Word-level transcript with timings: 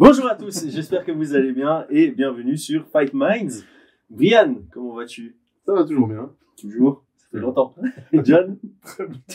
Bonjour 0.00 0.28
à 0.28 0.36
tous, 0.36 0.68
j'espère 0.68 1.04
que 1.04 1.10
vous 1.10 1.34
allez 1.34 1.50
bien 1.50 1.84
et 1.90 2.12
bienvenue 2.12 2.56
sur 2.56 2.86
Fight 2.86 3.12
Minds. 3.12 3.64
Brian, 4.08 4.58
comment 4.70 4.94
vas-tu? 4.94 5.34
Ça 5.66 5.74
va 5.74 5.82
toujours 5.82 6.06
bien. 6.06 6.30
Toujours 6.56 7.04
Ça 7.16 7.26
fait 7.32 7.38
longtemps. 7.40 7.74
John? 8.12 8.58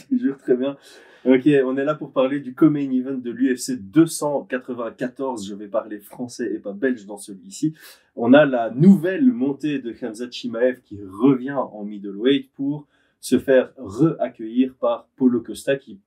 Toujours 0.08 0.38
très 0.38 0.56
bien. 0.56 0.78
Ok, 1.26 1.50
on 1.66 1.76
est 1.76 1.84
là 1.84 1.96
pour 1.96 2.14
parler 2.14 2.40
du 2.40 2.56
co-main 2.56 2.90
event 2.92 3.18
de 3.18 3.30
l'UFC 3.30 3.74
294. 3.78 5.46
Je 5.46 5.54
vais 5.54 5.68
parler 5.68 6.00
français 6.00 6.50
et 6.54 6.60
pas 6.60 6.72
belge 6.72 7.06
dans 7.06 7.18
celui-ci. 7.18 7.74
On 8.16 8.32
a 8.32 8.46
la 8.46 8.70
nouvelle 8.70 9.34
montée 9.34 9.80
de 9.80 9.92
Khamzat 9.92 10.32
Chimaev 10.32 10.80
qui 10.80 10.98
revient 11.04 11.52
en 11.52 11.84
middleweight 11.84 12.50
pour 12.54 12.88
se 13.20 13.38
faire 13.38 13.74
re-accueillir 13.76 14.76
par 14.76 15.10
Polo 15.18 15.42
Costa 15.42 15.76
qui 15.76 16.00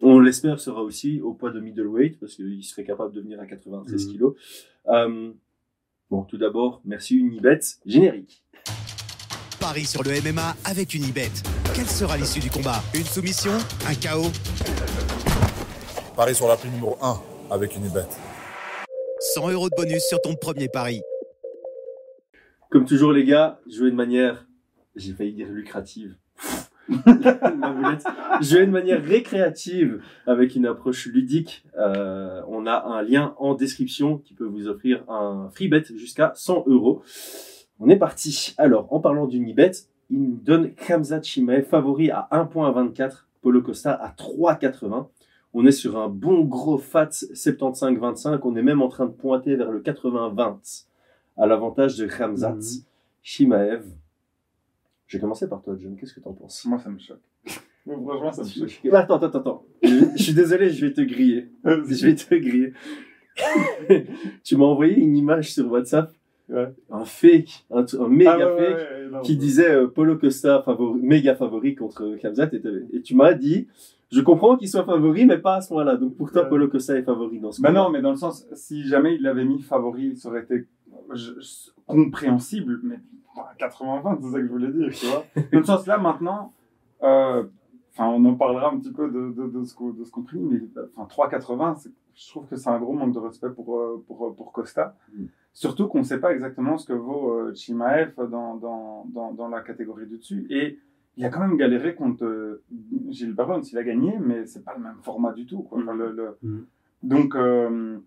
on 0.00 0.18
l'espère 0.20 0.60
sera 0.60 0.82
aussi 0.82 1.20
au 1.20 1.34
poids 1.34 1.50
de 1.50 1.60
middleweight 1.60 2.18
parce 2.20 2.36
qu'il 2.36 2.62
serait 2.64 2.84
capable 2.84 3.12
de 3.14 3.20
venir 3.20 3.40
à 3.40 3.46
93 3.46 4.06
Mhm. 4.06 4.12
kilos. 4.12 4.34
Euh, 4.88 5.32
bon, 6.10 6.22
tout 6.22 6.38
d'abord, 6.38 6.80
merci 6.84 7.16
Unibet. 7.16 7.60
Générique. 7.84 8.44
Paris 9.60 9.84
sur 9.86 10.02
le 10.02 10.10
MMA 10.12 10.56
avec 10.64 10.94
Unibet. 10.94 11.30
Quelle 11.74 11.86
sera 11.86 12.16
l'issue 12.16 12.40
du 12.40 12.48
combat? 12.50 12.80
Une 12.94 13.04
soumission? 13.04 13.52
Un 13.88 13.94
chaos 13.94 14.30
Paris 16.16 16.34
sur 16.34 16.48
la 16.48 16.56
prime 16.56 16.72
numéro 16.72 16.96
1 17.02 17.20
avec 17.50 17.74
une 17.76 17.88
bête. 17.88 18.16
100 19.20 19.50
euros 19.50 19.68
de 19.68 19.74
bonus 19.76 20.02
sur 20.08 20.20
ton 20.20 20.34
premier 20.36 20.68
pari. 20.68 21.00
Comme 22.70 22.84
toujours, 22.84 23.12
les 23.12 23.24
gars, 23.24 23.60
jouer 23.68 23.90
de 23.90 23.96
manière, 23.96 24.46
j'ai 24.94 25.12
failli 25.14 25.32
dire 25.32 25.48
lucrative. 25.48 26.16
Ma 27.56 27.72
boulette. 27.72 28.04
Jouer 28.40 28.66
de 28.66 28.70
manière 28.70 29.02
récréative 29.02 30.00
avec 30.26 30.56
une 30.56 30.66
approche 30.66 31.06
ludique. 31.06 31.64
Euh, 31.78 32.40
on 32.48 32.66
a 32.66 32.84
un 32.86 33.02
lien 33.02 33.34
en 33.38 33.54
description 33.54 34.18
qui 34.18 34.34
peut 34.34 34.46
vous 34.46 34.68
offrir 34.68 35.04
un 35.08 35.50
free 35.52 35.68
bet 35.68 35.84
jusqu'à 35.96 36.32
100 36.34 36.64
euros. 36.66 37.02
On 37.78 37.88
est 37.88 37.96
parti. 37.96 38.54
Alors, 38.58 38.92
en 38.92 39.00
parlant 39.00 39.26
d'Unibet, 39.26 39.72
il 40.10 40.22
nous 40.22 40.40
donne 40.42 40.74
Khamzat 40.74 41.22
Chimaev 41.22 41.64
favori 41.64 42.10
à 42.10 42.28
1.24, 42.32 43.24
Polo 43.42 43.62
Costa 43.62 43.92
à 43.92 44.10
3.80. 44.10 45.06
On 45.54 45.66
est 45.66 45.72
sur 45.72 45.98
un 45.98 46.08
bon 46.08 46.44
gros 46.44 46.78
fat 46.78 47.08
75-25. 47.10 48.40
On 48.44 48.56
est 48.56 48.62
même 48.62 48.82
en 48.82 48.88
train 48.88 49.06
de 49.06 49.12
pointer 49.12 49.56
vers 49.56 49.70
le 49.70 49.80
80-20 49.80 50.84
à 51.36 51.46
l'avantage 51.46 51.96
de 51.96 52.06
Khamzat 52.06 52.54
Mhm. 52.54 52.62
Chimaev. 53.22 53.84
Je 55.08 55.16
vais 55.16 55.20
commencer 55.20 55.48
par 55.48 55.62
toi, 55.62 55.74
John. 55.78 55.96
Qu'est-ce 55.96 56.14
que 56.14 56.20
t'en 56.20 56.32
penses? 56.34 56.64
Moi, 56.66 56.78
ça 56.78 56.90
me 56.90 56.98
choque. 56.98 57.18
Franchement, 57.86 58.30
ça 58.32 58.42
me 58.42 58.48
choque. 58.68 58.92
Attends, 58.92 59.16
attends, 59.16 59.38
attends. 59.38 59.64
Je, 59.82 60.22
suis 60.22 60.34
désolé, 60.34 60.70
je 60.70 60.86
vais 60.86 60.92
te 60.92 61.00
griller. 61.00 61.48
Je 61.64 62.06
vais 62.06 62.14
te 62.14 62.34
griller. 62.34 62.72
tu 64.44 64.56
m'as 64.56 64.64
envoyé 64.64 64.96
une 64.96 65.16
image 65.16 65.52
sur 65.52 65.70
WhatsApp, 65.70 66.12
Ouais. 66.50 66.72
un 66.90 67.04
fake, 67.04 67.66
un, 67.70 67.84
un 68.00 68.08
méga 68.08 68.32
Ah 68.32 68.38
ouais, 68.38 68.56
fake, 68.56 68.76
ouais, 68.78 69.04
ouais, 69.04 69.10
non, 69.12 69.20
qui 69.20 69.32
ouais. 69.32 69.38
disait 69.38 69.70
euh, 69.70 69.86
Polo 69.86 70.16
Costa 70.16 70.62
favori, 70.62 70.98
méga 71.02 71.34
favori 71.34 71.74
contre 71.74 72.16
Khamzat 72.16 72.48
et, 72.94 73.02
tu 73.02 73.14
m'as 73.14 73.34
dit, 73.34 73.68
je 74.10 74.22
comprends 74.22 74.56
qu'il 74.56 74.66
soit 74.66 74.84
favori, 74.86 75.26
mais 75.26 75.36
pas 75.36 75.56
à 75.56 75.60
ce 75.60 75.70
moment-là. 75.74 75.96
Donc 75.96 76.16
pour 76.16 76.32
toi, 76.32 76.44
Ouais. 76.44 76.48
Polo 76.48 76.68
Costa 76.68 76.96
est 76.96 77.02
favori 77.02 77.38
dans 77.38 77.52
ce 77.52 77.60
Bah 77.60 77.68
combat. 77.68 77.82
non, 77.82 77.90
mais 77.90 78.00
dans 78.00 78.12
le 78.12 78.16
sens, 78.16 78.46
si 78.54 78.82
jamais 78.88 79.16
il 79.16 79.22
l'avait 79.22 79.44
mis 79.44 79.60
favori, 79.60 80.16
ça 80.16 80.30
aurait 80.30 80.42
été 80.44 80.64
je- 81.14 81.32
je- 81.38 81.70
compréhensible, 81.86 82.80
mais 82.82 82.96
bah, 82.96 83.02
80-20, 83.58 84.18
c'est 84.22 84.30
ça 84.30 84.38
que 84.38 84.46
je 84.46 84.50
voulais 84.50 84.70
dire, 84.72 84.90
tu 84.92 85.06
vois. 85.06 85.24
Dans 85.52 85.58
le 85.58 85.64
sens, 85.64 85.86
là, 85.86 85.98
maintenant, 85.98 86.52
euh, 87.02 87.44
on 87.98 88.24
en 88.24 88.34
parlera 88.34 88.70
un 88.72 88.78
petit 88.78 88.92
peu 88.92 89.10
de, 89.10 89.32
de, 89.32 89.48
de 89.48 89.64
ce 89.64 89.74
qu'on 89.74 89.92
qu'on 90.12 90.22
prie, 90.22 90.38
mais 90.40 90.60
enfin, 90.96 91.06
3,80, 91.08 91.76
c'est- 91.76 91.90
je 92.14 92.28
trouve 92.30 92.46
que 92.46 92.56
c'est 92.56 92.68
un 92.70 92.78
gros 92.80 92.92
manque 92.94 93.12
de 93.14 93.18
respect 93.20 93.50
pour, 93.50 93.78
euh, 93.78 94.04
pour, 94.06 94.34
pour 94.34 94.52
Costa. 94.52 94.96
Mm. 95.14 95.24
Surtout 95.52 95.86
qu'on 95.88 95.98
ne 95.98 96.04
sait 96.04 96.18
pas 96.20 96.32
exactement 96.32 96.76
ce 96.76 96.86
que 96.86 96.92
vaut 96.92 97.32
euh, 97.32 97.54
Chimaev 97.54 98.12
dans, 98.30 98.56
dans, 98.56 99.04
dans, 99.12 99.32
dans 99.32 99.48
la 99.48 99.60
catégorie 99.60 100.06
du 100.06 100.18
dessus. 100.18 100.46
Et 100.50 100.78
il 101.16 101.24
a 101.24 101.28
quand 101.30 101.40
même 101.40 101.56
galéré 101.56 101.94
contre 101.94 102.24
euh, 102.24 102.62
Gilles 103.08 103.34
Barons. 103.34 103.60
Il 103.62 103.78
a 103.78 103.84
gagné, 103.84 104.18
mais 104.20 104.46
c'est 104.46 104.64
pas 104.64 104.74
le 104.76 104.82
même 104.82 104.98
format 105.02 105.32
du 105.32 105.46
tout. 105.46 105.62
Quoi. 105.62 105.80
Enfin, 105.80 105.94
le, 105.94 106.10
le- 106.12 106.36
Mm. 106.42 106.58
Donc, 107.04 107.36
euh, 107.36 107.98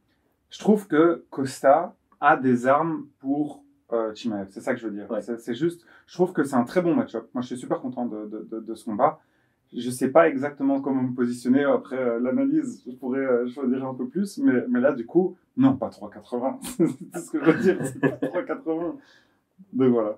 je 0.49 0.59
trouve 0.59 0.87
que 0.87 1.23
Costa 1.29 1.95
a 2.19 2.35
des 2.35 2.67
armes 2.67 3.05
pour 3.19 3.63
euh, 3.93 4.13
Chimaev. 4.13 4.47
C'est 4.49 4.61
ça 4.61 4.73
que 4.73 4.79
je 4.79 4.87
veux 4.87 4.93
dire. 4.93 5.09
Ouais. 5.09 5.21
C'est 5.21 5.39
c'est 5.39 5.55
juste, 5.55 5.85
je 6.07 6.13
trouve 6.13 6.33
que 6.33 6.43
c'est 6.43 6.55
un 6.55 6.63
très 6.63 6.81
bon 6.81 6.95
match-up. 6.95 7.27
Moi, 7.33 7.41
je 7.41 7.47
suis 7.47 7.57
super 7.57 7.79
content 7.79 8.05
de, 8.05 8.25
de, 8.27 8.47
de, 8.51 8.59
de 8.59 8.75
ce 8.75 8.85
combat. 8.85 9.19
Je 9.73 9.89
sais 9.89 10.09
pas 10.09 10.27
exactement 10.27 10.81
comment 10.81 11.01
me 11.01 11.15
positionner 11.15 11.63
après 11.63 11.97
euh, 11.97 12.19
l'analyse. 12.19 12.83
Je 12.85 12.95
pourrais 12.95 13.19
euh, 13.19 13.47
choisir 13.47 13.85
un 13.85 13.93
peu 13.93 14.07
plus, 14.07 14.37
mais, 14.39 14.65
mais 14.67 14.81
là, 14.81 14.91
du 14.91 15.05
coup, 15.05 15.37
non, 15.55 15.77
pas 15.77 15.87
3,80. 15.89 16.57
c'est 17.13 17.19
ce 17.19 17.31
que 17.31 17.43
je 17.43 17.51
veux 17.51 17.61
dire, 17.61 17.77
c'est 17.81 17.99
pas 17.99 18.09
3,80. 18.09 18.95
Donc 19.73 19.91
voilà. 19.93 20.17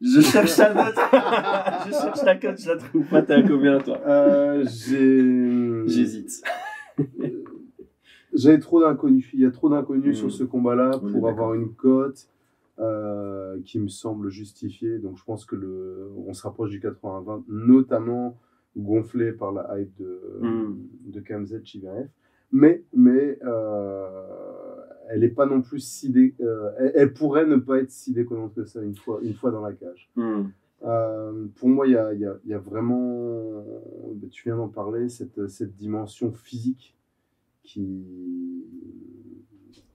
Je 0.00 0.20
cherche 0.22 0.56
la 0.56 0.72
note. 0.72 0.94
je 1.86 1.90
cherche 1.92 2.22
la 2.24 2.36
cote, 2.36 2.58
je 2.58 2.70
la 2.70 2.76
trouve 2.78 3.04
pas. 3.04 3.20
T'es 3.20 3.34
à 3.34 3.42
combien, 3.42 3.78
toi? 3.78 4.00
Euh, 4.06 4.64
j'ai. 4.66 5.86
J'hésite. 5.86 6.42
J'avais 8.32 8.58
trop 8.58 8.80
d'inconnus. 8.80 9.28
Il 9.32 9.40
y 9.40 9.44
a 9.46 9.50
trop 9.50 9.68
d'inconnus 9.68 10.16
Mm. 10.16 10.20
sur 10.20 10.30
ce 10.32 10.44
combat-là 10.44 10.90
pour 10.98 11.28
avoir 11.28 11.54
une 11.54 11.72
cote 11.74 12.28
euh, 12.78 13.58
qui 13.64 13.78
me 13.78 13.88
semble 13.88 14.30
justifiée. 14.30 14.98
Donc 14.98 15.18
je 15.18 15.24
pense 15.24 15.44
que 15.44 15.56
le, 15.56 16.10
on 16.26 16.32
se 16.32 16.42
rapproche 16.42 16.70
du 16.70 16.80
80-20, 16.80 17.42
notamment 17.48 18.38
gonflé 18.76 19.32
par 19.32 19.52
la 19.52 19.78
hype 19.78 19.96
de, 19.98 20.20
Mm. 20.40 20.76
de 21.06 21.20
KMZ 21.20 21.60
Chivaev. 21.64 22.08
Mais, 22.52 22.82
mais 22.94 23.38
euh, 23.44 24.10
elle 25.08 25.20
n'est 25.20 25.28
pas 25.28 25.46
non 25.46 25.60
plus 25.60 25.80
si 25.80 26.10
dé- 26.10 26.34
euh, 26.40 26.70
elle, 26.78 26.92
elle 26.94 27.12
pourrait 27.12 27.46
ne 27.46 27.56
pas 27.56 27.78
être 27.78 27.90
si 27.90 28.12
déconnante 28.12 28.54
que 28.54 28.64
ça 28.64 28.82
une 28.82 28.96
fois, 28.96 29.18
une 29.22 29.34
fois 29.34 29.50
dans 29.50 29.60
la 29.60 29.72
cage. 29.72 30.10
Euh, 30.82 31.46
pour 31.56 31.68
moi, 31.68 31.86
il 31.86 31.92
y 31.92 31.96
a, 31.96 32.14
y 32.14 32.24
a- 32.24 32.38
y 32.46 32.54
a 32.54 32.58
vraiment, 32.58 33.62
tu 34.30 34.44
viens 34.44 34.56
d'en 34.56 34.68
parler, 34.68 35.08
cette, 35.10 35.46
cette 35.48 35.76
dimension 35.76 36.32
physique 36.32 36.96
qui, 37.62 38.64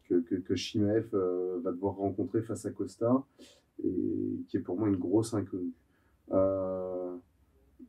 que, 0.07 0.15
que, 0.21 0.35
que 0.35 0.55
Shimaev 0.55 1.07
euh, 1.13 1.59
va 1.63 1.71
devoir 1.71 1.95
rencontrer 1.95 2.41
face 2.41 2.65
à 2.65 2.71
Costa 2.71 3.23
et 3.83 4.39
qui 4.47 4.57
est 4.57 4.61
pour 4.61 4.77
moi 4.77 4.87
une 4.87 4.95
grosse 4.97 5.33
inconnue. 5.33 5.73
Euh, 6.31 7.15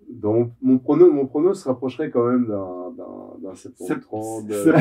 dans 0.09 0.51
mon, 0.63 0.79
prono, 0.79 1.11
mon 1.13 1.27
prono 1.27 1.53
se 1.55 1.69
rapprocherait 1.69 2.11
quand 2.11 2.27
même 2.29 2.47
d'un, 2.47 2.91
d'un, 2.97 3.39
d'un 3.49 3.55
730. 3.55 4.45
C'est- 4.51 4.69
euh, 4.69 4.73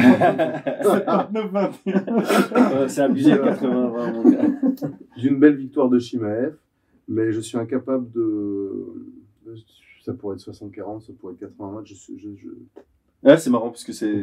79-21. 0.83 1.71
Ouais, 2.79 2.89
c'est 2.89 3.01
abusé, 3.01 3.31
80-20, 3.31 4.13
mon 4.13 4.29
gars. 4.31 4.47
d'une 5.17 5.39
belle 5.39 5.55
victoire 5.57 5.89
de 5.89 5.99
Shimaev, 5.99 6.55
mais 7.07 7.31
je 7.31 7.39
suis 7.41 7.57
incapable 7.57 8.11
de. 8.11 8.71
Ça 10.03 10.13
pourrait 10.13 10.35
être 10.35 10.41
60-40, 10.51 11.01
ça 11.01 11.13
pourrait 11.19 11.33
être 11.33 11.39
80 11.39 11.81
je, 11.85 11.93
suis- 11.95 12.19
je, 12.19 12.29
je- 12.35 12.49
C'est 13.37 13.49
marrant 13.49 13.69
parce 13.69 13.83
que 13.83 13.91
c'est. 13.91 14.13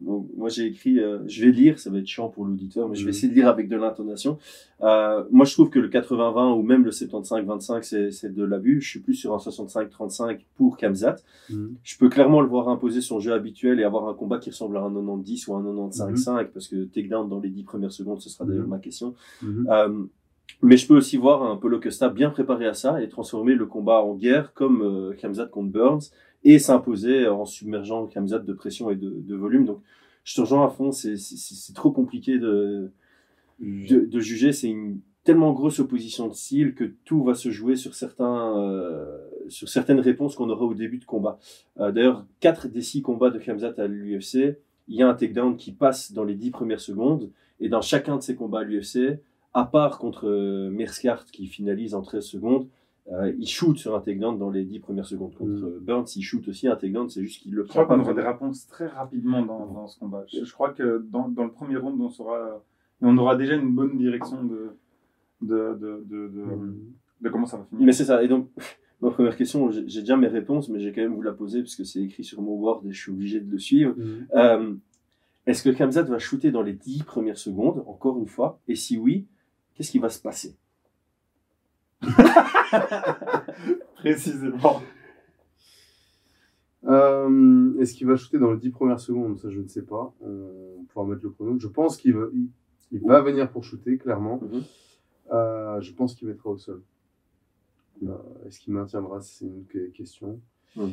moi, 0.00 0.48
j'ai 0.48 0.66
écrit. 0.66 0.98
euh, 0.98 1.18
je 1.28 1.44
vais 1.44 1.52
lire, 1.52 1.78
ça 1.78 1.90
va 1.90 1.98
être 1.98 2.06
chiant 2.06 2.28
pour 2.28 2.44
l'auditeur, 2.44 2.88
mais 2.88 2.96
je 2.96 3.02
vais 3.02 3.06
Mhm. 3.06 3.10
essayer 3.10 3.28
de 3.28 3.34
lire 3.34 3.48
avec 3.48 3.68
de 3.68 3.76
l'intonation. 3.76 4.38
Euh, 4.82 5.22
moi, 5.30 5.44
je 5.44 5.52
trouve 5.52 5.70
que 5.70 5.78
le 5.78 5.88
80-20 5.88 6.54
ou 6.58 6.62
même 6.62 6.84
le 6.84 6.90
75-25, 6.90 7.82
c'est 8.10 8.34
de 8.34 8.44
l'abus. 8.44 8.80
Je 8.80 8.88
suis 8.88 8.98
plus 9.00 9.14
sur 9.14 9.32
un 9.32 9.38
65-35 9.38 10.40
pour 10.56 10.76
Kamzat. 10.76 11.16
Mhm. 11.50 11.76
Je 11.84 11.98
peux 11.98 12.08
clairement 12.08 12.40
le 12.40 12.48
voir 12.48 12.68
imposer 12.68 13.00
son 13.00 13.20
jeu 13.20 13.32
habituel 13.32 13.78
et 13.78 13.84
avoir 13.84 14.08
un 14.08 14.14
combat 14.14 14.38
qui 14.38 14.50
ressemble 14.50 14.76
à 14.76 14.80
un 14.82 14.90
90 14.92 15.46
ou 15.48 15.54
un 15.54 15.62
95-5 15.62 16.48
parce 16.52 16.66
que 16.68 16.84
takedown 16.84 17.28
dans 17.28 17.38
les 17.40 17.50
10 17.50 17.62
premières 17.62 17.92
secondes, 17.92 18.20
ce 18.20 18.28
sera 18.28 18.44
d'ailleurs 18.44 18.64
Mhm. 18.64 18.70
ma 18.70 18.78
question. 18.78 19.14
Mhm. 19.42 19.68
Euh, 19.70 19.88
mais 20.62 20.76
je 20.76 20.88
peux 20.88 20.96
aussi 20.96 21.16
voir 21.16 21.42
un 21.44 21.56
Polo 21.56 21.78
Costa 21.78 22.08
bien 22.08 22.30
préparé 22.30 22.66
à 22.66 22.74
ça 22.74 23.00
et 23.02 23.08
transformer 23.08 23.54
le 23.54 23.66
combat 23.66 24.00
en 24.02 24.14
guerre 24.14 24.52
comme 24.54 25.14
Khamzat 25.20 25.46
contre 25.46 25.70
Burns 25.70 26.10
et 26.44 26.58
s'imposer 26.58 27.26
en 27.28 27.44
submergeant 27.44 28.06
Khamzat 28.06 28.40
de 28.40 28.52
pression 28.52 28.90
et 28.90 28.96
de, 28.96 29.10
de 29.10 29.34
volume. 29.34 29.64
Donc 29.66 29.80
je 30.24 30.34
te 30.34 30.40
rejoins 30.40 30.66
à 30.66 30.68
fond, 30.70 30.92
c'est- 30.92 31.16
trop 31.74 31.90
compliqué 31.90 32.38
de, 32.38 32.90
de, 33.60 34.00
de 34.04 34.20
juger. 34.20 34.52
C'est 34.52 34.68
une 34.68 35.00
tellement 35.24 35.52
grosse 35.52 35.78
opposition 35.80 36.28
de 36.28 36.32
style 36.34 36.74
que 36.74 36.84
tout 37.04 37.22
va 37.22 37.34
se 37.34 37.50
jouer 37.50 37.76
sur, 37.76 37.94
certains, 37.94 38.58
euh, 38.58 39.18
sur 39.48 39.68
certaines 39.68 40.00
réponses 40.00 40.36
qu'on 40.36 40.48
aura 40.48 40.64
au 40.64 40.74
début 40.74 40.98
de 40.98 41.04
combat. 41.04 41.38
Euh, 41.80 41.92
D'ailleurs, 41.92 42.24
4 42.40 42.68
des 42.68 42.82
6 42.82 43.02
combats 43.02 43.30
de 43.30 43.38
Khamzat 43.38 43.74
à 43.78 43.86
l'UFC, 43.86 44.56
il 44.88 44.96
y 44.96 45.02
a 45.02 45.08
un 45.08 45.14
takedown 45.14 45.56
qui 45.56 45.72
passe 45.72 46.12
dans 46.12 46.24
les 46.24 46.34
10 46.34 46.50
premières 46.50 46.80
secondes 46.80 47.30
et 47.60 47.68
dans 47.68 47.82
chacun 47.82 48.16
de 48.16 48.22
ces 48.22 48.36
combats 48.36 48.60
à 48.60 48.64
l'UFC, 48.64 49.18
à 49.52 49.64
part 49.64 49.98
contre 49.98 50.28
euh, 50.28 50.70
Merskart 50.70 51.26
qui 51.26 51.46
finalise 51.46 51.94
en 51.94 52.00
13 52.02 52.24
secondes, 52.24 52.66
euh, 53.12 53.32
il 53.38 53.46
shoot 53.48 53.76
sur 53.78 53.94
un 53.96 54.00
takedown 54.00 54.38
dans 54.38 54.50
les 54.50 54.64
10 54.64 54.80
premières 54.80 55.06
secondes. 55.06 55.34
Contre 55.34 55.50
Mm. 55.50 55.78
Burns, 55.80 56.06
il 56.16 56.22
shoot 56.22 56.46
aussi 56.48 56.68
un 56.68 56.76
takedown, 56.76 57.08
c'est 57.08 57.22
juste 57.22 57.42
qu'il 57.42 57.54
le 57.54 57.62
Je 57.64 57.68
prend 57.68 57.84
crois 57.84 57.96
qu'on 57.96 58.02
aura 58.02 58.14
des 58.14 58.22
réponses 58.22 58.66
très 58.66 58.86
rapidement 58.86 59.44
dans, 59.44 59.66
dans 59.66 59.86
ce 59.86 59.98
combat. 59.98 60.24
Je, 60.28 60.44
je 60.44 60.52
crois 60.52 60.70
que 60.72 61.04
dans, 61.10 61.28
dans 61.28 61.44
le 61.44 61.50
premier 61.52 61.76
round, 61.76 62.00
on 62.00 62.10
saura, 62.10 62.62
on 63.00 63.16
aura 63.18 63.36
déjà 63.36 63.54
une 63.54 63.72
bonne 63.74 63.96
direction 63.96 64.44
de, 64.44 64.70
de, 65.40 65.74
de, 65.80 66.04
de, 66.06 66.28
de, 66.28 66.74
de 67.22 67.28
comment 67.30 67.46
ça 67.46 67.56
va 67.58 67.64
finir. 67.64 67.86
Mais 67.86 67.92
c'est 67.92 68.04
ça. 68.04 68.22
Et 68.22 68.28
donc, 68.28 68.48
ma 69.00 69.10
première 69.10 69.36
question, 69.36 69.70
j'ai 69.70 70.00
déjà 70.00 70.16
mes 70.16 70.26
réponses, 70.28 70.68
mais 70.68 70.80
j'ai 70.80 70.92
quand 70.92 71.00
même 71.02 71.14
vous 71.14 71.22
la 71.22 71.32
poser 71.32 71.60
parce 71.62 71.76
que 71.76 71.84
c'est 71.84 72.02
écrit 72.02 72.24
sur 72.24 72.42
mon 72.42 72.58
board 72.58 72.84
et 72.86 72.92
je 72.92 73.00
suis 73.00 73.12
obligé 73.12 73.40
de 73.40 73.50
le 73.50 73.58
suivre. 73.58 73.94
Mhm. 73.96 74.26
Euh, 74.34 74.74
Est-ce 75.46 75.62
que 75.62 75.70
Kamzat 75.70 76.02
va 76.02 76.18
shooter 76.18 76.50
dans 76.50 76.62
les 76.62 76.74
10 76.74 77.04
premières 77.04 77.38
secondes, 77.38 77.82
encore 77.86 78.18
une 78.18 78.26
fois? 78.26 78.60
Et 78.68 78.74
si 78.74 78.98
oui, 78.98 79.26
qu'est-ce 79.74 79.90
qui 79.92 79.98
va 79.98 80.10
se 80.10 80.20
passer? 80.20 80.56
Précisément. 83.96 84.82
Euh, 86.84 87.78
Est-ce 87.80 87.94
qu'il 87.94 88.06
va 88.06 88.16
shooter 88.16 88.38
dans 88.38 88.52
les 88.52 88.58
10 88.58 88.70
premières 88.70 89.00
secondes? 89.00 89.36
Ça, 89.38 89.50
je 89.50 89.60
ne 89.60 89.66
sais 89.68 89.82
pas. 89.82 90.14
On 90.20 90.84
pourra 90.88 91.06
mettre 91.06 91.22
le 91.24 91.30
chrono. 91.30 91.58
Je 91.58 91.66
pense 91.68 91.96
qu'il 91.96 92.14
va, 92.14 92.26
il, 92.32 92.48
il 92.92 93.00
va 93.00 93.20
venir 93.20 93.50
pour 93.50 93.64
shooter, 93.64 93.98
clairement. 93.98 94.40
Mhm. 94.42 94.62
Euh, 95.32 95.80
je 95.80 95.92
pense 95.92 96.14
qu'il 96.14 96.28
mettra 96.28 96.50
au 96.50 96.56
sol. 96.58 96.82
Euh, 98.04 98.14
Est-ce 98.46 98.60
qu'il 98.60 98.72
maintiendra? 98.72 99.20
C'est 99.20 99.44
une 99.46 99.64
que- 99.66 99.88
question. 99.90 100.40
Mhm. 100.76 100.92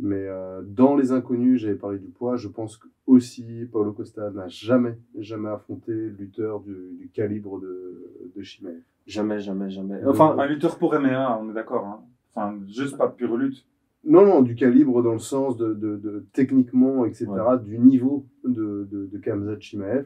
Mais 0.00 0.26
euh, 0.28 0.62
dans 0.64 0.96
les 0.96 1.10
inconnus, 1.10 1.60
j'avais 1.60 1.74
parlé 1.74 1.98
du 1.98 2.06
poids. 2.08 2.36
Je 2.36 2.46
pense 2.48 2.76
que 2.76 2.86
aussi 3.06 3.66
Paulo 3.72 3.92
Costa 3.92 4.30
n'a 4.30 4.46
jamais, 4.46 4.96
jamais 5.18 5.48
affronté 5.48 5.92
lutteur 5.92 6.60
du, 6.60 6.74
du 7.00 7.08
calibre 7.12 7.60
de, 7.60 8.30
de 8.36 8.42
Chimaev. 8.42 8.80
Jamais, 9.06 9.40
jamais, 9.40 9.70
jamais. 9.70 10.00
Enfin, 10.06 10.36
Un 10.38 10.46
lutteur 10.46 10.78
pour 10.78 10.94
MMA, 10.94 11.40
on 11.42 11.50
est 11.50 11.54
d'accord. 11.54 11.84
Hein. 11.86 12.00
Enfin, 12.34 12.56
juste 12.68 12.96
pas 12.96 13.08
de 13.08 13.14
pure 13.14 13.36
lutte. 13.36 13.64
Non, 14.04 14.24
non, 14.24 14.42
du 14.42 14.54
calibre 14.54 15.02
dans 15.02 15.14
le 15.14 15.18
sens 15.18 15.56
de, 15.56 15.74
de, 15.74 15.96
de 15.96 16.24
techniquement, 16.32 17.04
etc., 17.04 17.26
du 17.64 17.78
niveau 17.80 18.24
de, 18.44 18.86
de, 18.90 19.06
de 19.12 19.18
Khamzat 19.18 19.58
Chimaev. 19.58 20.04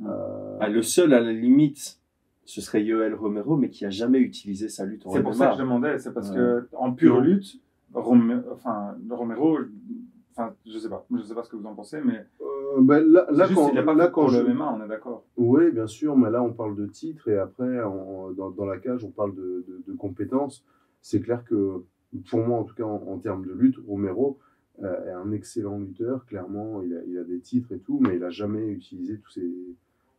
Ouais. 0.00 0.06
Euh, 0.08 0.56
ah, 0.60 0.68
le 0.70 0.80
seul 0.80 1.12
à 1.12 1.20
la 1.20 1.32
limite, 1.32 2.00
ce 2.46 2.60
serait 2.62 2.82
Yoel 2.82 3.14
Romero, 3.14 3.56
mais 3.56 3.68
qui 3.68 3.84
a 3.84 3.90
jamais 3.90 4.18
utilisé 4.20 4.68
sa 4.70 4.86
lutte 4.86 5.06
en 5.06 5.10
C'est 5.12 5.22
pour 5.22 5.34
ça 5.34 5.48
que 5.48 5.54
je 5.56 5.60
demandais. 5.60 5.98
C'est 5.98 6.14
parce 6.14 6.30
Ouais. 6.30 6.36
que 6.36 6.68
en 6.72 6.92
pure 6.92 7.20
lutte, 7.20 7.60
Rome- 7.94 8.44
enfin, 8.52 8.96
Romero, 9.10 9.58
enfin, 10.32 10.54
je 10.66 10.78
sais 10.78 10.88
pas. 10.88 11.06
Je 11.16 11.22
sais 11.22 11.34
pas 11.34 11.42
ce 11.44 11.50
que 11.50 11.56
vous 11.56 11.66
en 11.66 11.74
pensez, 11.74 12.00
mais 12.04 12.24
euh, 12.40 12.80
ben, 12.80 13.00
là, 13.06 13.26
là, 13.30 13.44
c'est 13.46 13.54
juste 13.54 13.54
quand, 13.60 13.70
il 13.72 13.78
a 13.78 13.82
pas 13.82 13.94
là, 13.94 14.06
fait 14.06 14.12
quand 14.12 14.20
pour 14.22 14.30
je... 14.30 14.40
le 14.42 14.52
MMA, 14.54 14.72
on 14.78 14.84
est 14.84 14.88
d'accord. 14.88 15.24
Oui, 15.36 15.70
bien 15.70 15.86
sûr, 15.86 16.16
mais 16.16 16.30
là, 16.30 16.42
on 16.42 16.52
parle 16.52 16.74
de 16.76 16.86
titre 16.86 17.28
et 17.28 17.38
après, 17.38 17.78
dans, 17.78 18.50
dans 18.50 18.66
la 18.66 18.78
cage, 18.78 19.04
on 19.04 19.10
parle 19.10 19.34
de, 19.34 19.64
de, 19.68 19.82
de 19.86 19.96
compétences. 19.96 20.64
C'est 21.00 21.20
clair 21.20 21.44
que, 21.44 21.82
pour 22.30 22.40
moi, 22.40 22.58
en 22.58 22.64
tout 22.64 22.74
cas, 22.74 22.84
en, 22.84 23.02
en 23.06 23.18
termes 23.18 23.44
de 23.46 23.52
lutte, 23.52 23.76
Romero 23.86 24.38
euh, 24.82 25.06
est 25.06 25.12
un 25.12 25.30
excellent 25.32 25.78
lutteur. 25.78 26.24
Clairement, 26.26 26.82
il 26.82 26.96
a, 26.96 27.00
il 27.06 27.18
a 27.18 27.24
des 27.24 27.38
titres 27.40 27.72
et 27.72 27.78
tout, 27.78 27.98
mais 28.00 28.16
il 28.16 28.24
a 28.24 28.30
jamais 28.30 28.66
utilisé 28.68 29.18
tous 29.18 29.30
ses, 29.30 29.52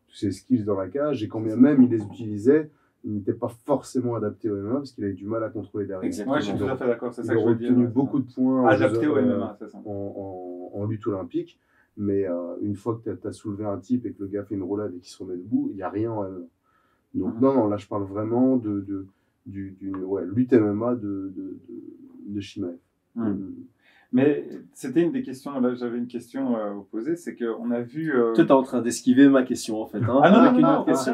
tous 0.07 0.15
ses 0.15 0.31
skills 0.31 0.63
dans 0.63 0.79
la 0.79 0.87
cage. 0.87 1.23
Et 1.23 1.27
quand 1.27 1.41
bien 1.41 1.55
même 1.57 1.81
il 1.81 1.89
les 1.89 2.03
utilisait, 2.03 2.69
il 2.69 2.69
n'était 3.13 3.33
pas 3.33 3.49
forcément 3.49 4.15
adapté 4.15 4.49
au 4.49 4.55
MMA 4.55 4.75
parce 4.75 4.91
qu'il 4.91 5.03
avait 5.03 5.13
du 5.13 5.25
mal 5.25 5.43
à 5.43 5.49
contrôler 5.49 5.85
derrière. 5.85 6.03
Exactement. 6.05 6.35
Ouais, 6.35 6.41
je 6.41 6.45
suis 6.47 6.57
tout 6.57 6.63
à 6.65 6.75
fait 6.75 6.87
d'accord. 6.87 7.13
C'est 7.13 7.21
Il 7.21 7.25
ça 7.25 7.31
a 7.33 7.35
que 7.35 7.41
je 7.41 7.47
veux 7.47 7.55
dire. 7.55 7.69
obtenu 7.69 7.85
ouais, 7.85 7.91
beaucoup 7.91 8.19
c'est 8.21 8.27
de 8.29 8.33
points 8.33 8.67
adapté 8.67 9.07
au 9.07 9.15
MMA, 9.21 9.55
c'est 9.59 9.69
ça. 9.69 9.77
en, 9.85 10.71
en, 10.73 10.79
en 10.79 10.85
lutte 10.85 11.05
olympique. 11.07 11.59
Mais 11.97 12.27
euh, 12.27 12.55
une 12.61 12.75
fois 12.75 12.99
que 13.03 13.09
tu 13.09 13.27
as, 13.27 13.31
soulevé 13.31 13.63
un 13.65 13.77
type 13.77 14.05
et 14.05 14.11
que 14.11 14.23
le 14.23 14.27
gars 14.27 14.43
fait 14.43 14.55
une 14.55 14.63
roulade 14.63 14.93
et 14.95 14.99
qu'il 14.99 15.09
se 15.09 15.23
remet 15.23 15.37
debout, 15.37 15.67
il 15.71 15.75
n'y 15.77 15.81
a 15.83 15.89
rien 15.89 16.11
en 16.11 16.23
MMA. 16.23 16.39
Donc, 17.13 17.35
Mhm. 17.35 17.41
non, 17.41 17.53
non, 17.53 17.67
là, 17.67 17.77
je 17.77 17.87
parle 17.87 18.03
vraiment 18.03 18.57
de, 18.57 18.81
de, 18.81 19.05
du, 19.45 19.75
ouais, 20.03 20.23
lutte 20.25 20.51
MMA 20.53 20.95
de, 20.95 21.01
de, 21.01 21.31
de, 21.37 21.57
de 22.27 22.39
Shimaev. 22.41 22.75
Hmm. 23.15 23.51
Mais 24.15 24.47
c'était 24.71 25.01
une 25.01 25.11
des 25.11 25.23
questions. 25.23 25.59
Là, 25.59 25.73
j'avais 25.75 25.97
une 25.97 26.07
question 26.07 26.55
euh, 26.55 26.67
à 26.67 26.69
vous 26.69 26.83
poser. 26.83 27.17
C'est 27.17 27.35
qu'on 27.35 27.69
a 27.71 27.81
vu. 27.81 28.15
euh, 28.15 28.33
Toi, 28.33 28.45
t'es 28.45 28.51
en 28.53 28.63
train 28.63 28.81
d'esquiver 28.81 29.27
ma 29.27 29.43
question, 29.43 29.81
en 29.81 29.87
fait. 29.87 29.97
Hein, 29.97 30.21
Ah 30.23 30.29
non, 30.31 30.37
avec 30.37 30.51
non, 30.53 30.57
une 30.59 30.65
non, 30.65 30.71
autre 30.71 30.81
au 30.81 30.85
question. 30.85 31.13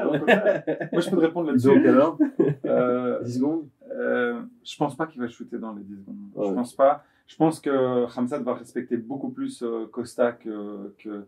Moi, 0.91 1.01
je 1.01 1.09
peux 1.09 1.15
te 1.15 1.21
répondre 1.21 1.47
là-dessus. 1.47 1.67
Donc, 1.67 1.85
alors, 1.85 2.17
Euh, 2.65 3.19
10 3.23 3.33
secondes 3.39 3.65
Euh, 3.91 4.41
je 4.63 4.77
pense 4.77 4.95
pas 4.95 5.07
qu'il 5.07 5.19
va 5.19 5.27
shooter 5.27 5.57
dans 5.57 5.73
les 5.73 5.81
10 5.83 5.95
secondes. 5.97 6.15
Je 6.49 6.53
pense 6.53 6.75
pas. 6.75 7.03
Je 7.25 7.35
pense 7.37 7.59
que 7.59 8.05
Hamzat 8.15 8.39
va 8.39 8.53
respecter 8.53 8.97
beaucoup 8.97 9.29
plus 9.29 9.63
Costa 9.91 10.33
que, 10.33 10.93
que, 10.99 11.25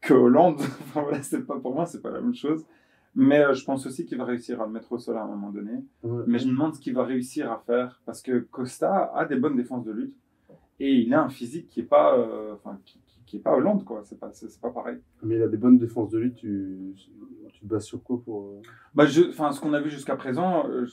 que 0.00 0.14
Hollande. 0.14 0.60
Enfin, 0.80 1.02
voilà, 1.02 1.22
c'est 1.22 1.42
pas, 1.46 1.58
pour 1.58 1.74
moi, 1.74 1.84
c'est 1.84 2.00
pas 2.00 2.10
la 2.10 2.20
même 2.22 2.34
chose. 2.34 2.64
Mais 3.14 3.52
je 3.52 3.62
pense 3.66 3.84
aussi 3.84 4.06
qu'il 4.06 4.16
va 4.16 4.24
réussir 4.24 4.62
à 4.62 4.66
le 4.66 4.72
mettre 4.72 4.90
au 4.92 4.98
sol 4.98 5.18
à 5.18 5.22
un 5.22 5.26
moment 5.26 5.50
donné. 5.50 5.72
Ouais. 6.02 6.22
Mais 6.26 6.38
je 6.38 6.46
me 6.46 6.52
demande 6.52 6.74
ce 6.74 6.80
qu'il 6.80 6.94
va 6.94 7.04
réussir 7.04 7.52
à 7.52 7.58
faire 7.66 8.00
parce 8.06 8.22
que 8.22 8.38
Costa 8.50 9.12
a 9.14 9.26
des 9.26 9.36
bonnes 9.36 9.56
défenses 9.56 9.84
de 9.84 9.92
lutte 9.92 10.14
et 10.84 10.92
il 10.94 11.12
a 11.14 11.22
un 11.22 11.28
physique 11.28 11.68
qui 11.68 11.80
est 11.80 11.84
pas, 11.84 12.18
euh, 12.18 12.54
enfin, 12.54 12.78
qui, 12.84 12.98
qui- 13.06 13.20
qui 13.26 13.36
est 13.36 13.40
pas 13.40 13.54
Hollande 13.56 13.84
quoi. 13.84 14.02
C'est 14.04 14.18
pas, 14.18 14.30
c'est, 14.32 14.60
pas 14.60 14.70
pareil. 14.70 14.98
Mais 15.22 15.36
il 15.36 15.42
a 15.42 15.48
des 15.48 15.56
bonnes 15.56 15.78
défenses 15.78 16.10
de 16.10 16.18
lutte. 16.18 16.34
Tu, 16.36 16.94
tu 17.52 17.60
te 17.60 17.66
bases 17.66 17.84
sur 17.84 18.02
quoi 18.02 18.20
pour. 18.22 18.42
euh, 18.42 18.60
Bah, 18.94 19.06
je, 19.06 19.22
enfin, 19.30 19.52
ce 19.52 19.60
qu'on 19.60 19.72
a 19.72 19.80
vu 19.80 19.88
jusqu'à 19.90 20.16
présent, 20.16 20.68
euh, 20.68 20.86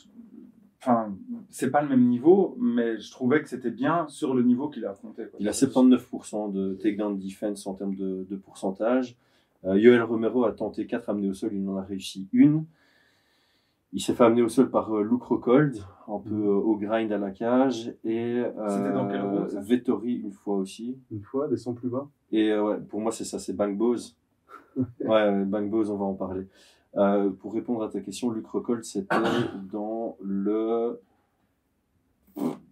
enfin, 0.82 1.14
c'est 1.50 1.72
pas 1.72 1.82
le 1.82 1.90
même 1.90 2.08
niveau, 2.08 2.56
mais 2.60 2.98
je 3.00 3.12
trouvais 3.12 3.42
que 3.42 3.50
c'était 3.50 3.72
bien 3.72 4.08
sur 4.08 4.34
le 4.34 4.44
niveau 4.44 4.70
qu'il 4.70 4.86
a 4.86 4.92
affronté. 4.92 5.24
quoi. 5.26 5.38
Il 5.42 5.48
a 5.50 5.52
79% 5.52 6.52
de 6.54 6.76
takedown 6.76 7.18
defense 7.20 7.68
en 7.68 7.74
termes 7.74 7.96
de, 7.96 8.26
de 8.30 8.36
pourcentage. 8.38 9.18
Euh, 9.66 9.78
Yoel 9.78 10.02
Romero 10.04 10.46
a 10.46 10.54
tenté 10.54 10.86
4 10.88 11.10
amenées 11.10 11.30
au 11.30 11.34
sol, 11.34 11.50
il 11.54 11.68
en 11.68 11.76
a 11.78 11.84
réussi 11.84 12.30
une. 12.32 12.64
Il 13.92 14.02
s'est 14.02 14.14
fait 14.14 14.24
amener 14.24 14.44
au 14.44 14.50
sol 14.50 14.70
par 14.70 14.96
euh, 14.96 15.04
Luke 15.04 15.24
Rockhold, 15.24 15.78
un 16.08 16.20
peu 16.20 16.36
euh, 16.36 16.54
au 16.54 16.76
grind 16.76 17.12
à 17.12 17.18
la 17.18 17.32
cage. 17.32 17.96
Et 18.04 18.36
euh, 18.38 18.52
C'était 18.68 18.94
dans 18.94 19.08
quel 19.08 19.22
round, 19.22 19.50
ça? 19.50 19.62
Vettori 19.62 20.14
une 20.14 20.32
fois 20.32 20.58
aussi. 20.58 20.98
Une 21.12 21.24
fois, 21.24 21.48
descend 21.48 21.76
plus 21.76 21.90
bas? 21.90 22.08
Et 22.32 22.52
euh, 22.52 22.64
ouais, 22.64 22.78
pour 22.88 23.02
moi, 23.02 23.12
c'est 23.12 23.24
ça, 23.24 23.40
c'est 23.40 23.54
Bang 23.54 23.76
Bose. 23.76 24.16
ouais, 24.78 25.44
Bang 25.46 25.70
Bose, 25.70 25.90
on 25.90 25.98
va 25.98 26.06
en 26.06 26.14
parler. 26.14 26.46
Euh, 26.98 27.32
pour 27.32 27.54
répondre 27.54 27.84
à 27.84 27.90
ta 27.90 28.00
question, 28.00 28.30
Luke 28.32 28.48
Rockhold, 28.48 28.84
c'était 28.84 29.16
dans 29.72 30.18
le 30.22 31.02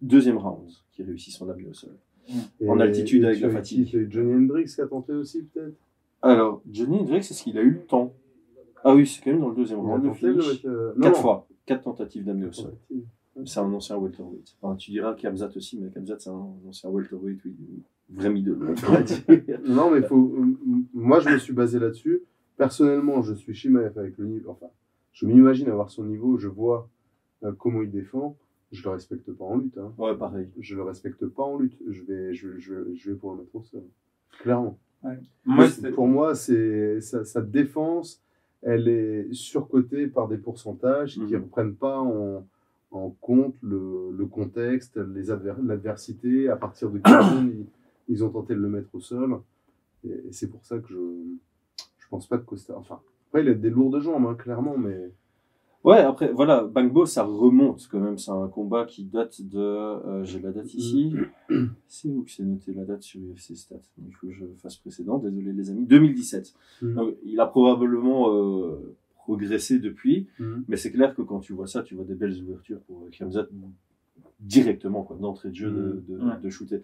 deuxième 0.00 0.38
round 0.38 0.70
qui 0.92 1.02
réussit 1.02 1.34
son 1.34 1.48
amenée 1.48 1.68
au 1.68 1.74
sol. 1.74 1.96
En 2.66 2.78
altitude 2.78 3.24
avec 3.24 3.40
la 3.40 3.50
fatigue. 3.50 4.06
Johnny 4.08 4.34
Hendricks 4.34 4.68
qui 4.68 4.80
a 4.80 4.86
tenté 4.86 5.12
aussi, 5.14 5.42
peut-être? 5.44 5.74
Alors, 6.22 6.62
Johnny 6.70 6.98
Hendricks, 7.00 7.30
est-ce 7.30 7.42
qu'il 7.42 7.58
a 7.58 7.62
eu 7.62 7.70
le 7.70 7.86
temps? 7.86 8.12
Ah 8.84 8.94
oui, 8.94 9.06
c'est 9.06 9.22
quand 9.22 9.30
même 9.30 9.40
dans 9.40 9.48
le 9.50 9.56
deuxième 9.56 9.80
round. 9.80 10.04
le 10.04 10.12
finish. 10.12 10.64
euh, 10.64 10.92
Quatre 11.00 11.16
non. 11.16 11.20
fois. 11.22 11.46
Quatre 11.66 11.82
tentatives 11.82 12.24
d'amener 12.24 12.46
au 12.46 12.52
sol. 12.52 12.72
Ouais. 12.90 13.02
C'est 13.44 13.60
un 13.60 13.72
ancien 13.72 13.96
welterweight. 13.98 14.56
Enfin, 14.60 14.74
tu 14.76 14.90
diras 14.90 15.14
Kamzat 15.14 15.50
aussi, 15.56 15.78
mais 15.78 15.90
Kamzat, 15.90 16.16
c'est 16.18 16.30
un 16.30 16.48
ancien 16.68 16.90
welterweight, 16.90 17.38
oui. 17.44 17.54
Vrai 18.10 18.30
middle. 18.30 18.56
Non, 19.68 19.90
mais 19.90 20.02
faut. 20.02 20.34
m- 20.36 20.56
Moi, 20.94 21.20
je 21.20 21.28
me 21.28 21.38
suis 21.38 21.52
basé 21.52 21.78
là-dessus. 21.78 22.22
Personnellement, 22.56 23.22
je 23.22 23.34
suis 23.34 23.54
Shimaev 23.54 23.96
avec 23.98 24.16
le 24.18 24.26
niveau. 24.26 24.50
Enfin, 24.50 24.66
je 25.12 25.26
m'imagine 25.26 25.68
avoir 25.68 25.90
son 25.90 26.04
niveau. 26.04 26.36
Je 26.38 26.48
vois 26.48 26.88
euh, 27.44 27.52
comment 27.52 27.82
il 27.82 27.90
défend. 27.90 28.36
Je 28.72 28.82
le 28.82 28.90
respecte 28.90 29.30
pas 29.32 29.44
en 29.44 29.58
lutte. 29.58 29.78
Hein. 29.78 29.92
Ouais, 29.98 30.16
pareil. 30.16 30.48
Je 30.58 30.74
le 30.74 30.82
respecte 30.82 31.24
pas 31.26 31.42
en 31.44 31.58
lutte. 31.58 31.78
Je 31.88 32.02
vais, 32.02 32.34
je, 32.34 32.58
je, 32.58 32.92
je 32.94 33.10
vais 33.10 33.16
pour 33.16 33.32
le 33.32 33.38
mettre 33.38 33.54
au 33.54 33.62
sol. 33.62 33.84
Clairement. 34.40 34.78
Moi, 35.02 35.14
Mais 35.46 35.68
c'était- 35.68 35.90
pour 35.92 36.08
moi, 36.08 36.34
c'est 36.34 37.00
sa, 37.00 37.24
sa 37.24 37.40
défense. 37.40 38.22
Elle 38.62 38.88
est 38.88 39.32
surcotée 39.32 40.08
par 40.08 40.28
des 40.28 40.38
pourcentages 40.38 41.14
qui 41.14 41.20
ne 41.20 41.26
Mhm. 41.38 41.42
reprennent 41.44 41.74
pas 41.76 41.98
en, 42.00 42.46
en 42.90 43.10
compte 43.20 43.54
le, 43.62 44.10
le 44.16 44.26
contexte, 44.26 44.96
l'adversité. 44.96 46.48
À 46.48 46.56
partir 46.56 46.90
de 46.90 46.98
quel 46.98 47.14
ils, 47.42 47.66
ils 48.08 48.24
ont 48.24 48.30
tenté 48.30 48.54
de 48.54 48.60
le 48.60 48.68
mettre 48.68 48.88
au 48.94 49.00
sol. 49.00 49.40
Et, 50.04 50.08
et 50.10 50.32
c'est 50.32 50.48
pour 50.48 50.64
ça 50.64 50.78
que 50.78 50.88
je 50.88 50.98
je 51.98 52.08
pense 52.10 52.26
pas 52.26 52.38
que 52.38 52.44
Costa. 52.44 52.74
Enfin, 52.76 53.00
après, 53.28 53.42
il 53.42 53.48
a 53.50 53.54
des 53.54 53.68
lourdes 53.68 54.00
jambes, 54.00 54.26
hein, 54.26 54.34
clairement, 54.34 54.78
mais 54.78 55.10
Ouais, 55.84 55.98
après, 56.00 56.32
voilà, 56.32 56.64
Bangbo, 56.64 57.06
ça 57.06 57.22
remonte 57.22 57.86
quand 57.90 58.00
même. 58.00 58.18
C'est 58.18 58.32
un 58.32 58.48
combat 58.48 58.84
qui 58.84 59.04
date 59.04 59.40
de. 59.42 59.58
euh, 59.58 60.24
J'ai 60.24 60.40
la 60.40 60.50
date 60.52 60.74
ici. 60.74 61.12
C'est 61.86 62.08
où 62.08 62.22
que 62.24 62.30
c'est 62.30 62.42
noté 62.42 62.72
la 62.74 62.84
date 62.84 63.02
sur 63.02 63.20
UFC 63.20 63.54
Stats? 63.56 63.76
Il 64.04 64.12
faut 64.14 64.26
que 64.26 64.32
je 64.32 64.44
fasse 64.60 64.76
précédent, 64.76 65.18
désolé 65.18 65.52
les 65.52 65.70
amis. 65.70 65.86
2017. 65.86 66.52
Mhm. 66.82 66.94
Donc, 66.94 67.14
il 67.24 67.38
a 67.40 67.46
probablement 67.46 68.34
euh, 68.34 68.96
progressé 69.24 69.78
depuis, 69.78 70.26
Mhm. 70.40 70.64
mais 70.68 70.76
c'est 70.76 70.90
clair 70.92 71.14
que 71.14 71.22
quand 71.22 71.40
tu 71.40 71.52
vois 71.52 71.66
ça, 71.68 71.82
tu 71.82 71.94
vois 71.94 72.04
des 72.04 72.14
belles 72.16 72.38
ouvertures 72.42 72.80
pour 72.80 73.04
euh, 73.04 73.08
Khamzat 73.10 73.46
directement, 74.40 75.02
quoi, 75.02 75.16
d'entrée 75.16 75.48
de 75.50 75.54
jeu, 75.54 75.70
de, 75.70 76.02
de, 76.08 76.18
Ouais. 76.18 76.38
de 76.42 76.50
shooter. 76.50 76.82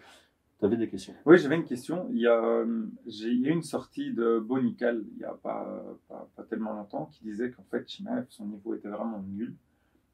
T'avais 0.61 0.77
des 0.77 0.89
questions? 0.89 1.15
Oui, 1.27 1.37
j'avais 1.39 1.57
une 1.57 1.65
question. 1.65 2.09
Il 2.13 2.19
y 2.21 2.27
a, 2.27 2.43
euh, 2.43 2.87
j'ai- 3.07 3.31
il 3.33 3.41
y 3.41 3.49
a 3.49 3.51
une 3.53 3.63
sortie 3.63 4.13
de 4.13 4.39
Bonical 4.39 5.05
il 5.13 5.19
n'y 5.19 5.25
a 5.25 5.35
pas, 5.35 5.85
pas, 6.09 6.29
pas 6.37 6.43
tellement 6.45 6.73
longtemps 6.73 7.07
qui 7.13 7.25
disait 7.25 7.51
qu'en 7.51 7.65
fait, 7.65 7.87
Chimaev, 7.89 8.27
son 8.31 8.47
niveau 8.47 8.75
était 8.75 8.89
vraiment 8.89 9.23
nul. 9.23 9.55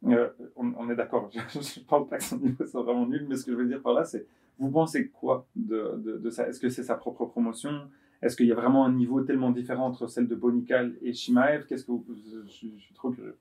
Euh, 0.06 0.30
on, 0.56 0.72
on 0.78 0.88
est 0.90 0.96
d'accord, 0.96 1.30
je 1.32 1.80
ne 1.80 1.84
parle 1.84 2.08
pas 2.08 2.16
que 2.18 2.24
son 2.24 2.38
niveau 2.38 2.66
soit 2.66 2.82
vraiment 2.82 3.06
nul, 3.06 3.26
mais 3.28 3.36
ce 3.36 3.44
que 3.44 3.52
je 3.52 3.56
veux 3.56 3.66
dire 3.66 3.82
par 3.82 3.92
là, 3.92 4.04
c'est 4.04 4.26
vous 4.58 4.70
pensez 4.70 5.08
quoi 5.08 5.46
de, 5.54 5.96
de, 5.98 6.16
de 6.18 6.30
ça? 6.30 6.48
Est-ce 6.48 6.58
que 6.58 6.68
c'est 6.70 6.82
sa 6.84 6.94
propre 6.96 7.26
promotion? 7.26 7.88
Est-ce 8.22 8.36
qu'il 8.36 8.46
y 8.46 8.52
a 8.52 8.54
vraiment 8.54 8.84
un 8.86 8.92
niveau 8.92 9.20
tellement 9.22 9.50
différent 9.50 9.86
entre 9.86 10.06
celle 10.06 10.26
de 10.26 10.34
Bonical 10.34 10.96
et 11.02 11.12
Chimaev 11.12 11.66
Qu'est-ce 11.66 11.84
que 11.84 11.92
vous, 11.92 12.04
je, 12.08 12.40
je 12.46 12.50
suis 12.78 12.94
trop 12.94 13.10
curieux. 13.10 13.36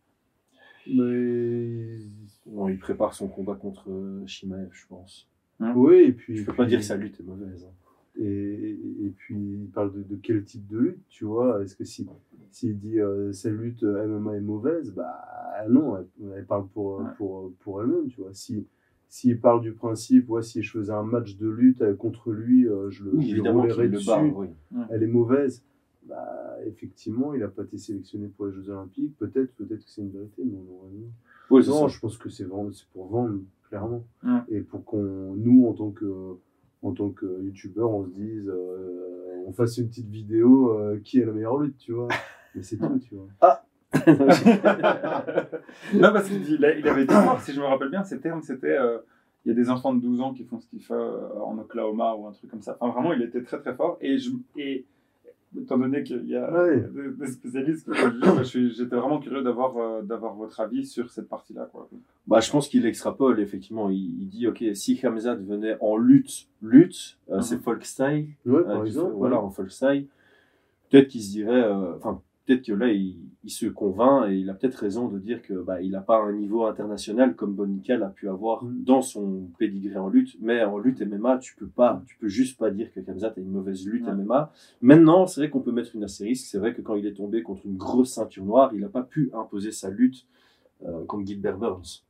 mais 0.87 1.99
Bon, 2.45 2.67
il 2.69 2.77
prépare 2.79 3.13
son 3.13 3.27
combat 3.27 3.55
contre 3.55 3.89
euh, 3.89 4.25
Shimaev, 4.27 4.69
je 4.71 4.85
pense. 4.87 5.27
Oui. 5.75 5.95
Et 5.97 6.11
puis 6.13 6.37
Je 6.37 6.45
peux 6.45 6.51
puis- 6.51 6.57
pas 6.57 6.65
dire 6.65 6.79
que 6.79 6.85
sa 6.85 6.95
lutte 6.97 7.19
est 7.19 7.23
mauvaise. 7.23 7.65
hein. 7.65 7.73
Et, 8.21 8.77
et 9.05 9.09
puis, 9.15 9.35
il 9.35 9.69
parle 9.73 9.93
de, 9.93 10.03
de 10.03 10.19
quel 10.21 10.43
type 10.43 10.67
de 10.67 10.77
lutte, 10.77 11.07
tu 11.07 11.23
vois? 11.25 11.61
Est-ce 11.63 11.75
que 11.75 11.85
si 11.85 12.05
s'il 12.51 12.77
dit 12.77 12.99
euh, 12.99 13.31
cette 13.31 13.53
lutte 13.53 13.83
euh, 13.83 14.07
MMA 14.07 14.37
est 14.37 14.41
mauvaise, 14.41 14.91
bah 14.93 15.15
non, 15.69 15.95
elle, 15.97 16.07
elle 16.35 16.45
parle 16.45 16.67
pour, 16.67 16.99
euh, 16.99 17.03
Ouais. 17.03 17.09
pour, 17.17 17.53
pour 17.59 17.81
elle-même, 17.81 18.07
tu 18.07 18.19
vois. 18.21 18.33
Si 18.33 18.65
s'il 19.07 19.39
parle 19.39 19.61
du 19.61 19.71
principe, 19.71 20.29
ouais, 20.29 20.41
si 20.43 20.61
je 20.61 20.71
faisais 20.71 20.91
un 20.91 21.03
match 21.03 21.37
de 21.37 21.47
lutte 21.49 21.81
euh, 21.81 21.95
contre 21.95 22.31
lui, 22.31 22.67
euh, 22.67 22.89
je 22.89 23.05
le, 23.05 23.11
Oui, 23.15 23.29
je 23.35 23.41
roulerais 23.41 23.83
le 23.85 23.89
dessus, 23.93 24.07
bat, 24.07 24.21
oui. 24.23 24.47
elle 24.91 25.01
est 25.03 25.07
mauvaise. 25.07 25.63
bah, 26.05 26.57
effectivement, 26.65 27.33
il 27.33 27.39
n'a 27.39 27.47
pas 27.47 27.63
été 27.63 27.77
sélectionné 27.77 28.27
pour 28.27 28.47
les 28.47 28.51
Jeux 28.51 28.69
Olympiques. 28.69 29.15
Peut-être, 29.17 29.53
peut-être 29.55 29.83
que 29.85 29.89
c'est 29.89 30.01
une 30.01 30.09
vérité, 30.11 30.43
mais 30.43 30.57
on 30.57 30.77
aurait 30.79 30.91
vu. 30.91 31.03
Oui, 31.51 31.63
Non, 31.67 31.87
ça. 31.87 31.95
je 31.95 31.99
pense 31.99 32.17
que 32.17 32.29
c'est 32.29 32.45
pour 32.93 33.07
vendre, 33.07 33.39
clairement. 33.69 34.03
Ouais. 34.23 34.39
Et 34.49 34.61
pour 34.61 34.83
qu'on, 34.83 35.33
nous, 35.37 35.67
en 35.67 35.73
tant 35.73 35.91
que, 35.91 36.37
en 36.81 36.91
tant 36.93 37.09
que 37.09 37.41
youtubeur, 37.41 37.91
on 37.91 38.05
se 38.05 38.09
dise, 38.09 38.47
euh, 38.49 39.43
on 39.47 39.53
fasse 39.53 39.77
une 39.77 39.87
petite 39.87 40.09
vidéo, 40.09 40.73
euh, 40.73 40.99
qui 41.03 41.19
est 41.19 41.25
la 41.25 41.31
meilleure 41.31 41.57
lutte, 41.59 41.77
tu 41.77 41.93
vois. 41.93 42.09
Mais 42.55 42.63
c'est 42.63 42.77
tout, 42.77 42.99
tu 42.99 43.15
vois. 43.15 43.27
non, 45.93 46.13
parce 46.13 46.29
qu'il 46.29 46.63
avait 46.63 47.05
dit 47.05 47.13
fort, 47.13 47.41
si 47.43 47.53
je 47.53 47.59
me 47.59 47.65
rappelle 47.65 47.89
bien, 47.89 48.03
ces 48.03 48.19
termes, 48.19 48.41
c'était 48.41 48.77
euh, 48.77 48.99
il 49.45 49.49
y 49.49 49.51
a 49.51 49.55
des 49.55 49.69
enfants 49.69 49.93
de 49.93 50.01
12 50.01 50.21
ans 50.21 50.33
qui 50.33 50.43
font 50.43 50.59
ce 50.59 50.67
qu'il 50.67 50.83
fait 50.83 50.93
en 50.93 51.57
Oklahoma 51.57 52.13
ou 52.15 52.27
un 52.27 52.31
truc 52.31 52.51
comme 52.51 52.61
ça. 52.61 52.77
Enfin, 52.79 52.93
vraiment, 52.99 53.13
il 53.13 53.21
était 53.23 53.41
très 53.41 53.59
très 53.59 53.73
fort. 53.73 53.97
Et, 54.01 54.17
je, 54.17 54.31
et 54.57 54.85
étant 55.57 55.77
donné 55.77 56.03
qu'il 56.03 56.25
y 56.27 56.35
a 56.35 56.51
Ouais. 56.51 56.79
des, 56.81 57.09
des 57.25 57.31
spécialistes 57.31 57.85
qui 57.91 57.97
font 57.97 58.07
le 58.07 58.19
jeu, 58.19 58.37
je 58.39 58.43
suis- 58.43 58.69
j'étais 58.71 58.95
vraiment 58.95 59.19
curieux 59.19 59.41
d'avoir 59.41 59.77
euh, 59.77 60.01
d'avoir 60.01 60.35
votre 60.35 60.59
avis 60.59 60.85
sur 60.85 61.09
cette 61.09 61.27
partie-là. 61.27 61.67
quoi. 61.71 61.89
Bah, 62.27 62.39
je 62.39 62.51
pense 62.51 62.67
qu'il 62.67 62.85
extrapole, 62.85 63.39
effectivement. 63.39 63.89
Il, 63.89 64.21
il 64.21 64.27
dit, 64.29 64.47
ok, 64.47 64.63
si 64.73 64.99
Hamzat 65.03 65.35
venait 65.35 65.77
en 65.81 65.97
lutte, 65.97 66.47
lutte, 66.61 67.17
euh, 67.31 67.37
Mhm. 67.37 67.41
c'est 67.41 67.57
folk 67.57 67.83
style, 67.85 68.27
Ouais, 68.45 68.59
euh, 68.59 68.63
par 68.63 68.85
exemple. 68.85 69.11
fait- 69.11 69.17
voilà, 69.17 69.37
ouais. 69.37 69.43
en 69.43 69.49
folk 69.49 69.71
style. 69.71 70.05
Peut-être 70.89 71.07
qu'il 71.07 71.21
se 71.21 71.31
dirait, 71.31 71.63
euh, 71.63 71.95
enfin, 71.97 72.21
peut-être 72.49 72.65
que 72.65 72.73
là, 72.73 72.91
il, 72.91 73.15
il 73.43 73.51
se 73.51 73.67
convainc 73.67 74.27
et 74.29 74.35
il 74.35 74.49
a 74.49 74.55
peut-être 74.55 74.75
raison 74.75 75.07
de 75.07 75.19
dire 75.19 75.43
que 75.43 75.53
bah, 75.53 75.81
il 75.83 75.91
n'a 75.91 76.01
pas 76.01 76.17
un 76.17 76.33
niveau 76.33 76.65
international 76.65 77.35
comme 77.35 77.53
Bonical 77.53 78.01
a 78.01 78.09
pu 78.09 78.27
avoir 78.27 78.63
Mhm. 78.63 78.83
dans 78.83 79.01
son 79.03 79.49
pédigré 79.59 79.97
en 79.97 80.09
lutte. 80.09 80.35
Mais 80.41 80.63
en 80.63 80.79
lutte 80.79 80.99
MMA, 81.01 81.37
tu 81.37 81.55
peux 81.55 81.67
pas, 81.67 82.01
tu 82.07 82.17
peux 82.17 82.27
juste 82.27 82.57
pas 82.57 82.71
dire 82.71 82.91
que 82.91 82.99
Hamzat 83.07 83.33
a 83.37 83.39
une 83.39 83.51
mauvaise 83.51 83.85
lutte 83.85 84.05
Ouais. 84.05 84.13
MMA. 84.13 84.51
Maintenant, 84.81 85.27
c'est 85.27 85.41
vrai 85.41 85.49
qu'on 85.51 85.61
peut 85.61 85.71
mettre 85.71 85.95
une 85.95 86.03
astérisque. 86.03 86.47
C'est 86.47 86.57
vrai 86.57 86.73
que 86.73 86.81
quand 86.81 86.95
il 86.95 87.05
est 87.05 87.13
tombé 87.13 87.43
contre 87.43 87.65
une 87.67 87.77
grosse 87.77 88.13
ceinture 88.13 88.45
noire, 88.45 88.71
il 88.73 88.81
n'a 88.81 88.89
pas 88.89 89.03
pu 89.03 89.29
imposer 89.33 89.71
sa 89.71 89.91
lutte 89.91 90.25
euh, 90.85 91.05
contre 91.05 91.27
Gilbert 91.27 91.57
Burns. 91.57 92.03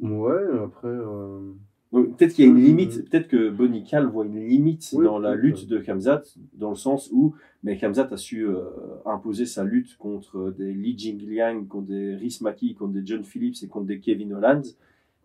Ouais, 0.00 0.44
après, 0.62 0.86
euh, 0.88 1.52
Peut-être 1.90 2.34
qu'il 2.34 2.44
y 2.44 2.48
a 2.48 2.50
une 2.50 2.58
Mhm. 2.58 2.64
limite, 2.64 3.08
peut-être 3.08 3.28
que 3.28 3.48
Bonical 3.50 4.06
voit 4.06 4.26
une 4.26 4.46
limite 4.46 4.90
Oui, 4.92 5.04
dans 5.06 5.18
la 5.18 5.34
lutte 5.34 5.66
de 5.66 5.78
Kamzat, 5.78 6.22
dans 6.54 6.70
le 6.70 6.76
sens 6.76 7.08
où 7.12 7.34
mais 7.62 7.76
Kamzat 7.78 8.08
a 8.12 8.16
su 8.16 8.46
euh, 8.46 8.60
imposer 9.06 9.46
sa 9.46 9.64
lutte 9.64 9.96
contre 9.96 10.54
des 10.56 10.72
Li 10.72 10.96
Jingliang, 10.98 11.66
contre 11.66 11.86
des 11.88 12.14
Rhys 12.14 12.38
Maki, 12.42 12.74
contre 12.74 12.92
des 12.92 13.02
John 13.04 13.24
Phillips 13.24 13.62
et 13.62 13.68
contre 13.68 13.86
des 13.86 14.00
Kevin 14.00 14.34
Holland. 14.34 14.64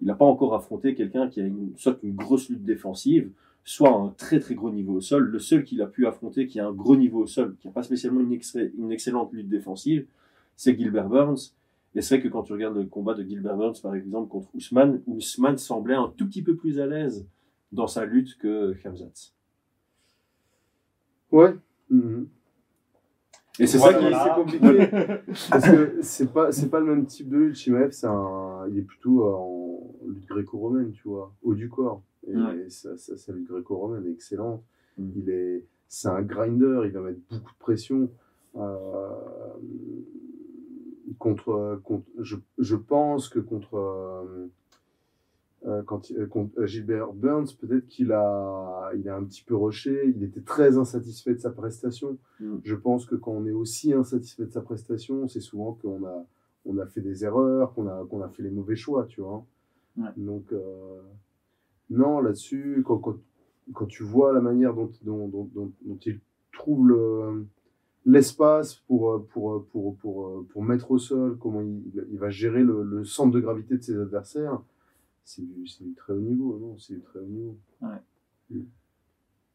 Il 0.02 0.08
n'a 0.08 0.16
pas 0.16 0.26
encore 0.26 0.56
affronté 0.56 0.96
quelqu'un 0.96 1.28
qui 1.30 1.42
a 1.42 1.46
une, 1.46 1.74
soit 1.76 2.00
une 2.02 2.16
grosse 2.16 2.50
lutte 2.50 2.64
défensive, 2.64 3.30
soit 3.66 3.94
un 3.94 4.14
très 4.18 4.40
très 4.40 4.56
gros 4.56 4.72
niveau 4.72 4.94
au 4.94 5.02
sol. 5.02 5.26
Le 5.26 5.40
seul 5.40 5.64
qu'il 5.66 5.82
a 5.82 5.88
pu 5.88 6.08
affronter 6.08 6.48
qui 6.48 6.60
a 6.60 6.68
un 6.68 6.74
gros 6.74 6.96
niveau 6.96 7.24
au 7.24 7.28
sol, 7.28 7.56
qui 7.60 7.68
n'a 7.68 7.74
pas 7.74 7.84
spécialement 7.84 8.22
une 8.22 8.92
excellente 8.92 9.34
lutte 9.34 9.50
défensive, 9.50 10.06
c'est 10.56 10.78
Gilbert 10.78 11.10
Burns. 11.10 11.54
Et 11.96 12.02
c'est 12.02 12.16
vrai 12.16 12.24
que 12.24 12.30
quand 12.30 12.44
tu 12.44 12.54
regardes 12.54 12.76
le 12.76 12.86
combat 12.86 13.14
de 13.14 13.24
Gilbert 13.24 13.56
Burns, 13.56 13.80
par 13.82 13.96
exemple, 13.96 14.30
contre 14.30 14.50
Ousmane, 14.56 15.02
Ousmane 15.06 15.58
semblait 15.58 15.96
un 15.96 16.12
tout 16.18 16.26
petit 16.28 16.42
peu 16.42 16.56
plus 16.56 16.80
à 16.80 16.88
l'aise 16.88 17.28
dans 17.72 17.88
sa 17.88 18.06
lutte 18.06 18.38
que 18.38 18.74
Khamzat. 18.74 19.34
ouais. 21.32 21.56
Et 23.60 23.68
c'est 23.68 23.78
ça 23.78 23.94
qui. 23.94 24.06
C'est 24.06 24.36
compliqué. 24.36 24.88
Parce 25.52 25.70
que 25.70 25.98
c'est 26.02 26.34
pas, 26.34 26.52
c'est 26.52 26.70
pas 26.70 26.80
le 26.80 26.88
même 26.88 27.06
type 27.06 27.30
de 27.30 27.38
lutte. 27.38 27.56
Chimaev, 27.56 27.92
c'est 27.92 28.08
un, 28.08 28.68
il 28.70 28.80
est 28.80 28.84
plutôt 28.84 29.28
euh, 29.28 29.34
en 29.34 29.96
lutte 30.08 30.26
gréco-romaine, 30.26 30.92
tu 30.92 31.08
vois, 31.08 31.32
haut 31.44 31.54
du 31.54 31.70
corps. 31.70 32.02
Et 32.28 32.70
sa, 32.70 32.98
sa 32.98 33.34
lutte 33.34 33.48
gréco-romaine 33.48 34.08
est 34.08 34.12
excellente. 34.12 34.64
Mm. 34.98 35.10
Il 35.18 35.30
est, 35.30 35.66
c'est 35.88 36.08
un 36.08 36.22
grinder, 36.22 36.82
il 36.86 36.92
va 36.92 37.02
mettre 37.02 37.20
beaucoup 37.30 37.52
de 37.52 37.60
pression. 37.60 38.10
Euh, 38.56 39.10
contre, 41.18 41.80
contre 41.84 42.06
je, 42.20 42.38
je 42.58 42.76
pense 42.76 43.30
que 43.30 43.40
contre, 43.40 43.76
euh, 43.76 44.48
euh, 45.66 45.82
quand, 45.84 46.12
euh, 46.12 46.26
contre 46.28 46.60
euh, 46.60 46.66
Gilbert 46.66 47.14
Burns, 47.14 47.54
peut-être 47.60 47.88
qu'il 47.88 48.12
a, 48.12 48.92
il 48.96 49.08
a 49.08 49.16
un 49.16 49.24
petit 49.24 49.44
peu 49.44 49.56
rushé, 49.56 50.14
il 50.16 50.24
était 50.24 50.42
très 50.42 50.78
insatisfait 50.78 51.34
de 51.34 51.40
sa 51.40 51.52
prestation. 51.52 52.18
Mm. 52.40 52.58
Je 52.64 52.76
pense 52.76 53.06
que 53.06 53.16
quand 53.16 53.32
on 53.32 53.46
est 53.46 53.52
aussi 53.52 53.94
insatisfait 53.94 54.46
de 54.46 54.52
sa 54.52 54.62
prestation, 54.62 55.28
c'est 55.28 55.42
souvent 55.42 55.74
qu'on 55.74 56.06
a, 56.06 56.26
on 56.66 56.78
a 56.78 56.86
fait 56.86 57.02
des 57.02 57.24
erreurs, 57.24 57.74
qu'on 57.74 57.88
a, 57.88 58.06
qu'on 58.06 58.22
a 58.22 58.30
fait 58.30 58.44
les 58.44 58.52
mauvais 58.52 58.76
choix, 58.76 59.06
tu 59.06 59.22
vois. 59.22 59.46
Ouais. 59.98 60.10
Donc, 60.18 60.52
euh, 60.52 61.02
non, 61.90 62.20
là-dessus, 62.20 62.84
quand, 62.86 62.98
quand, 62.98 63.18
quand 63.74 63.86
tu 63.86 64.04
vois 64.04 64.34
la 64.34 64.42
manière 64.42 64.74
dont, 64.74 64.92
dont, 65.04 65.28
dont, 65.28 65.50
dont, 65.54 65.72
dont 65.86 66.00
il 66.06 66.20
trouve 66.52 66.88
le, 66.88 67.46
l'espace 68.06 68.76
pour, 68.88 69.26
pour, 69.28 69.66
pour, 69.68 69.96
pour, 69.98 70.46
pour 70.50 70.64
mettre 70.64 70.92
au 70.92 70.98
sol, 70.98 71.38
comment 71.40 71.62
il, 71.62 72.06
il 72.12 72.18
va 72.20 72.30
gérer 72.30 72.64
le, 72.64 72.84
le 72.84 73.06
centre 73.06 73.32
de 73.32 73.40
gravité 73.40 73.78
de 73.78 73.82
ses 73.84 73.98
adversaires, 73.98 74.60
c'est 75.24 75.42
du, 75.42 75.94
très 75.96 76.14
haut 76.14 76.20
niveau, 76.20 76.58
non, 76.62 76.78
c'est 76.78 76.94
du 76.96 77.02
très 77.02 77.20
haut 77.20 77.26
niveau. 77.26 77.56
Ok, 77.82 78.58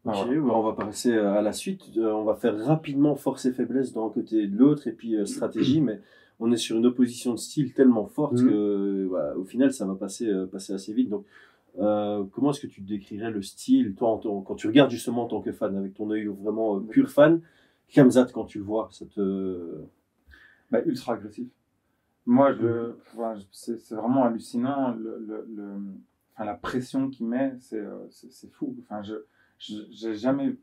Ah, 0.06 0.24
bah, 0.24 0.52
on 0.54 0.62
va 0.62 0.72
passer 0.72 1.12
euh, 1.12 1.32
à 1.34 1.42
la 1.42 1.52
suite. 1.52 1.82
Euh, 1.98 2.10
on 2.12 2.24
va 2.24 2.34
faire 2.36 2.56
rapidement 2.64 3.14
force 3.16 3.44
et 3.44 3.52
faiblesse 3.52 3.92
d'un 3.92 4.08
côté 4.08 4.44
et 4.44 4.46
de 4.46 4.56
l'autre, 4.56 4.86
et 4.88 4.92
puis 4.92 5.14
euh, 5.16 5.26
stratégie, 5.26 5.80
mais 5.82 6.00
on 6.40 6.50
est 6.52 6.56
sur 6.56 6.76
une 6.76 6.86
opposition 6.86 7.32
de 7.34 7.38
style 7.38 7.74
tellement 7.74 8.06
forte 8.06 8.40
Mhm. 8.40 8.48
que, 8.48 8.54
euh, 8.54 9.08
bah, 9.10 9.34
au 9.36 9.44
final, 9.44 9.72
ça 9.72 9.84
va 9.86 9.94
passer, 9.94 10.26
euh, 10.28 10.46
passer 10.46 10.72
assez 10.72 10.94
vite. 10.94 11.10
Donc, 11.10 11.26
euh, 11.80 12.24
comment 12.32 12.50
est-ce 12.52 12.60
que 12.60 12.66
tu 12.66 12.80
décrirais 12.80 13.30
le 13.30 13.42
style, 13.42 13.94
toi, 13.94 14.08
en 14.10 14.18
tant- 14.18 14.40
quand 14.40 14.54
tu 14.54 14.66
regardes 14.68 14.90
justement 14.90 15.24
en 15.24 15.28
tant 15.28 15.42
que 15.42 15.52
fan, 15.52 15.76
avec 15.76 15.92
ton 15.94 16.10
œil 16.10 16.26
vraiment 16.26 16.76
euh, 16.76 16.80
pur 16.80 17.10
fan, 17.10 17.40
Kamzat, 17.92 18.26
quand 18.32 18.44
tu 18.44 18.58
le 18.58 18.64
vois, 18.64 18.88
ça 18.92 19.06
te. 19.06 19.82
Bah, 20.70 20.80
ultra 20.84 21.14
agressif. 21.14 21.48
Moi, 22.26 22.52
je, 22.52 22.92
enfin, 23.14 23.34
je- 23.36 23.44
c'est 23.52 23.78
c'est 23.78 23.94
vraiment 23.94 24.24
hallucinant. 24.24 24.94
Le, 24.94 25.18
le, 25.26 25.46
le- 25.54 25.80
enfin, 26.34 26.44
la 26.44 26.54
pression 26.54 27.08
qu'il 27.08 27.26
met, 27.26 27.54
c'est 27.60 27.80
euh, 27.80 28.06
c'est- 28.10 28.30
c'est 28.30 28.50
fou. 28.52 28.76
Enfin, 28.82 29.02
je 29.02 29.14
je- 29.58 29.82
j'ai 29.90 30.14
jamais. 30.14 30.56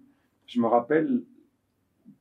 Je 0.46 0.62
me 0.62 0.68
rappelle, 0.68 1.24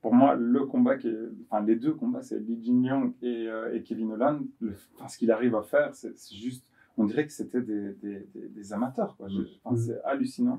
pour 0.00 0.14
moi, 0.14 0.34
le 0.34 0.64
combat 0.64 0.96
qui 0.96 1.08
est. 1.08 1.18
Enfin, 1.50 1.62
les 1.64 1.76
deux 1.76 1.92
combats, 1.92 2.22
c'est 2.22 2.38
Li 2.40 2.58
Jingliang 2.62 3.12
et, 3.20 3.46
euh, 3.48 3.74
et 3.74 3.82
Kevin 3.82 4.12
Holland. 4.12 4.46
Le, 4.60 4.72
enfin, 4.94 5.08
ce 5.08 5.18
qu'il 5.18 5.30
arrive 5.30 5.54
à 5.54 5.62
faire, 5.62 5.94
c'est 5.94 6.16
juste. 6.32 6.64
On 6.96 7.04
dirait 7.04 7.26
que 7.26 7.32
c'était 7.32 7.60
des, 7.60 7.92
des, 7.94 8.20
des, 8.34 8.48
des 8.48 8.72
amateurs. 8.72 9.14
Quoi. 9.16 9.28
Je- 9.28 9.42
enfin, 9.64 9.76
Mhm. 9.76 9.82
C'est 9.82 10.00
hallucinant. 10.04 10.58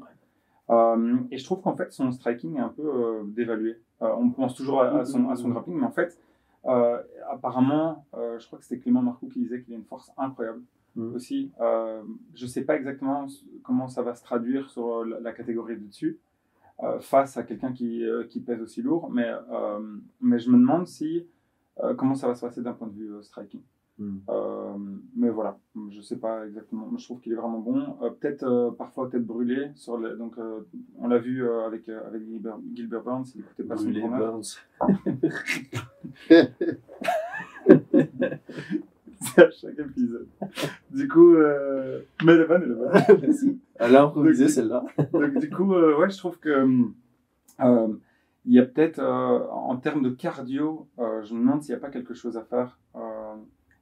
Euh, 0.69 1.17
et 1.31 1.37
je 1.37 1.43
trouve 1.45 1.61
qu'en 1.61 1.75
fait, 1.75 1.91
son 1.93 2.11
striking 2.11 2.57
est 2.57 2.61
un 2.61 2.69
peu 2.69 2.83
euh, 2.83 3.23
dévalué. 3.25 3.77
Euh, 4.01 4.09
on 4.17 4.29
pense 4.31 4.55
toujours 4.55 4.81
à, 4.81 4.99
à 4.99 5.05
son, 5.05 5.29
à 5.29 5.35
son 5.35 5.49
grappling, 5.49 5.77
mais 5.77 5.85
en 5.85 5.91
fait, 5.91 6.19
apparemment, 7.29 8.05
je 8.13 8.45
crois 8.47 8.57
que 8.57 8.65
c'était 8.65 8.81
Clément 8.81 9.03
Marcoux 9.03 9.27
qui 9.27 9.39
disait 9.39 9.61
qu'il 9.61 9.73
a 9.73 9.77
une 9.77 9.85
force 9.85 10.11
incroyable 10.17 10.61
Mhm. 10.95 11.13
aussi. 11.13 11.51
Je 11.59 12.43
ne 12.45 12.47
sais 12.47 12.63
pas 12.63 12.77
exactement 12.77 13.27
comment 13.63 13.89
ça 13.89 14.01
va 14.01 14.15
se 14.15 14.23
traduire 14.23 14.69
sur 14.69 15.03
la, 15.03 15.19
la 15.19 15.33
catégorie 15.33 15.75
de 15.75 15.85
dessus 15.85 16.17
face 17.01 17.35
à 17.35 17.43
quelqu'un 17.43 17.73
qui, 17.73 18.01
qui 18.29 18.39
pèse 18.39 18.61
aussi 18.61 18.81
lourd, 18.81 19.11
mais, 19.11 19.29
mais 20.21 20.39
je 20.39 20.49
me 20.49 20.57
demande 20.57 20.87
si 20.87 21.27
comment 21.97 22.15
ça 22.15 22.27
va 22.27 22.33
se 22.33 22.45
passer 22.45 22.61
d'un 22.61 22.71
point 22.73 22.87
de 22.87 22.93
vue 22.93 23.11
striking. 23.23 23.61
Hmm. 23.97 24.17
Euh, 24.29 24.77
mais 25.15 25.29
voilà, 25.29 25.57
je 25.89 26.01
sais 26.01 26.17
pas 26.17 26.45
exactement. 26.45 26.91
Je 26.97 27.03
trouve 27.05 27.21
qu'il 27.21 27.31
est 27.31 27.37
vraiment 27.37 27.59
bon. 27.59 27.95
Euh, 28.01 28.09
peut-être 28.09 28.43
euh, 28.43 28.71
parfois 28.71 29.09
tête 29.09 29.25
brûlée. 29.25 29.71
Sur 29.75 29.97
le, 29.97 30.17
donc 30.17 30.37
euh, 30.37 30.61
on 30.99 31.07
l'a 31.07 31.17
vu 31.17 31.49
avec 31.49 31.87
avec 31.87 32.25
Gilbert, 32.25 32.57
Gilbert 32.73 33.03
Burns. 33.03 33.25
Il 33.35 33.41
écoutait 33.41 33.63
pas 33.63 33.77
son 33.77 33.83
Brûlé 33.83 34.01
grand-mère. 34.01 34.31
Burns. 34.31 34.57
C'est 39.21 39.43
à 39.43 39.49
chaque 39.49 39.79
épisode. 39.79 40.27
Du 40.91 41.07
coup, 41.07 41.33
mais 42.25 42.35
la 42.35 42.45
vanne 42.45 42.63
est 42.63 42.67
la. 42.67 43.07
Elle 43.75 43.95
a 43.95 44.03
improvisé 44.03 44.49
celle-là. 44.49 44.83
Donc 45.13 45.37
du 45.37 45.49
coup, 45.49 45.73
ouais, 45.73 46.09
je 46.09 46.17
trouve 46.17 46.37
que 46.37 46.67
il 48.45 48.53
y 48.53 48.59
a 48.59 48.65
peut-être 48.65 48.99
euh, 48.99 49.47
en 49.49 49.75
termes 49.77 50.03
de 50.03 50.09
cardio, 50.09 50.87
euh, 50.99 51.23
je 51.23 51.33
me 51.33 51.39
demande 51.39 51.63
s'il 51.63 51.73
n'y 51.73 51.77
a 51.77 51.81
pas 51.81 51.89
quelque 51.89 52.13
chose 52.13 52.37
à 52.37 52.43
faire 52.43 52.77
euh, 52.95 53.04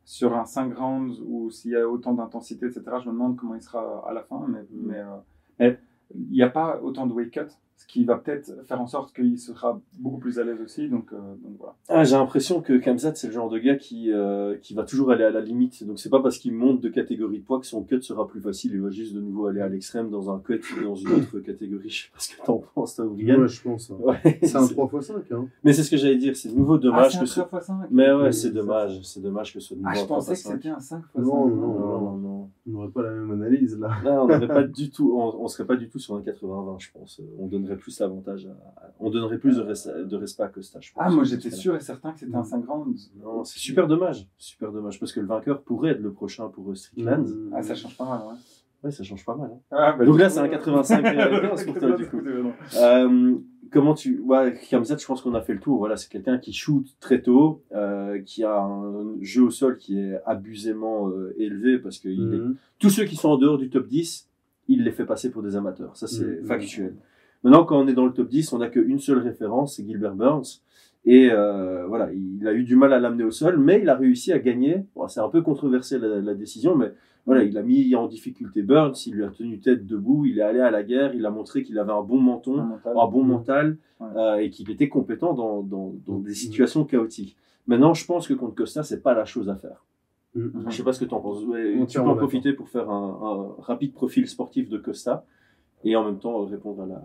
sur 0.06 0.36
un 0.36 0.46
5 0.46 0.78
rounds 0.78 1.22
ou 1.26 1.50
s'il 1.50 1.72
y 1.72 1.76
a 1.76 1.88
autant 1.88 2.14
d'intensité, 2.14 2.66
etc. 2.66 2.82
Je 3.04 3.08
me 3.08 3.14
demande 3.14 3.38
comment 3.38 3.56
il 3.56 3.62
sera 3.62 4.04
à 4.08 4.14
la 4.14 4.22
fin, 4.24 4.46
mais 4.48 4.62
Mm. 4.62 4.66
mais, 4.88 5.00
euh, 5.00 5.18
mais 5.60 5.80
il 6.16 6.32
n'y 6.32 6.42
a 6.44 6.50
pas 6.50 6.80
autant 6.82 7.08
de 7.08 7.14
weight 7.14 7.32
cut, 7.32 7.48
ce 7.76 7.88
qui 7.88 8.06
va 8.06 8.18
peut-être 8.18 8.52
faire 8.66 8.80
en 8.82 8.88
sorte 8.88 9.14
qu'il 9.16 9.38
sera 9.38 9.80
beaucoup 10.00 10.18
plus 10.20 10.40
à 10.40 10.44
l'aise 10.44 10.62
aussi. 10.64 10.88
Donc, 10.90 11.12
euh, 11.12 11.18
donc 11.44 11.54
voilà. 11.60 11.76
Ah, 11.90 12.04
j'ai 12.04 12.16
l'impression 12.16 12.62
que 12.62 12.74
Kamzat, 12.78 13.16
c'est 13.16 13.28
le 13.28 13.34
genre 13.34 13.50
de 13.50 13.58
gars 13.60 13.76
qui, 13.76 14.12
euh, 14.12 14.56
qui 14.62 14.74
va 14.74 14.84
toujours 14.84 15.12
aller 15.12 15.24
à 15.24 15.32
la 15.32 15.42
limite. 15.42 15.84
Donc, 15.86 16.00
c'est 16.00 16.10
pas 16.10 16.22
parce 16.22 16.38
qu'il 16.38 16.54
monte 16.54 16.82
de 16.82 16.90
catégorie 16.90 17.40
de 17.40 17.44
poids 17.44 17.60
que 17.60 17.66
son 17.66 17.84
cut 17.84 18.02
sera 18.02 18.28
plus 18.28 18.40
facile. 18.42 18.72
Il 18.74 18.82
va 18.82 18.90
juste 18.90 19.14
de 19.14 19.20
nouveau 19.22 19.48
aller 19.48 19.62
à 19.62 19.68
l'extrême 19.70 20.10
dans 20.10 20.32
un 20.32 20.40
cut 20.40 20.62
dans 20.84 20.96
une 20.96 21.08
autre 21.14 21.40
catégorie. 21.40 21.90
Je 21.90 22.04
sais 22.04 22.10
pas 22.14 22.20
ce 22.20 22.36
que 22.36 22.46
t'en 22.46 22.62
penses, 22.74 22.96
toi, 22.96 23.06
Brian. 23.06 23.40
Ouais, 23.40 23.48
je 23.48 23.62
pense. 23.62 23.92
hein. 23.92 23.96
Ouais, 24.00 24.40
C'est 24.44 24.56
un 24.56 24.62
c'est- 24.68 24.76
3x5, 24.76 25.14
hein. 25.34 25.48
Mais 25.64 25.74
c'est 25.74 25.84
ce 25.84 25.92
que 25.92 25.98
j'allais 25.98 26.18
dire. 26.18 26.36
C'est 26.36 26.50
de 26.50 26.56
nouveau 26.56 26.78
dommage 26.78 27.14
ah, 27.18 27.20
que 27.20 27.26
c'est 27.26 27.36
ce. 27.36 27.42
un 27.42 27.44
3x5 27.44 27.88
Mais 27.92 28.12
ouais, 28.14 28.24
Oui, 28.28 28.34
c'est 28.34 28.52
dommage. 28.52 29.02
C'est 29.04 29.22
dommage 29.22 29.54
que 29.54 29.60
ce 29.60 29.68
soit 29.68 29.78
de 29.78 29.82
nouveau 29.82 29.92
Ah, 29.94 30.00
je 30.00 30.06
pensais 30.06 30.34
que 30.34 30.40
3x5. 30.40 30.52
c'était 30.54 30.70
un 30.70 30.80
5 30.80 30.98
x 31.00 31.06
5 31.16 31.22
Non, 31.24 31.48
non, 31.48 31.56
Non, 31.56 32.02
non, 32.02 32.18
non. 32.18 32.33
On 32.68 32.72
n'aurait 32.72 32.90
pas 32.92 33.02
la 33.04 33.12
même 33.12 33.32
analyse 33.32 33.78
là. 33.80 33.90
Là, 34.04 34.24
on 34.24 34.28
n'aurait 34.28 34.48
pas 34.48 34.64
du 34.64 34.90
tout, 34.90 35.14
on, 35.18 35.44
on 35.44 35.48
serait 35.48 35.66
pas 35.66 35.76
du 35.76 35.90
tout 35.90 36.00
sur 36.00 36.16
un 36.16 36.22
80-20, 36.22 36.80
je 36.80 36.92
pense. 36.92 37.22
On 37.38 37.48
donnerait 37.48 37.76
plus 37.78 38.00
l'avantage 38.00 38.46
à, 38.48 38.52
à- 38.82 38.92
on 39.00 39.10
donnerait 39.10 39.38
plus 39.38 39.58
de, 39.58 39.62
res- 39.64 40.06
de 40.08 40.16
respect 40.16 40.44
à 40.44 40.48
Costa, 40.48 40.80
je 40.82 40.94
pense. 40.94 41.04
Ah, 41.06 41.10
moi 41.10 41.24
j'étais 41.24 41.52
sûr 41.52 41.76
et 41.76 41.80
certain 41.80 42.14
que 42.14 42.20
c'était 42.20 42.36
un 42.36 42.44
5 42.44 42.66
rounds. 42.68 43.12
Non, 43.22 43.44
c'est 43.44 43.60
super 43.60 43.88
dommage, 43.88 44.28
super 44.38 44.72
dommage, 44.72 45.00
parce 45.00 45.12
que 45.12 45.20
le 45.20 45.28
vainqueur 45.28 45.62
pourrait 45.64 45.92
être 45.92 46.02
le 46.02 46.12
prochain 46.14 46.48
pour 46.50 46.72
euh, 46.72 46.76
Strickland. 46.76 47.28
Ah, 47.54 47.62
ça 47.64 47.76
change 47.76 47.98
pas 47.98 48.06
mal, 48.06 48.20
ouais. 48.28 48.36
Ouais, 48.84 48.92
ça 48.92 49.04
change 49.04 49.24
pas 49.26 49.36
mal. 49.36 49.50
hein. 49.54 49.60
Ah, 49.72 49.96
bah, 49.98 50.04
Donc 50.06 50.20
là, 50.20 50.30
c'est 50.30 50.40
un 50.40 50.50
85 50.50 51.04
15 51.04 51.66
pour 51.66 51.78
toi, 51.80 51.92
du 51.96 52.06
coup. 52.10 52.20
euh, 52.20 52.44
non. 52.44 52.54
Euh, 52.78 53.36
comment 53.74 53.94
tu, 53.94 54.20
ouais, 54.20 54.54
Kamzat, 54.70 54.98
je 54.98 55.06
pense 55.06 55.22
qu'on 55.22 55.34
a 55.34 55.42
fait 55.42 55.54
le 55.54 55.60
tour. 55.60 55.78
Voilà, 55.80 55.98
c'est 55.98 56.10
quelqu'un 56.10 56.38
qui 56.38 56.54
shoot 56.54 56.86
très 57.00 57.22
tôt, 57.22 57.64
euh, 57.74 58.22
qui 58.22 58.44
a 58.44 58.62
un 58.62 59.16
jeu 59.22 59.44
au 59.44 59.50
sol 59.50 59.78
qui 59.78 60.00
est 60.00 60.20
abusément 60.26 61.10
euh, 61.10 61.34
élevé 61.38 61.80
parce 61.80 61.98
que 62.00 62.08
il 62.08 62.34
est 62.34 62.38
Mhm. 62.38 62.56
tous 62.80 62.90
ceux 62.92 63.06
qui 63.06 63.16
sont 63.16 63.30
en 63.30 63.38
dehors 63.38 63.58
du 63.58 63.70
top 63.70 63.88
10, 63.88 64.30
il 64.70 64.84
les 64.84 64.92
fait 64.92 65.06
passer 65.06 65.30
pour 65.32 65.42
des 65.44 65.56
amateurs. 65.56 65.98
Ça, 65.98 66.08
c'est 66.08 66.42
Mhm. 66.42 66.46
factuel. 66.46 66.96
Maintenant, 67.44 67.66
quand 67.66 67.78
on 67.78 67.88
est 67.88 67.94
dans 67.94 68.06
le 68.06 68.14
top 68.14 68.30
10, 68.30 68.54
on 68.54 68.60
n'a 68.60 68.70
qu'une 68.70 69.00
seule 69.00 69.18
référence, 69.20 69.76
c'est 69.76 69.86
Gilbert 69.86 70.16
Burns. 70.16 70.62
Et 71.06 71.30
euh, 71.32 71.86
voilà, 71.88 72.10
il 72.14 72.48
a 72.48 72.54
eu 72.54 72.64
du 72.64 72.76
mal 72.76 72.94
à 72.94 73.00
l'amener 73.00 73.24
au 73.26 73.32
sol, 73.32 73.58
mais 73.58 73.82
il 73.82 73.90
a 73.90 73.96
réussi 73.96 74.32
à 74.32 74.40
gagner. 74.40 74.86
Bon, 74.96 75.08
c'est 75.08 75.20
un 75.20 75.28
peu 75.30 75.42
controversé 75.42 76.00
la, 76.00 76.22
la 76.22 76.34
décision, 76.34 76.76
mais 76.78 76.94
voilà, 77.26 77.44
il 77.44 77.58
a 77.58 77.62
mis 77.62 77.94
en 77.96 78.08
difficulté 78.08 78.62
Burns, 78.62 78.94
il 79.08 79.16
lui 79.16 79.24
a 79.26 79.30
tenu 79.30 79.60
tête 79.60 79.86
debout, 79.86 80.26
il 80.26 80.40
est 80.40 80.44
allé 80.44 80.60
à 80.62 80.72
la 80.72 80.84
guerre, 80.84 81.14
il 81.14 81.26
a 81.26 81.30
montré 81.30 81.64
qu'il 81.64 81.78
avait 81.78 81.92
un 81.92 82.02
bon 82.04 82.20
menton, 82.22 82.58
Un 82.60 82.64
mental. 82.66 82.94
un 82.98 83.08
bon 83.08 83.24
mental, 83.24 83.78
Ouais. 84.00 84.08
euh, 84.18 84.36
et 84.38 84.50
qu'il 84.50 84.70
était 84.72 84.90
compétent 84.90 85.34
dans, 85.34 85.62
dans, 85.62 85.94
dans 86.08 86.20
des 86.20 86.34
situations 86.34 86.84
chaotiques. 86.86 87.38
Maintenant, 87.68 87.94
je 87.94 88.06
pense 88.06 88.28
que 88.28 88.34
contre 88.34 88.56
Costa, 88.56 88.84
c'est 88.84 89.02
pas 89.02 89.14
la 89.14 89.24
chose 89.26 89.50
à 89.50 89.56
faire. 89.56 89.86
Mhm. 90.36 90.66
Je 90.70 90.76
sais 90.76 90.84
pas 90.84 90.94
ce 90.94 91.00
que 91.00 91.06
tu 91.06 91.14
en 91.14 91.20
penses. 91.22 91.44
Ouais, 91.46 91.86
tu 91.88 92.00
peux 92.00 92.06
en 92.08 92.16
profiter 92.16 92.54
pour 92.54 92.68
faire 92.70 92.90
un, 92.90 93.56
un 93.60 93.62
rapide 93.62 93.94
profil 93.94 94.28
sportif 94.28 94.68
de 94.70 94.78
Costa 94.78 95.26
et 95.84 95.96
en 95.96 96.06
même 96.06 96.20
temps 96.20 96.42
euh, 96.42 96.46
répondre 96.46 96.84
à 96.84 96.86
la. 96.86 97.02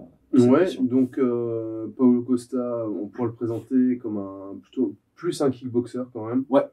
Ouais, 0.46 0.60
question. 0.60 0.84
donc 0.84 1.18
euh, 1.18 1.86
Paulo 1.96 2.22
Costa, 2.22 2.86
on 2.88 3.06
pourrait 3.06 3.28
le 3.28 3.34
présenter 3.34 3.98
comme 3.98 4.18
un 4.18 4.56
plutôt 4.60 4.94
plus 5.14 5.40
un 5.40 5.50
kickboxer 5.50 6.02
quand 6.12 6.26
même. 6.26 6.44
Ouais. 6.48 6.66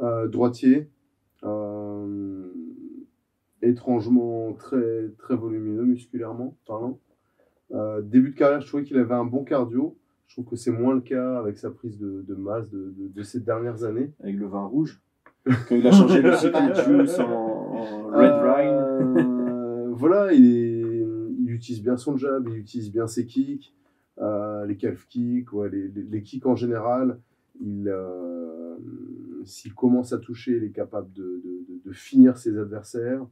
Euh, 0.00 0.26
droitier, 0.28 0.88
euh, 1.44 2.46
étrangement 3.62 4.52
très 4.54 5.10
très 5.18 5.36
volumineux 5.36 5.84
musculairement 5.84 6.56
parlant. 6.66 6.98
Début 8.02 8.30
de 8.30 8.36
carrière, 8.36 8.60
je 8.60 8.68
trouvais 8.68 8.84
qu'il 8.84 8.98
avait 8.98 9.14
un 9.14 9.24
bon 9.24 9.42
cardio. 9.42 9.96
Je 10.28 10.36
trouve 10.36 10.46
que 10.50 10.56
c'est 10.56 10.70
moins 10.70 10.94
le 10.94 11.00
cas 11.00 11.38
avec 11.38 11.58
sa 11.58 11.70
prise 11.70 11.98
de, 11.98 12.24
de 12.26 12.34
masse 12.34 12.70
de, 12.70 12.94
de, 12.96 13.08
de 13.08 13.22
ces 13.22 13.40
dernières 13.40 13.82
années. 13.82 14.12
Avec 14.22 14.36
le 14.36 14.46
vin 14.46 14.64
rouge. 14.64 15.00
Quand 15.44 15.74
il 15.74 15.86
a 15.86 15.90
changé 15.90 16.22
le 16.22 16.32
Secret 16.34 16.74
Juice 16.74 17.18
en, 17.18 17.24
en 17.24 18.06
Red 18.06 18.32
Wine. 18.32 19.18
Euh, 19.18 19.88
voilà, 19.92 20.32
il, 20.32 20.56
est, 20.56 20.83
utilise 21.54 21.82
bien 21.82 21.96
son 21.96 22.16
jab, 22.16 22.46
il 22.48 22.56
utilise 22.58 22.90
bien 22.92 23.06
ses 23.06 23.26
kicks, 23.26 23.74
euh, 24.18 24.64
les 24.66 24.76
calf 24.76 25.06
kicks, 25.08 25.52
ouais, 25.52 25.70
les, 25.70 25.88
les, 25.88 26.02
les 26.02 26.22
kicks 26.22 26.46
en 26.46 26.56
général. 26.56 27.18
Il, 27.60 27.88
euh, 27.88 28.76
s'il 29.44 29.74
commence 29.74 30.12
à 30.12 30.18
toucher, 30.18 30.56
il 30.56 30.64
est 30.64 30.72
capable 30.72 31.12
de, 31.12 31.22
de, 31.44 31.64
de, 31.68 31.80
de 31.84 31.92
finir 31.92 32.36
ses 32.36 32.58
adversaires. 32.58 33.26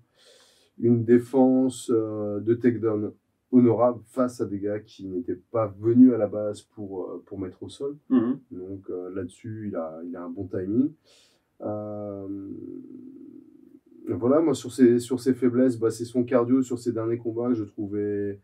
Une 0.78 1.04
défense 1.04 1.90
euh, 1.90 2.40
de 2.40 2.54
takedown 2.54 3.12
honorable 3.50 4.00
face 4.06 4.40
à 4.40 4.46
des 4.46 4.58
gars 4.58 4.80
qui 4.80 5.06
n'étaient 5.06 5.40
pas 5.50 5.66
venus 5.78 6.12
à 6.14 6.18
la 6.18 6.26
base 6.26 6.62
pour, 6.62 7.04
euh, 7.04 7.22
pour 7.26 7.38
mettre 7.38 7.62
au 7.62 7.68
sol. 7.68 7.96
Mhm. 8.08 8.38
Donc 8.50 8.88
euh, 8.90 9.10
là-dessus, 9.14 9.68
il 9.68 9.76
a, 9.76 10.00
il 10.06 10.16
a 10.16 10.22
un 10.24 10.30
bon 10.30 10.46
timing. 10.46 10.92
Euh, 11.60 12.28
voilà, 14.08 14.40
moi 14.40 14.54
sur 14.54 14.72
ses, 14.72 14.98
sur 14.98 15.20
ses 15.20 15.34
faiblesses, 15.34 15.78
bah, 15.78 15.90
c'est 15.90 16.04
son 16.04 16.24
cardio 16.24 16.62
sur 16.62 16.78
ses 16.78 16.92
derniers 16.92 17.18
combats 17.18 17.48
que 17.48 17.54
je 17.54 17.64
trouvais 17.64 18.40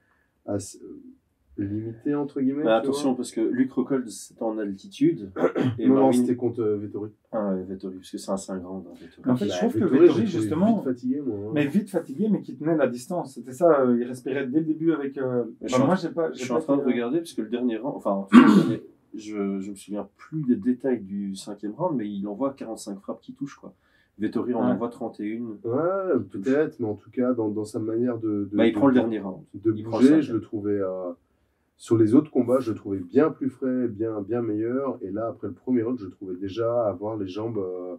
assez, 0.47 0.79
euh, 0.83 1.65
limité, 1.65 2.15
entre 2.15 2.41
guillemets. 2.41 2.59
Mais 2.65 2.65
tu 2.65 2.69
attention, 2.71 3.15
parce 3.17 3.33
que 3.33 3.41
Luc 3.41 3.73
Rockhold, 3.73 4.09
c'était 4.09 4.43
en 4.45 4.59
altitude. 4.59 5.31
Et 5.79 5.89
non, 5.89 5.95
Marvin- 5.95 6.13
c'était 6.13 6.37
contre 6.37 6.61
euh, 6.63 6.77
Vettori. 6.77 7.11
Ah, 7.33 7.53
ouais, 7.55 7.65
Vettori, 7.65 7.97
parce 7.97 8.11
que 8.13 8.19
c'est 8.19 8.31
un 8.31 8.37
5 8.37 8.65
rounds. 8.65 8.87
hein. 8.89 9.31
En 9.33 9.37
fait, 9.37 9.47
je 9.47 9.57
trouve 9.59 9.73
que 9.75 9.85
Vettori, 9.85 10.27
justement, 10.27 10.77
vite 10.77 10.85
fatigué, 10.85 11.21
moi. 11.21 11.37
hein. 11.49 11.51
Mais 11.55 11.67
vite 11.67 11.91
fatigué, 11.91 12.29
mais 12.31 12.43
qui 12.43 12.57
tenait 12.57 12.77
la 12.77 12.87
distance. 12.87 13.35
C'était 13.35 13.53
ça, 13.53 13.81
euh, 13.81 13.99
il 14.01 14.05
respirait 14.07 14.47
dès 14.47 14.61
le 14.61 14.67
début 14.67 14.93
avec. 14.93 15.19
euh, 15.19 15.45
Je 15.61 15.63
bah, 15.63 15.69
suis 15.69 15.83
en- 15.83 15.87
moi, 15.87 15.95
j'ai 15.97 16.11
pas. 16.11 16.31
Je 16.33 16.39
suis 16.39 16.53
en 16.53 16.61
train 16.61 16.77
de 16.77 16.83
regarder, 16.83 17.19
parce 17.19 17.33
que 17.33 17.43
le 17.43 17.49
dernier 17.49 17.77
round, 17.79 17.97
enfin, 17.97 18.13
en 18.13 18.27
fait, 18.27 18.37
le 18.37 18.43
dernier- 18.69 18.83
je, 19.15 19.59
je 19.61 19.71
me 19.71 19.75
souviens 19.75 20.09
plus 20.17 20.43
des 20.45 20.55
détails 20.57 21.01
du 21.01 21.35
cinquième 21.35 21.73
round, 21.73 21.97
mais 21.97 22.09
il 22.09 22.27
envoie 22.29 22.53
45 22.53 23.01
frappes 23.01 23.21
qui 23.21 23.33
touchent, 23.35 23.57
quoi. 23.57 23.75
Vettori 24.19 24.55
en 24.55 24.61
Ouais. 24.67 24.73
envoie 24.73 24.89
31. 24.89 25.41
Ouais, 25.65 26.19
peut-être, 26.31 26.79
mais 26.81 26.87
en 26.87 26.95
tout 26.95 27.11
cas, 27.11 27.33
dans, 27.35 27.49
dans 27.49 27.65
sa 27.65 27.79
manière 27.79 28.19
de, 28.19 28.49
de, 28.51 28.57
Bah, 28.57 28.67
il 28.67 28.73
de- 28.73 28.79
prend 28.79 28.89
le 28.89 28.95
dernier 28.95 29.21
round. 29.21 29.43
de 29.55 29.73
Il 29.77 29.85
bouger, 29.85 30.23
je 30.23 30.35
le 30.35 30.41
trouvais. 30.41 30.79
euh, 30.81 31.13
sur 31.77 31.97
les 31.97 32.15
autres 32.17 32.31
combats, 32.33 32.59
je 32.59 32.73
le 32.73 32.77
trouvais 32.77 32.99
bien 32.99 33.31
plus 33.31 33.51
frais, 33.51 33.87
bien, 33.87 34.21
bien 34.21 34.43
meilleur. 34.43 34.99
Et 35.03 35.13
là, 35.13 35.29
après 35.29 35.47
le 35.47 35.53
premier 35.53 35.83
round, 35.83 35.99
je 36.01 36.07
le 36.07 36.11
trouvais 36.11 36.35
déjà 36.35 36.87
avoir 36.89 37.17
les 37.17 37.29
jambes. 37.29 37.59
euh, 37.59 37.95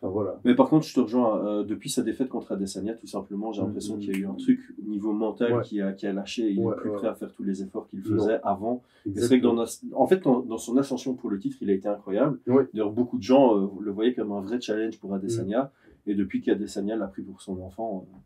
Enfin 0.00 0.12
voilà. 0.12 0.38
Mais 0.44 0.54
par 0.54 0.68
contre, 0.68 0.86
je 0.86 0.94
te 0.94 1.00
rejoins, 1.00 1.44
euh, 1.44 1.64
depuis 1.64 1.90
sa 1.90 2.02
défaite 2.02 2.28
contre 2.28 2.52
Adesanya, 2.52 2.94
tout 2.94 3.08
simplement, 3.08 3.50
j'ai 3.52 3.62
l'impression 3.62 3.94
Mhm. 3.96 4.00
qu'il 4.00 4.12
y 4.12 4.14
a 4.14 4.18
eu 4.20 4.26
un 4.26 4.34
truc 4.34 4.60
au 4.80 4.88
niveau 4.88 5.12
mental 5.12 5.54
Ouais. 5.54 5.62
qui, 5.64 5.80
a, 5.80 5.92
qui 5.92 6.06
a 6.06 6.12
lâché. 6.12 6.48
Il 6.52 6.60
Ouais, 6.60 6.72
est 6.76 6.80
plus 6.80 6.90
ouais. 6.90 6.96
prêt 6.98 7.08
à 7.08 7.14
faire 7.16 7.32
tous 7.32 7.42
les 7.42 7.62
efforts 7.64 7.88
qu'il 7.88 7.98
Non. 8.00 8.16
faisait 8.16 8.38
avant. 8.44 8.82
Et 9.06 9.14
C'est 9.18 9.26
vrai 9.26 9.40
que 9.40 9.44
dans, 9.44 9.64
en 9.94 10.06
fait, 10.06 10.22
dans, 10.22 10.38
dans 10.40 10.58
son 10.58 10.76
ascension 10.76 11.14
pour 11.14 11.30
le 11.30 11.38
titre, 11.40 11.56
il 11.62 11.70
a 11.70 11.72
été 11.72 11.88
incroyable. 11.88 12.38
Ouais. 12.46 12.68
D'ailleurs, 12.72 12.92
beaucoup 12.92 13.18
de 13.18 13.24
gens 13.24 13.56
euh, 13.58 13.66
le 13.80 13.90
voyaient 13.90 14.14
comme 14.14 14.30
un 14.30 14.40
vrai 14.40 14.60
challenge 14.60 15.00
pour 15.00 15.12
Adesanya. 15.14 15.64
Mm. 16.06 16.10
Et 16.10 16.14
depuis 16.14 16.42
qu'Adesanya 16.42 16.94
l'a 16.94 17.08
pris 17.08 17.22
pour 17.22 17.40
son 17.42 17.60
enfant, 17.60 18.06
euh, 18.14 18.16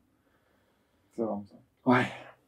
C'est 1.16 1.22
vraiment 1.22 1.44
ça. 1.46 1.56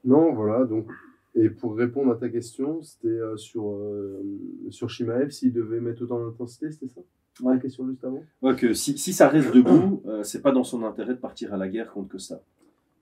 Non, 0.04 0.32
voilà. 0.34 0.64
Donc, 0.66 0.86
et 1.34 1.48
pour 1.48 1.74
répondre 1.76 2.12
à 2.12 2.16
ta 2.16 2.28
question, 2.28 2.82
c'était 2.82 3.08
euh, 3.08 3.36
sur, 3.38 3.68
euh, 3.70 4.22
sur 4.70 4.90
Shimaev, 4.90 5.30
s'il 5.30 5.52
devait 5.52 5.80
mettre 5.80 6.02
autant 6.02 6.20
d'intensité, 6.24 6.70
c'était 6.70 6.88
ça? 6.88 7.00
Ouais. 7.40 7.54
La 7.54 7.60
question 7.60 7.86
juste 7.88 8.04
avant 8.04 8.22
ouais, 8.42 8.54
que 8.54 8.74
si, 8.74 8.96
si 8.96 9.12
ça 9.12 9.28
reste 9.28 9.52
debout, 9.54 10.02
euh, 10.06 10.22
c'est 10.22 10.40
pas 10.40 10.52
dans 10.52 10.62
son 10.64 10.84
intérêt 10.84 11.14
de 11.14 11.18
partir 11.18 11.52
à 11.52 11.56
la 11.56 11.68
guerre 11.68 11.90
contre 11.92 12.10
Costa. 12.10 12.40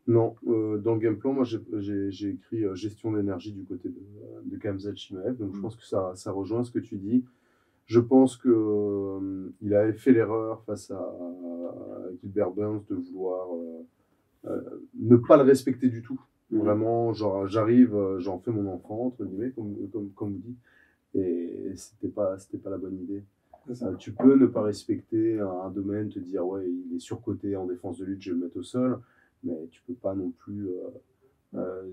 Non, 0.08 0.34
euh, 0.48 0.78
dans 0.78 0.94
le 0.94 1.00
game 1.00 1.16
plan, 1.16 1.32
moi 1.32 1.44
j'ai- 1.44 2.28
écrit 2.28 2.64
euh, 2.64 2.74
gestion 2.74 3.12
d'énergie 3.12 3.52
du 3.52 3.64
côté 3.64 3.88
de, 3.90 4.00
de 4.50 4.56
Kamzat 4.56 4.94
Shimaev, 4.96 5.36
donc 5.36 5.52
je 5.52 5.58
Mm. 5.58 5.62
pense 5.62 5.76
que 5.76 5.84
ça, 5.86 6.12
ça 6.16 6.32
rejoint 6.32 6.64
ce 6.64 6.70
que 6.72 6.78
tu 6.80 6.96
dis. 6.96 7.24
Je 7.86 8.00
pense 8.00 8.36
que 8.36 8.48
euh, 8.48 9.50
il 9.60 9.74
avait 9.74 9.92
fait 9.92 10.12
l'erreur 10.12 10.62
face 10.64 10.90
à, 10.90 10.98
à 10.98 12.10
Gilbert 12.22 12.50
Burns 12.52 12.82
de 12.88 12.94
vouloir 12.96 13.48
euh, 13.54 14.48
euh, 14.50 14.60
ne 14.98 15.16
pas 15.16 15.36
le 15.36 15.42
respecter 15.42 15.88
du 15.88 16.02
tout. 16.02 16.20
Mm. 16.50 16.58
Vraiment, 16.58 17.12
genre 17.12 17.46
j'arrive, 17.46 17.94
j'en 18.18 18.38
fais 18.38 18.50
mon 18.50 18.72
enfant 18.72 19.06
entre 19.06 19.24
guillemets, 19.24 19.50
comme 19.50 19.76
comme, 19.92 20.10
comme 20.16 20.32
vous 20.32 20.40
dites, 20.44 20.58
et 21.14 21.72
c'était 21.76 22.08
pas 22.08 22.38
c'était 22.38 22.58
pas 22.58 22.70
la 22.70 22.78
bonne 22.78 22.98
idée. 22.98 23.22
Ça. 23.72 23.92
Tu 23.98 24.12
peux 24.12 24.36
ne 24.36 24.46
pas 24.46 24.62
respecter 24.62 25.38
un, 25.38 25.70
domaine, 25.70 26.08
te 26.08 26.18
dire 26.18 26.46
ouais 26.46 26.68
il 26.68 26.96
est 26.96 26.98
surcoté 26.98 27.56
en 27.56 27.66
défense 27.66 27.98
de 27.98 28.04
lutte, 28.04 28.20
je 28.22 28.30
vais 28.30 28.38
le 28.38 28.44
mettre 28.44 28.56
au 28.58 28.62
sol, 28.62 29.00
mais 29.44 29.66
tu 29.70 29.82
peux 29.86 29.94
pas 29.94 30.14
non 30.14 30.30
plus 30.30 30.68
euh, 30.68 30.88
euh, 31.54 31.88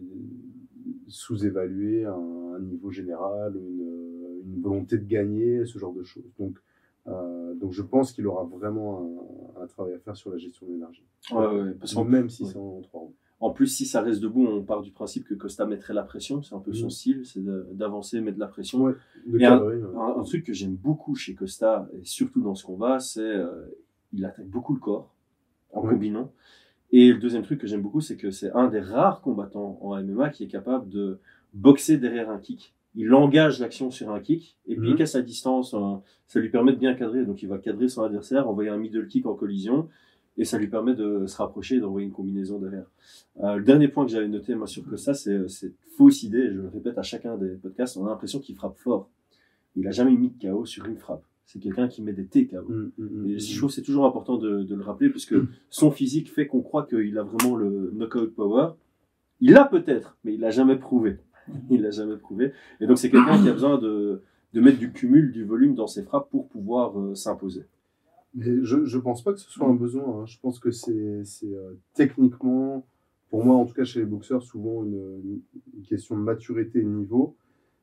sous-évaluer 1.08 2.05
un, 2.05 2.55
un 2.55 2.60
niveau 2.60 2.91
général, 2.91 3.55
une, 3.55 4.41
une 4.45 4.62
volonté 4.62 4.97
de 4.97 5.05
gagner, 5.05 5.65
ce 5.65 5.77
genre 5.77 5.93
de 5.93 6.03
choses. 6.03 6.32
Donc, 6.39 6.58
euh, 7.08 7.53
donc 7.55 7.71
je 7.71 7.82
pense 7.82 8.12
qu'il 8.12 8.27
aura 8.27 8.43
vraiment 8.43 9.19
un, 9.58 9.63
un 9.63 9.67
travail 9.67 9.93
à 9.93 9.99
faire 9.99 10.15
sur 10.15 10.32
la 10.32 10.38
gestion 10.38 10.67
de 10.67 10.73
l'énergie. 10.73 11.05
Ouais, 11.32 11.47
ouais, 11.47 12.03
Même 12.05 12.29
si 12.29 12.45
c'est 12.45 12.58
en 12.58 12.82
trois 12.82 13.01
rounds. 13.01 13.15
En 13.41 13.52
plus, 13.52 13.67
si 13.67 13.86
ça 13.86 14.02
reste 14.02 14.19
debout, 14.21 14.45
on 14.45 14.63
part 14.63 14.82
du 14.82 14.91
principe 14.91 15.25
que 15.25 15.34
Costa 15.34 15.65
mettrait 15.65 15.93
la 15.93 16.04
pression. 16.04 16.41
C'est 16.41 16.56
un 16.56 16.60
peu 16.60 16.73
son 16.73 16.88
Mm. 16.88 16.89
style, 16.91 17.21
c'est 17.25 17.41
d'avancer, 17.75 18.19
mettre 18.19 18.36
de 18.36 18.41
la 18.41 18.47
pression. 18.47 18.82
Ouais, 18.82 18.93
de 19.25 19.39
Et 19.39 19.45
un- 19.45 19.62
ouais. 19.63 19.82
Un, 19.95 20.19
un 20.19 20.23
truc 20.23 20.43
que 20.45 20.52
j'aime 20.54 20.75
beaucoup 20.75 21.15
chez 21.15 21.36
Costa, 21.36 21.88
et 21.93 22.04
surtout 22.04 22.41
dans 22.41 22.56
ce 22.56 22.65
combat, 22.65 22.99
c'est 22.99 23.21
euh, 23.21 23.65
il 24.12 24.25
attaque 24.25 24.47
beaucoup 24.47 24.73
le 24.73 24.80
corps 24.82 25.13
en 25.71 25.82
combinant. 25.82 26.32
Et 26.91 27.13
le 27.13 27.19
deuxième 27.19 27.43
truc 27.43 27.62
que 27.62 27.67
j'aime 27.67 27.82
beaucoup, 27.84 28.02
c'est 28.02 28.17
que 28.17 28.32
c'est 28.32 28.52
un 28.52 28.67
des 28.67 28.82
rares 28.82 29.21
combattants 29.21 29.78
en 29.82 29.95
MMA 29.95 30.30
qui 30.32 30.43
est 30.43 30.47
capable 30.47 30.89
de 30.89 31.19
boxer 31.54 31.97
derrière 31.97 32.30
un 32.30 32.39
kick. 32.39 32.73
Il 32.95 33.13
engage 33.13 33.60
l'action 33.62 33.91
sur 33.91 34.10
un 34.12 34.19
kick 34.19 34.58
et 34.67 34.75
puis 34.75 34.88
Mhm. 34.88 34.93
il 34.95 34.97
casse 34.97 35.13
la 35.15 35.21
distance. 35.21 35.73
hein. 35.75 36.02
ça 36.28 36.39
lui 36.39 36.49
permet 36.49 36.73
de 36.73 36.78
bien 36.78 36.93
cadrer. 36.95 37.23
Donc 37.25 37.41
il 37.41 37.47
va 37.47 37.58
cadrer 37.60 37.88
son 37.88 38.04
adversaire, 38.04 38.49
envoyer 38.49 38.69
un 38.69 38.78
middle 38.78 39.08
kick 39.08 39.25
en 39.28 39.34
collision 39.36 39.88
et 40.39 40.45
ça 40.45 40.58
lui 40.58 40.67
permet 40.67 40.95
de 40.95 41.28
se 41.28 41.38
rapprocher 41.38 41.75
et 41.75 41.80
d'envoyer 41.82 42.08
une 42.08 42.13
combinaison 42.13 42.60
derrière. 42.60 42.86
Euh, 43.43 43.58
le 43.58 43.63
dernier 43.63 43.89
point 43.89 44.06
que 44.06 44.12
j'avais 44.12 44.30
noté 44.30 44.56
moi 44.56 44.67
sur 44.67 44.86
Costa, 44.86 45.13
c'est 45.13 45.34
euh, 45.34 45.47
cette 45.49 45.75
fausse 45.97 46.23
idée. 46.23 46.47
Je 46.47 46.62
le 46.62 46.69
répète 46.69 46.97
à 46.97 47.04
chacun 47.04 47.38
des 47.38 47.49
podcasts, 47.49 47.97
on 47.97 48.06
a 48.06 48.10
l'impression 48.10 48.39
qu'il 48.39 48.56
frappe 48.56 48.78
fort. 48.78 49.10
Il 49.75 49.86
a 49.86 49.91
jamais 49.91 50.15
mis 50.15 50.30
de 50.30 50.49
KO 50.49 50.65
sur 50.65 50.86
une 50.86 50.95
frappe. 50.95 51.23
C'est 51.45 51.60
quelqu'un 51.60 51.89
qui 51.89 52.02
met 52.02 52.13
des 52.13 52.25
TKO. 52.25 52.62
Mm, 52.62 52.91
mm, 52.97 53.04
mm, 53.04 53.25
Et 53.32 53.39
je 53.39 53.58
trouve 53.58 53.69
que 53.69 53.75
c'est 53.75 53.82
toujours 53.82 54.06
important 54.06 54.38
de, 54.38 54.63
de 54.63 54.75
le 54.75 54.82
rappeler 54.82 55.10
parce 55.10 55.25
que 55.25 55.47
son 55.69 55.91
physique 55.91 56.32
fait 56.32 56.47
qu'on 56.47 56.62
croit 56.62 56.86
qu'il 56.86 57.17
a 57.17 57.23
vraiment 57.23 57.58
le 57.58 57.91
knockout 57.93 58.34
power. 58.34 58.75
Il 59.41 59.52
l'a 59.52 59.65
peut-être, 59.65 60.17
mais 60.23 60.36
il 60.36 60.39
l'a 60.39 60.52
jamais 60.52 60.78
prouvé. 60.78 61.17
Il 61.69 61.82
l'a 61.82 61.91
jamais 61.91 62.15
prouvé. 62.15 62.54
Et 62.80 62.88
donc 62.88 62.97
c'est 62.97 63.10
quelqu'un 63.10 63.41
qui 63.41 63.49
a 63.49 63.54
besoin 63.54 63.78
de, 63.78 64.21
de 64.54 64.62
mettre 64.62 64.78
du 64.78 64.91
cumul, 64.93 65.32
du 65.32 65.43
volume 65.43 65.75
dans 65.75 65.88
ses 65.88 66.04
frappes 66.04 66.30
pour 66.30 66.47
pouvoir 66.47 66.97
euh, 66.99 67.15
s'imposer. 67.15 67.65
Mais 68.35 68.63
je 68.63 68.85
je 68.85 68.97
pense 68.99 69.23
pas 69.23 69.33
que 69.33 69.39
ce 69.39 69.49
soit 69.49 69.67
un 69.67 69.73
besoin. 69.75 70.21
hein. 70.21 70.25
Je 70.25 70.37
pense 70.39 70.59
que 70.59 70.71
c'est 70.71 70.91
euh, 70.93 71.73
techniquement, 71.93 72.85
pour 73.29 73.43
moi 73.43 73.55
en 73.55 73.65
tout 73.65 73.73
cas 73.73 73.83
chez 73.85 73.99
les 73.99 74.05
boxeurs, 74.05 74.43
souvent 74.43 74.83
une, 74.83 75.41
une 75.75 75.83
question 75.83 76.15
de 76.17 76.21
maturité 76.21 76.79
et 76.79 76.83
de 76.83 76.87
niveau. 76.89 77.35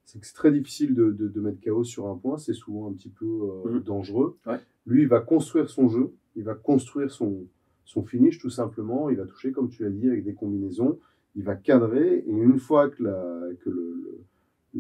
C'est 0.05 0.21
que 0.21 0.27
c'est 0.27 0.35
très 0.35 0.53
difficile 0.53 0.95
de, 0.95 1.11
de, 1.11 1.27
de 1.27 1.41
mettre 1.41 1.61
KO 1.61 1.83
sur 1.83 2.07
un 2.07 2.17
point. 2.17 2.39
C'est 2.39 2.53
souvent 2.53 2.89
un 2.89 2.93
petit 2.93 3.09
peu 3.09 3.27
euh, 3.27 3.71
Mhm. 3.73 3.81
dangereux. 3.81 4.37
Ouais. 4.47 4.59
Lui, 4.87 5.03
il 5.03 5.09
va 5.09 5.21
construire 5.21 5.69
son 5.69 5.89
jeu. 5.89 6.13
Il 6.37 6.45
va 6.45 6.55
construire 6.55 7.11
son 7.11 7.45
son 7.85 8.05
finish 8.05 8.39
tout 8.39 8.51
simplement. 8.51 9.11
Il 9.11 9.17
va 9.17 9.27
toucher 9.27 9.51
comme 9.53 9.69
tu 9.69 9.83
l'as 9.83 9.91
dit 9.91 10.09
avec 10.09 10.23
des 10.25 10.35
combinaisons. 10.35 10.99
Il 11.35 11.43
va 11.45 11.55
cadrer 11.57 12.19
et 12.27 12.31
une 12.31 12.59
fois 12.59 12.89
que 12.89 13.03
la 13.03 13.41
que 13.61 13.71
le, 13.71 13.95
le- 14.03 14.21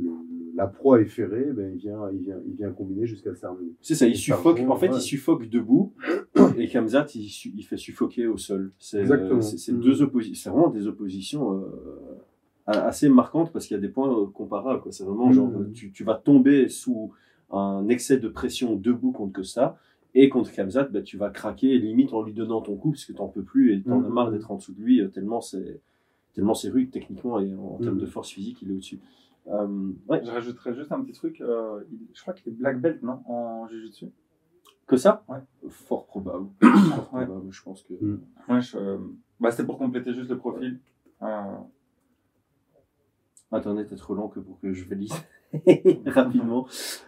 le- 0.03 0.55
la 0.57 0.67
proie 0.67 1.01
est 1.03 1.07
ferrée, 1.07 1.53
ben 1.53 1.73
il 1.75 1.79
vient 1.79 2.11
il 2.13 2.21
vient 2.21 2.39
il 2.47 2.55
vient 2.55 2.71
combiner 2.73 3.07
jusqu'à 3.07 3.31
le 3.31 3.37
terminer. 3.37 3.73
C'est 3.83 3.95
ça, 3.95 4.07
il 4.07 4.13
Et 4.13 4.15
ça 4.15 4.21
suffoque. 4.21 4.61
En 4.69 4.77
fait, 4.77 4.89
ouais. 4.89 4.97
il 4.97 5.01
suffoque 5.03 5.49
debout 5.51 5.93
et 6.57 6.69
Kamzat, 6.69 7.07
il, 7.15 7.63
fait 7.63 7.77
suffoquer 7.77 8.27
au 8.27 8.39
sol. 8.39 8.73
C'est 8.79 9.11
euh, 9.11 9.35
Mm. 9.37 9.81
deux 9.81 10.01
oppositions. 10.03 10.35
C'est 10.43 10.51
vraiment 10.51 10.71
des 10.71 10.87
oppositions 10.87 11.53
euh, 11.53 11.61
assez 12.67 13.09
marquantes 13.09 13.53
parce 13.53 13.67
qu'il 13.67 13.75
y 13.77 13.79
a 13.79 13.81
des 13.81 13.89
points 13.89 14.11
euh, 14.19 14.27
comparables. 14.27 14.83
C'est 14.91 15.05
vraiment 15.05 15.29
Mm. 15.29 15.33
genre, 15.33 15.51
euh, 15.59 15.71
tu, 15.75 15.93
tu 15.93 16.05
vas 16.05 16.15
tomber 16.15 16.69
sous 16.69 17.13
un 17.51 17.87
excès 17.89 18.19
de 18.19 18.29
pression 18.29 18.75
debout 18.77 19.13
contre 19.13 19.33
Costa. 19.35 19.79
Et 20.15 20.31
contre 20.31 20.51
Kamzat, 20.51 20.85
bah, 20.85 21.03
tu 21.03 21.19
vas 21.19 21.29
craquer 21.29 21.77
limite 21.79 22.15
en 22.15 22.23
lui 22.23 22.33
donnant 22.33 22.63
ton 22.63 22.75
coup 22.77 22.93
parce 22.93 23.05
que 23.05 23.13
t'en 23.13 23.29
peux 23.29 23.43
plus 23.43 23.75
et 23.75 23.83
t'en 23.83 24.03
as 24.03 24.09
Mm. 24.09 24.13
marre 24.13 24.31
d'être 24.33 24.51
en 24.51 24.57
dessous 24.57 24.73
de 24.73 24.81
lui 24.81 25.03
tellement 25.11 25.43
c'est 25.43 25.81
tellement 26.33 26.55
c'est 26.55 26.71
rude 26.71 26.91
techniquement 26.91 27.39
et 27.39 27.55
en, 27.55 27.61
en 27.75 27.79
termes 27.79 27.97
Mm. 27.97 28.01
de 28.01 28.07
force 28.07 28.31
physique 28.31 28.59
il 28.63 28.71
est 28.71 28.75
au-dessus. 28.75 28.99
Euh, 29.49 29.93
ouais, 30.09 30.25
Je 30.25 30.31
rajouterais 30.31 30.75
juste 30.75 30.91
un 30.93 31.01
petit 31.03 31.13
truc. 31.13 31.41
euh, 31.41 31.83
il- 31.93 32.09
je 32.15 32.21
crois 32.23 32.35
qu'il 32.35 32.53
est 32.53 32.57
black 32.57 32.81
belt, 32.81 33.03
non 33.03 33.23
En 33.27 33.67
Jiu-Jitsu 33.69 34.07
que 34.89 34.97
ça? 34.97 35.25
Ouais. 35.29 35.39
Fort 35.69 36.07
probable. 36.07 36.47
Fort 36.61 37.13
Ouais. 37.15 37.25
probable, 37.27 37.51
je 37.51 37.63
pense 37.63 37.83
que. 37.83 37.95
Ouais, 38.49 38.61
je, 38.61 38.77
euh, 38.79 38.99
bah, 39.41 39.51
c'était 39.51 39.65
pour 39.65 39.79
compléter 39.79 40.15
juste 40.15 40.31
le 40.31 40.39
profil. 40.39 40.79
Euh, 41.23 41.57
Internet 43.53 43.91
est 43.93 43.97
trop 43.97 44.15
lent 44.15 44.29
que 44.29 44.41
pour 44.41 44.59
que 44.61 44.73
je 44.73 44.85
valide 44.89 45.13
rapidement. 46.07 46.67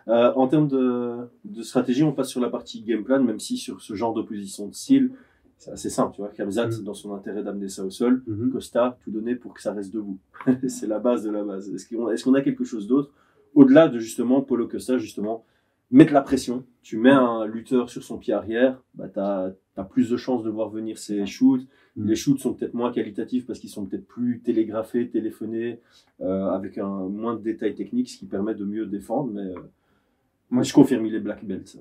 Euh, 0.09 0.33
en 0.35 0.49
termes 0.49 0.69
de, 0.69 1.29
de 1.45 1.63
stratégie, 1.63 2.03
on 2.05 2.13
passe 2.13 2.29
sur 2.31 2.41
la 2.41 2.51
partie 2.51 2.83
game 2.83 3.05
plan, 3.05 3.23
même 3.23 3.41
si 3.41 3.57
sur 3.57 3.81
ce 3.81 3.95
genre 3.95 4.13
d'opposition 4.15 4.69
de 4.69 4.75
style, 4.75 5.13
c'est 5.59 5.73
assez 5.73 5.91
simple. 5.91 6.15
Tu 6.15 6.21
vois, 6.23 6.31
Kamzat, 6.31 6.69
Mm. 6.69 6.85
dans 6.85 6.95
son 6.95 7.13
intérêt 7.15 7.43
d'amener 7.43 7.69
ça 7.69 7.85
au 7.85 7.91
sol, 7.91 8.23
Mhm. 8.27 8.53
Costa, 8.53 8.99
tout 9.03 9.11
donner 9.11 9.35
pour 9.35 9.53
que 9.55 9.61
ça 9.61 9.73
reste 9.73 9.93
debout. 9.93 10.19
c'est 10.69 10.87
la 10.87 10.99
base 11.01 11.25
de 11.25 11.31
la 11.31 11.45
base. 11.45 11.69
Est-ce 11.75 11.89
qu'on 12.25 12.35
est 12.35 12.39
a 12.39 12.43
quelque 12.43 12.65
chose 12.65 12.87
d'autre? 12.87 13.13
Au-delà 13.55 13.89
de 13.89 13.99
justement 13.99 14.41
Polo 14.41 14.69
Costa, 14.69 14.99
justement, 14.99 15.45
mettre 15.91 16.13
la 16.13 16.23
pression 16.23 16.65
Tu 16.83 16.97
mets 16.97 17.11
un 17.11 17.45
lutteur 17.47 17.91
sur 17.91 18.03
son 18.03 18.19
pied 18.19 18.33
arrière, 18.33 18.81
bah, 18.95 19.09
tu 19.09 19.19
as, 19.21 19.55
plus 19.91 20.09
de 20.11 20.17
chances 20.17 20.43
de 20.43 20.51
voir 20.51 20.71
venir 20.71 20.97
ses 20.99 21.27
shoots. 21.27 21.67
Mm. 21.97 22.07
Les 22.09 22.15
shoots 22.17 22.39
sont 22.41 22.55
peut-être 22.55 22.75
moins 22.75 22.93
qualitatifs 22.93 23.47
parce 23.47 23.59
qu'ils 23.59 23.71
sont 23.71 23.85
peut-être 23.85 24.07
plus 24.07 24.41
télégraphés, 24.41 25.09
téléphonés, 25.11 25.81
euh, 26.21 26.47
avec 26.51 26.79
un 26.79 27.09
moins 27.09 27.35
de 27.35 27.43
détails 27.43 27.75
techniques, 27.75 28.11
ce 28.11 28.19
qui 28.19 28.27
permet 28.27 28.55
de 28.55 28.65
mieux 28.65 28.87
défendre. 28.87 29.33
Mais 29.33 29.43
euh, 29.43 29.55
moi, 30.51 30.63
je 30.63 30.73
confirme, 30.73 31.05
il 31.07 31.15
est 31.15 31.21
black 31.21 31.45
belt. 31.45 31.69
ça. 31.69 31.79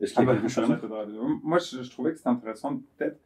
Est-ce 0.00 0.14
qu'il 0.14 0.22
Ah 0.22 0.24
y 0.24 0.28
a 0.28 0.34
bah, 0.34 0.40
quelque 0.40 0.50
chose. 0.50 0.70
Moi, 1.42 1.58
je, 1.58 1.82
je 1.82 1.90
trouvais 1.90 2.10
que 2.12 2.16
c'était 2.16 2.28
intéressant, 2.30 2.76
peut-être, 2.96 3.18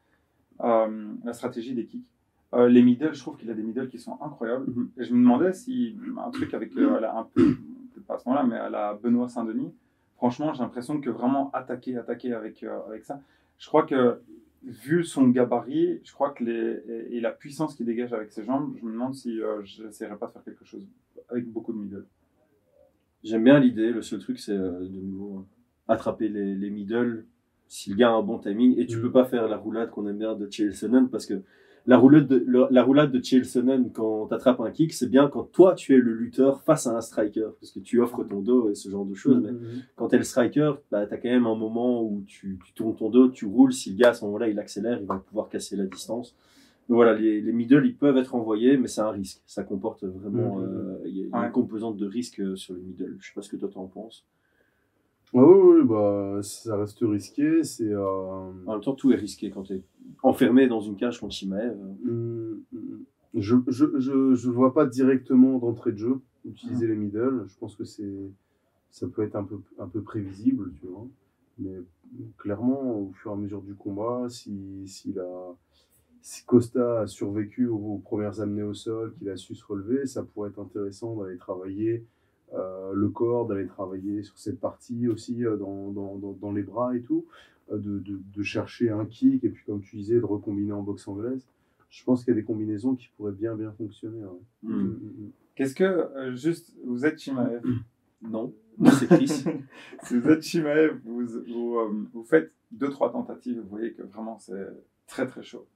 euh, 0.60 1.12
la 1.24 1.32
stratégie 1.32 1.74
des 1.74 1.86
kicks. 1.86 2.10
Euh, 2.54 2.68
les 2.68 2.82
middle, 2.82 3.14
je 3.14 3.20
trouve 3.20 3.36
qu'il 3.36 3.50
a 3.50 3.54
des 3.54 3.62
middle 3.62 3.88
qui 3.88 3.98
sont 3.98 4.18
incroyables. 4.20 4.66
Mhm. 4.70 4.90
Et 4.98 5.04
je 5.04 5.12
me 5.12 5.18
demandais 5.20 5.52
si 5.52 5.96
un 6.18 6.30
truc 6.30 6.52
avec, 6.54 6.76
euh, 6.76 7.00
la- 7.00 7.16
un 7.16 7.24
peu, 7.24 7.54
peut-être 7.92 8.06
pas 8.06 8.14
à 8.14 8.18
ce 8.18 8.28
moment-là, 8.28 8.46
mais 8.46 8.56
à 8.56 8.70
la 8.70 8.94
Benoît 8.94 9.28
Saint-Denis, 9.28 9.72
franchement, 10.16 10.52
j'ai 10.52 10.62
l'impression 10.62 11.00
que 11.00 11.10
vraiment 11.10 11.50
attaquer, 11.52 11.96
attaquer 11.96 12.32
avec, 12.32 12.62
euh, 12.62 12.78
avec 12.88 13.04
ça. 13.04 13.20
Je 13.58 13.66
crois 13.68 13.84
que, 13.84 14.20
vu 14.62 15.04
son 15.04 15.28
gabarit, 15.28 16.00
je 16.04 16.12
crois 16.12 16.30
que 16.30 16.42
les, 16.44 16.82
et, 16.88 17.16
et 17.16 17.20
la 17.20 17.30
puissance 17.32 17.74
qu'il 17.74 17.86
dégage 17.86 18.12
avec 18.12 18.30
ses 18.32 18.44
jambes, 18.44 18.74
je 18.80 18.84
me 18.86 18.92
demande 18.92 19.14
si 19.14 19.38
j'essaierais 19.64 20.16
pas 20.16 20.26
de 20.28 20.32
faire 20.32 20.42
quelque 20.44 20.64
chose 20.64 20.86
avec 21.28 21.46
beaucoup 21.46 21.72
de 21.72 21.78
middle. 21.78 22.06
J'aime 23.22 23.44
bien 23.44 23.58
l'idée. 23.58 23.90
Le 23.90 24.00
seul 24.02 24.20
truc, 24.20 24.38
c'est 24.38 24.56
de 24.56 25.00
nouveau 25.02 25.44
attraper 25.88 26.28
les, 26.28 26.54
les 26.54 26.70
middle 26.70 27.24
si 27.68 27.90
le 27.90 27.96
gars 27.96 28.10
a 28.10 28.12
un 28.14 28.22
bon 28.22 28.38
timing. 28.38 28.78
Et 28.78 28.86
tu 28.86 28.98
Mm. 28.98 29.02
peux 29.02 29.10
pas 29.12 29.24
faire 29.24 29.48
la 29.48 29.56
roulade 29.56 29.90
qu'on 29.90 30.06
aime 30.06 30.18
bien 30.18 30.34
de 30.34 30.48
Chelsonen 30.50 31.08
parce 31.08 31.26
que 31.26 31.42
la 31.86 31.98
roulade 31.98 32.26
de, 32.26 32.42
le- 32.46 32.66
la 32.70 32.82
roulade 32.82 33.12
de 33.12 33.22
Chelsonen 33.22 33.90
quand 33.92 34.26
t'attrapes 34.28 34.60
un 34.60 34.70
kick, 34.70 34.92
c'est 34.94 35.08
bien 35.10 35.28
quand 35.28 35.42
toi 35.52 35.74
tu 35.74 35.94
es 35.94 35.98
le 35.98 36.14
lutteur 36.14 36.62
face 36.62 36.86
à 36.86 36.96
un 36.96 37.00
striker 37.02 37.48
parce 37.60 37.72
que 37.72 37.80
tu 37.80 38.00
offres 38.00 38.24
ton 38.24 38.40
dos 38.40 38.70
et 38.70 38.74
ce 38.74 38.88
genre 38.88 39.04
de 39.04 39.14
choses. 39.14 39.42
Mais 39.42 39.52
Mhm. 39.52 39.82
quand 39.96 40.08
t'es 40.08 40.16
le 40.18 40.24
striker, 40.24 40.72
bah, 40.90 41.06
t'as 41.06 41.16
quand 41.18 41.28
même 41.28 41.46
un 41.46 41.54
moment 41.56 42.02
où 42.02 42.22
tu, 42.26 42.58
tu 42.64 42.72
tournes 42.72 42.96
ton 42.96 43.10
dos, 43.10 43.28
tu 43.28 43.44
roules. 43.44 43.72
Si 43.72 43.90
le 43.90 43.96
gars 43.96 44.10
à 44.10 44.14
ce 44.14 44.24
moment-là 44.24 44.48
il 44.48 44.58
accélère, 44.58 44.98
il 45.00 45.06
va 45.06 45.16
pouvoir 45.18 45.48
casser 45.48 45.76
la 45.76 45.84
distance. 45.86 46.34
Donc 46.88 46.96
voilà, 46.96 47.14
les, 47.14 47.40
les 47.40 47.52
middle 47.52 47.84
ils 47.86 47.96
peuvent 47.96 48.16
être 48.18 48.34
envoyés, 48.34 48.76
mais 48.78 48.88
c'est 48.88 49.00
un 49.00 49.10
risque. 49.10 49.42
Ça 49.46 49.62
comporte 49.64 50.04
vraiment, 50.04 50.60
euh, 50.60 50.98
il 51.06 51.16
y 51.16 51.20
a, 51.22 51.24
il 51.24 51.28
y 51.30 51.34
a 51.34 51.38
Ouais. 51.40 51.46
une 51.46 51.52
composante 51.52 51.96
de 51.96 52.06
risque 52.06 52.40
euh, 52.40 52.56
sur 52.56 52.74
les 52.74 52.80
middle. 52.82 53.16
Je 53.20 53.26
sais 53.26 53.32
pas 53.34 53.42
ce 53.42 53.48
que 53.50 53.56
toi 53.56 53.68
t'en 53.72 53.86
penses. 53.86 54.24
Ouais, 55.34 55.42
ouais, 55.42 55.84
bah, 55.84 56.38
ça 56.42 56.76
reste 56.76 57.00
risqué. 57.02 57.64
C'est. 57.64 57.92
Euh... 57.92 58.52
En 58.66 58.72
même 58.72 58.80
temps, 58.80 58.94
tout 58.94 59.12
est 59.12 59.16
risqué 59.16 59.50
quand 59.50 59.64
t'es 59.64 59.82
enfermé 60.22 60.68
dans 60.68 60.80
une 60.80 60.96
cage 60.96 61.20
contre 61.20 61.34
Shimaev. 61.34 61.76
hum, 62.06 62.62
hum, 62.72 63.04
Je 63.34 63.56
je, 63.68 63.98
je, 63.98 64.34
je 64.34 64.50
vois 64.50 64.72
pas 64.72 64.86
directement 64.86 65.58
d'entrée 65.58 65.92
de 65.92 65.98
jeu 65.98 66.20
utiliser 66.44 66.86
les 66.86 66.96
middle. 66.96 67.44
Je 67.48 67.58
pense 67.58 67.74
que 67.76 67.84
c'est 67.84 68.30
ça 68.90 69.08
peut 69.08 69.22
être 69.24 69.36
un 69.36 69.44
peu 69.44 69.58
un 69.78 69.88
peu 69.88 70.02
prévisible, 70.02 70.72
tu 70.80 70.86
vois. 70.86 71.06
Mais 71.58 71.80
clairement, 72.38 72.98
au 73.00 73.12
fur 73.12 73.32
et 73.32 73.34
à 73.34 73.36
mesure 73.36 73.62
du 73.62 73.74
combat, 73.74 74.26
si 74.28 74.86
si 74.86 75.12
la 75.12 75.26
si 76.22 76.44
Costa 76.46 77.00
a 77.02 77.06
survécu 77.06 77.66
aux, 77.68 77.76
aux 77.76 77.98
premières 77.98 78.40
amenées 78.40 78.62
au 78.62 78.74
sol, 78.74 79.14
qu'il 79.14 79.28
a 79.30 79.36
su 79.36 79.54
se 79.54 79.64
relever, 79.66 80.06
ça 80.06 80.22
pourrait 80.22 80.50
être 80.50 80.60
intéressant 80.60 81.16
d'aller 81.16 81.36
travailler 81.38 82.06
le 82.92 83.08
corps, 83.08 83.46
d'aller 83.46 83.66
travailler 83.66 84.22
sur 84.22 84.38
cette 84.38 84.60
partie 84.60 85.08
aussi 85.08 85.44
euh, 85.44 85.56
dans, 85.56 85.90
dans, 85.90 86.16
dans, 86.16 86.32
dans 86.32 86.52
les 86.52 86.62
bras 86.62 86.94
et 86.96 87.00
tout, 87.02 87.24
euh, 87.72 87.78
de, 87.78 87.98
de, 87.98 88.20
de 88.34 88.42
chercher 88.42 88.90
un 88.90 89.04
kick 89.06 89.42
et 89.44 89.48
puis 89.48 89.64
comme 89.64 89.80
tu 89.80 89.96
disais, 89.96 90.18
de 90.20 90.24
recombiner 90.24 90.72
en 90.72 90.82
boxe 90.82 91.06
anglaise. 91.08 91.46
Je 91.90 92.02
pense 92.04 92.24
qu'il 92.24 92.34
y 92.34 92.36
a 92.36 92.40
des 92.40 92.44
combinaisons 92.44 92.94
qui 92.96 93.08
pourraient 93.16 93.32
bien 93.32 93.54
bien 93.54 93.70
fonctionner. 93.72 94.24
ouais. 94.24 94.40
Hmm. 94.62 94.72
Mm, 94.74 94.86
mm, 94.88 95.30
Qu'est-ce 95.54 95.74
que, 95.76 95.84
euh, 95.84 96.34
juste, 96.34 96.74
vous 96.84 97.06
êtes 97.06 97.18
Chimaev? 97.18 97.62
Non, 98.22 98.54
c'est 98.98 99.06
Chris. 99.06 99.28
si 100.04 100.18
vous 100.18 100.28
êtes 100.30 100.42
Chimaev, 100.42 100.98
vous, 101.04 101.26
vous, 101.46 101.76
euh, 101.78 102.06
vous 102.14 102.24
faites 102.24 102.50
deux, 102.72 102.88
trois 102.88 103.12
tentatives, 103.12 103.60
vous 103.60 103.68
voyez 103.68 103.92
que 103.92 104.02
vraiment 104.02 104.38
c'est 104.38 104.66
très 105.06 105.26
très 105.26 105.42
chaud. 105.42 105.66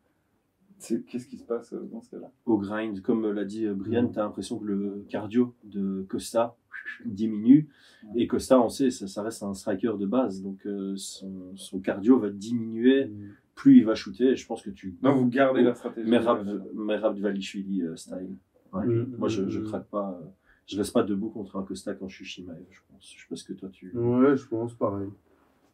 C'est- 0.79 1.05
Qu'est-ce 1.07 1.27
qui 1.27 1.37
se 1.39 1.45
passe 1.45 1.73
euh, 1.75 1.89
dans 1.93 2.01
ce 2.01 2.11
cas-là? 2.11 2.31
Au 2.47 2.57
grind, 2.59 3.01
comme 3.03 3.31
l'a 3.31 3.45
dit 3.45 3.67
euh, 3.67 3.75
Brian, 3.75 4.05
Mm. 4.05 4.13
t'as 4.13 4.23
l'impression 4.23 4.59
que 4.59 4.65
le 4.65 5.05
cardio 5.09 5.55
de 5.65 6.07
Costa 6.09 6.57
diminue. 7.05 7.69
Et 8.17 8.27
Costa, 8.27 8.61
on 8.61 8.69
sait, 8.69 8.91
ça, 8.91 9.07
ça 9.07 9.23
reste 9.23 9.43
un 9.43 9.55
striker 9.55 9.93
de 9.99 10.07
base. 10.07 10.43
Donc 10.43 10.67
euh, 10.67 10.95
son, 10.97 11.57
son 11.57 11.81
cardio 11.81 12.19
va 12.19 12.31
diminuer 12.31 13.07
mm. 13.07 13.31
plus 13.55 13.79
il 13.79 13.85
va 13.85 13.95
shooter. 13.95 14.29
Et 14.31 14.37
je 14.37 14.47
pense 14.47 14.63
que 14.63 14.71
tu. 14.71 14.97
Donc 15.03 15.17
vous 15.19 15.29
gardez 15.29 15.63
la 15.63 15.75
stratégie. 15.75 16.09
Merab, 16.09 16.47
Merab 16.75 17.17
Dvalishvili 17.17 17.83
euh, 17.83 17.97
style. 17.97 18.37
Ouais. 18.73 18.87
Mm, 18.87 19.17
Moi, 19.19 19.29
je, 19.29 19.49
je 19.49 19.61
mm. 19.61 19.65
craque 19.65 19.87
pas. 19.89 20.19
euh, 20.23 20.27
Je 20.67 20.77
reste 20.77 20.93
pas 20.93 21.03
debout 21.03 21.31
contre 21.31 21.57
un 21.57 21.63
Costa 21.63 21.95
quand 21.95 22.09
je 22.09 22.17
suis 22.17 22.25
Shimaev, 22.25 22.67
je 22.71 22.81
pense. 22.89 23.15
Je 23.17 23.35
ce 23.35 23.45
que 23.45 23.53
toi 23.55 23.69
tu. 23.71 23.91
Ouais, 23.97 24.37
je 24.37 24.47
pense 24.47 24.75
pareil. 24.75 25.09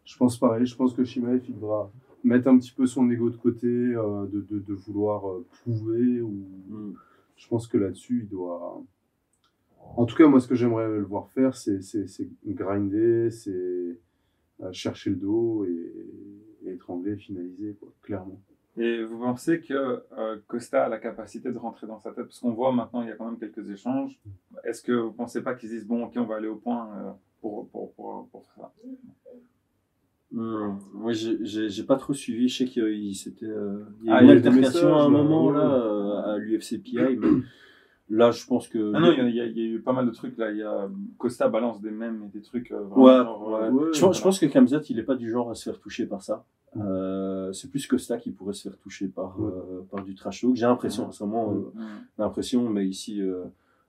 Je 0.04 0.16
pense 0.16 0.38
pareil. 0.38 0.66
Je 0.66 0.76
pense 0.76 0.94
que 0.94 1.02
Shimaev, 1.04 1.42
il 1.48 1.54
devra 1.54 1.90
mettre 2.22 2.48
un 2.48 2.56
petit 2.58 2.72
peu 2.72 2.86
son 2.86 3.10
ego 3.10 3.28
de 3.30 3.36
côté, 3.36 3.66
euh, 3.66 4.26
de, 4.26 4.40
de, 4.40 4.58
de 4.60 4.74
vouloir 4.74 5.28
euh, 5.28 5.44
prouver. 5.62 6.20
Ou... 6.20 6.46
Mm. 6.68 6.94
Je 7.36 7.48
pense 7.48 7.66
que 7.66 7.76
là-dessus, 7.76 8.20
il 8.22 8.28
doit. 8.28 8.82
En 9.96 10.06
tout 10.06 10.16
cas, 10.16 10.26
moi, 10.26 10.40
ce 10.40 10.48
que 10.48 10.54
j'aimerais 10.54 10.88
le 10.88 11.02
voir 11.04 11.28
faire, 11.30 11.54
c'est 11.54 11.78
grinder, 12.46 13.30
c'est 13.30 13.50
euh, 13.52 14.72
chercher 14.72 15.10
le 15.10 15.16
dos 15.16 15.64
et, 15.64 15.92
et 16.66 16.72
étrangler, 16.72 17.16
finaliser, 17.16 17.76
quoi, 17.80 17.92
clairement. 18.02 18.40
Et 18.76 19.04
vous 19.04 19.18
pensez 19.18 19.60
que 19.60 20.02
euh, 20.18 20.36
Costa 20.48 20.84
a 20.84 20.88
la 20.88 20.98
capacité 20.98 21.52
de 21.52 21.58
rentrer 21.58 21.86
dans 21.86 22.00
sa 22.00 22.10
tête? 22.10 22.24
Parce 22.24 22.40
qu'on 22.40 22.52
voit 22.52 22.72
maintenant, 22.72 23.02
il 23.02 23.08
y 23.08 23.12
a 23.12 23.16
quand 23.16 23.26
même 23.26 23.38
quelques 23.38 23.70
échanges. 23.70 24.18
Est-ce 24.64 24.82
que 24.82 24.92
vous 24.92 25.12
pensez 25.12 25.42
pas 25.42 25.54
qu'ils 25.54 25.70
disent, 25.70 25.86
bon, 25.86 26.04
ok, 26.04 26.14
on 26.16 26.24
va 26.24 26.36
aller 26.36 26.48
au 26.48 26.56
point 26.56 26.88
euh, 26.98 27.10
pour, 27.40 27.68
pour, 27.68 27.92
pour, 27.94 28.28
pour 28.30 28.44
faire 28.46 28.64
ça? 28.64 28.72
Moi, 30.32 31.12
j'ai- 31.12 31.38
j'ai 31.42 31.68
j'ai 31.68 31.84
pas 31.84 31.96
trop 31.96 32.12
suivi. 32.12 32.48
Je 32.48 32.58
sais 32.58 32.64
qu'il 32.64 32.82
y 32.82 32.86
a 32.86 32.88
eu- 32.88 33.14
c'était, 33.14 33.46
euh, 33.46 33.84
il 34.02 34.08
y 34.08 34.10
Ah, 34.10 34.18
a 34.18 34.22
eu 34.22 34.24
il 34.24 34.28
y 34.28 34.30
une 34.32 34.36
altercation 34.38 34.96
à 34.96 35.02
un 35.02 35.08
moment 35.08 35.50
là, 35.52 36.32
à 36.32 36.38
l'UFC 36.38 36.78
PI, 36.78 37.16
mais 37.16 37.28
là, 38.08 38.30
je 38.30 38.46
pense 38.46 38.68
que. 38.68 38.92
Ah 38.94 39.00
non, 39.00 39.12
il 39.12 39.34
y, 39.34 39.40
a- 39.40 39.46
y 39.46 39.52
y 39.58 39.66
eu 39.74 39.80
pas 39.80 39.92
mal 39.92 40.06
de 40.06 40.10
trucs 40.12 40.36
là. 40.38 40.50
Il 40.50 40.58
y 40.58 40.62
a 40.62 40.88
Costa 41.18 41.48
balance 41.48 41.80
des 41.80 41.90
mèmes 41.90 42.24
et 42.26 42.28
des 42.28 42.42
trucs 42.42 42.70
euh, 42.72 42.80
vraiment. 42.80 43.04
Ouais, 43.04 43.16
genre, 43.24 43.48
ouais. 43.48 43.60
euh, 43.62 43.70
ouais, 43.70 43.90
je, 43.92 44.00
pense, 44.00 44.18
je 44.18 44.22
pense 44.22 44.38
que 44.38 44.46
Kamzat, 44.46 44.80
il 44.90 44.98
est 44.98 45.02
pas 45.04 45.16
du 45.16 45.30
genre 45.30 45.50
à 45.50 45.54
se 45.54 45.64
faire 45.70 45.80
toucher 45.80 46.06
par 46.06 46.22
ça. 46.22 46.44
Euh, 46.76 47.52
c'est 47.52 47.70
plus 47.70 47.86
Costa 47.86 48.16
qui 48.18 48.32
pourrait 48.32 48.52
se 48.52 48.68
faire 48.68 48.78
toucher 48.78 49.06
par, 49.06 49.36
euh, 49.40 49.86
par 49.90 50.02
du 50.04 50.14
trash 50.16 50.40
talk. 50.40 50.56
J'ai 50.56 50.66
l'impression, 50.66 51.06
vraiment 51.08 51.52
euh, 51.52 51.58
mm. 51.74 51.84
l'impression, 52.18 52.68
mais 52.68 52.84
ici, 52.86 53.22
euh, 53.22 53.44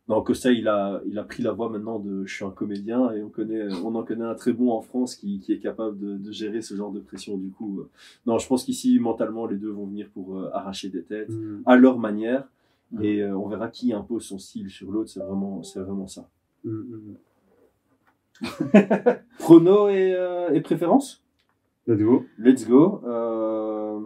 Non, 0.07 0.21
Costa, 0.21 0.51
il 0.51 0.67
a, 0.67 1.01
il 1.07 1.17
a 1.17 1.23
pris 1.23 1.41
la 1.41 1.51
voie 1.51 1.67
maintenant 1.67 1.97
de 1.97 2.25
je 2.25 2.35
suis 2.35 2.45
un 2.45 2.51
comédien 2.51 3.11
et 3.11 3.23
on 3.23 3.29
connaît, 3.29 3.73
on 3.83 3.95
en 3.95 4.03
connaît 4.03 4.23
un 4.25 4.35
très 4.35 4.53
bon 4.53 4.69
en 4.71 4.81
France 4.81 5.15
qui, 5.15 5.39
qui 5.39 5.51
est 5.51 5.57
capable 5.59 5.97
de, 5.97 6.17
de 6.17 6.31
gérer 6.31 6.61
ce 6.61 6.75
genre 6.75 6.91
de 6.91 6.99
pression. 6.99 7.37
Du 7.37 7.49
coup, 7.49 7.79
euh, 7.79 7.89
non, 8.27 8.37
je 8.37 8.47
pense 8.47 8.63
qu'ici, 8.63 8.99
mentalement, 8.99 9.47
les 9.47 9.57
deux 9.57 9.71
vont 9.71 9.87
venir 9.87 10.07
pour 10.13 10.37
euh, 10.37 10.49
arracher 10.53 10.89
des 10.89 11.01
têtes 11.03 11.29
Mm. 11.31 11.63
à 11.65 11.75
leur 11.75 11.97
manière 11.97 12.47
Mhm. 12.91 13.03
et 13.03 13.21
euh, 13.21 13.37
on 13.37 13.47
verra 13.47 13.69
qui 13.69 13.93
impose 13.93 14.23
son 14.25 14.37
style 14.37 14.69
sur 14.69 14.91
l'autre. 14.91 15.09
C'est 15.09 15.19
vraiment, 15.19 15.63
c'est 15.63 15.79
vraiment 15.79 16.07
ça. 16.07 16.29
Mm, 16.63 16.71
mm. 16.71 17.15
Prono 19.39 19.89
et, 19.89 20.13
euh, 20.13 20.51
et 20.53 20.61
préférence? 20.61 21.23
Let's 21.87 22.01
go. 22.01 22.25
Let's 22.37 22.67
go. 22.67 23.01
Euh, 23.05 23.99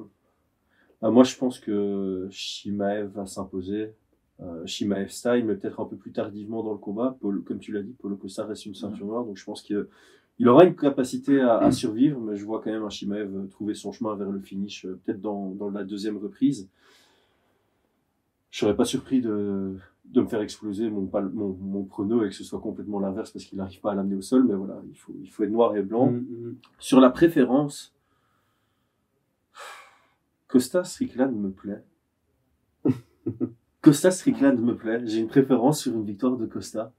bah, 1.01 1.09
moi, 1.11 1.23
je 1.23 1.35
pense 1.37 1.59
que 1.59 2.27
Shimaev 2.29 3.07
va 3.13 3.25
s'imposer. 3.25 3.93
Euh, 4.41 4.65
Shimaev 4.65 5.09
style, 5.09 5.45
mais 5.45 5.55
peut-être 5.55 5.79
un 5.81 5.85
peu 5.85 5.95
plus 5.97 6.11
tardivement 6.11 6.63
dans 6.63 6.71
le 6.73 6.77
combat. 6.77 7.17
Paul- 7.21 7.43
comme 7.43 7.59
tu 7.59 7.71
l'as 7.71 7.81
dit, 7.83 7.93
Paulo 7.99 8.15
Costa 8.15 8.45
reste 8.45 8.65
une 8.65 8.75
ceinture 8.75 9.05
noire, 9.05 9.25
donc 9.25 9.37
je 9.37 9.43
pense 9.43 9.61
qu'il 9.61 9.85
il 10.41 10.47
aura 10.47 10.63
une 10.63 10.75
capacité 10.75 11.41
à, 11.41 11.57
à 11.57 11.71
survivre, 11.71 12.19
mais 12.21 12.37
je 12.37 12.45
vois 12.45 12.61
quand 12.61 12.71
même 12.71 12.83
un 12.83 12.89
Shimaev 12.89 13.49
trouver 13.49 13.73
son 13.73 13.91
chemin 13.91 14.15
vers 14.15 14.29
le 14.29 14.39
finish, 14.39 14.83
peut-être 15.03 15.19
dans, 15.19 15.49
dans 15.49 15.69
la 15.69 15.83
deuxième 15.83 16.17
reprise. 16.17 16.69
Je 18.51 18.59
serais 18.59 18.75
pas 18.75 18.85
surpris 18.85 19.21
de, 19.21 19.75
de 20.05 20.21
me 20.21 20.27
faire 20.27 20.41
exploser 20.41 20.89
mon, 20.89 21.09
mon, 21.33 21.57
mon 21.59 21.83
prono 21.83 22.23
et 22.23 22.29
que 22.29 22.35
ce 22.35 22.43
soit 22.43 22.59
complètement 22.59 22.99
l'inverse 22.99 23.31
parce 23.31 23.45
qu'il 23.45 23.57
n'arrive 23.57 23.79
pas 23.79 23.91
à 23.91 23.95
l'amener 23.95 24.15
au 24.15 24.21
sol, 24.21 24.43
mais 24.43 24.55
voilà, 24.55 24.81
il 24.89 24.95
faut, 24.97 25.13
il 25.21 25.29
faut 25.29 25.43
être 25.43 25.51
noir 25.51 25.75
et 25.77 25.83
blanc. 25.83 26.11
Mm, 26.11 26.17
mm. 26.17 26.55
Sur 26.79 26.99
la 26.99 27.09
préférence, 27.11 27.93
Costa 30.47 30.83
Strickland 30.83 31.31
me 31.35 31.51
plaît. 31.51 31.83
Costa 33.81 34.11
Strickland 34.11 34.59
me 34.59 34.75
plaît. 34.75 35.01
J'ai 35.05 35.19
une 35.19 35.27
préférence 35.27 35.81
sur 35.81 35.93
une 35.93 36.05
victoire 36.05 36.37
de 36.37 36.45
Costa. 36.45 36.91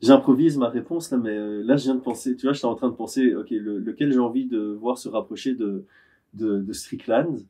J'improvise 0.00 0.56
ma 0.58 0.68
réponse 0.68 1.10
là, 1.10 1.18
mais 1.18 1.36
euh, 1.36 1.62
là 1.64 1.76
je 1.76 1.84
viens 1.84 1.96
de 1.96 2.00
penser, 2.00 2.36
tu 2.36 2.46
vois, 2.46 2.52
j'étais 2.52 2.66
en 2.66 2.76
train 2.76 2.88
de 2.88 2.94
penser, 2.94 3.34
ok, 3.34 3.50
le- 3.50 3.78
lequel 3.78 4.12
j'ai 4.12 4.20
envie 4.20 4.46
de 4.46 4.60
voir 4.80 4.96
se 4.96 5.08
rapprocher 5.08 5.54
de, 5.56 5.86
de, 6.34 6.58
de 6.60 6.72
Strickland? 6.72 7.40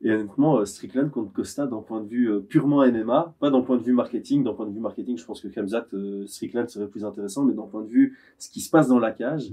Et 0.00 0.12
honnêtement, 0.12 0.58
euh, 0.58 0.64
Strickland 0.64 1.10
contre 1.10 1.32
Costa 1.32 1.66
d'un 1.66 1.82
point 1.82 2.00
de 2.00 2.08
vue 2.08 2.30
euh, 2.30 2.40
purement 2.40 2.86
MMA, 2.86 3.34
pas 3.40 3.50
d'un 3.50 3.62
point 3.62 3.76
de 3.76 3.82
vue 3.82 3.92
marketing. 3.92 4.44
D'un 4.44 4.54
point 4.54 4.66
de 4.66 4.72
vue 4.72 4.80
marketing, 4.80 5.16
je 5.16 5.24
pense 5.24 5.40
que 5.40 5.48
Kamzat, 5.48 5.86
euh, 5.92 6.26
Strickland 6.26 6.68
serait 6.68 6.88
plus 6.88 7.04
intéressant, 7.04 7.44
mais 7.44 7.54
d'un 7.54 7.66
point 7.66 7.82
de 7.82 7.88
vue 7.88 8.16
ce 8.38 8.48
qui 8.48 8.60
se 8.60 8.70
passe 8.70 8.88
dans 8.88 9.00
la 9.00 9.10
cage, 9.10 9.50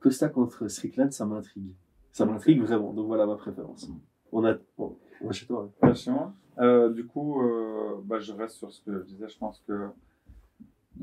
Costa 0.00 0.28
contre 0.28 0.68
Strickland, 0.68 1.12
ça 1.12 1.24
m'intrigue. 1.24 1.72
Ça 2.12 2.26
m'intrigue 2.26 2.60
vraiment. 2.60 2.92
Donc 2.92 3.06
voilà 3.06 3.26
ma 3.26 3.36
préférence. 3.36 3.88
On 4.32 4.44
a, 4.44 4.54
bon, 4.76 4.96
on 5.20 5.26
va 5.26 5.32
chez 5.32 5.46
toi. 5.46 5.70
Ouais, 5.82 5.94
chez 5.94 6.10
moi. 6.10 6.34
Euh, 6.58 6.90
du 6.90 7.06
coup, 7.06 7.40
euh, 7.42 7.96
bah, 8.04 8.18
je 8.18 8.32
reste 8.32 8.56
sur 8.56 8.72
ce 8.72 8.82
que 8.82 8.98
je 8.98 9.04
disais. 9.04 9.28
Je 9.28 9.38
pense 9.38 9.62
que 9.66 9.88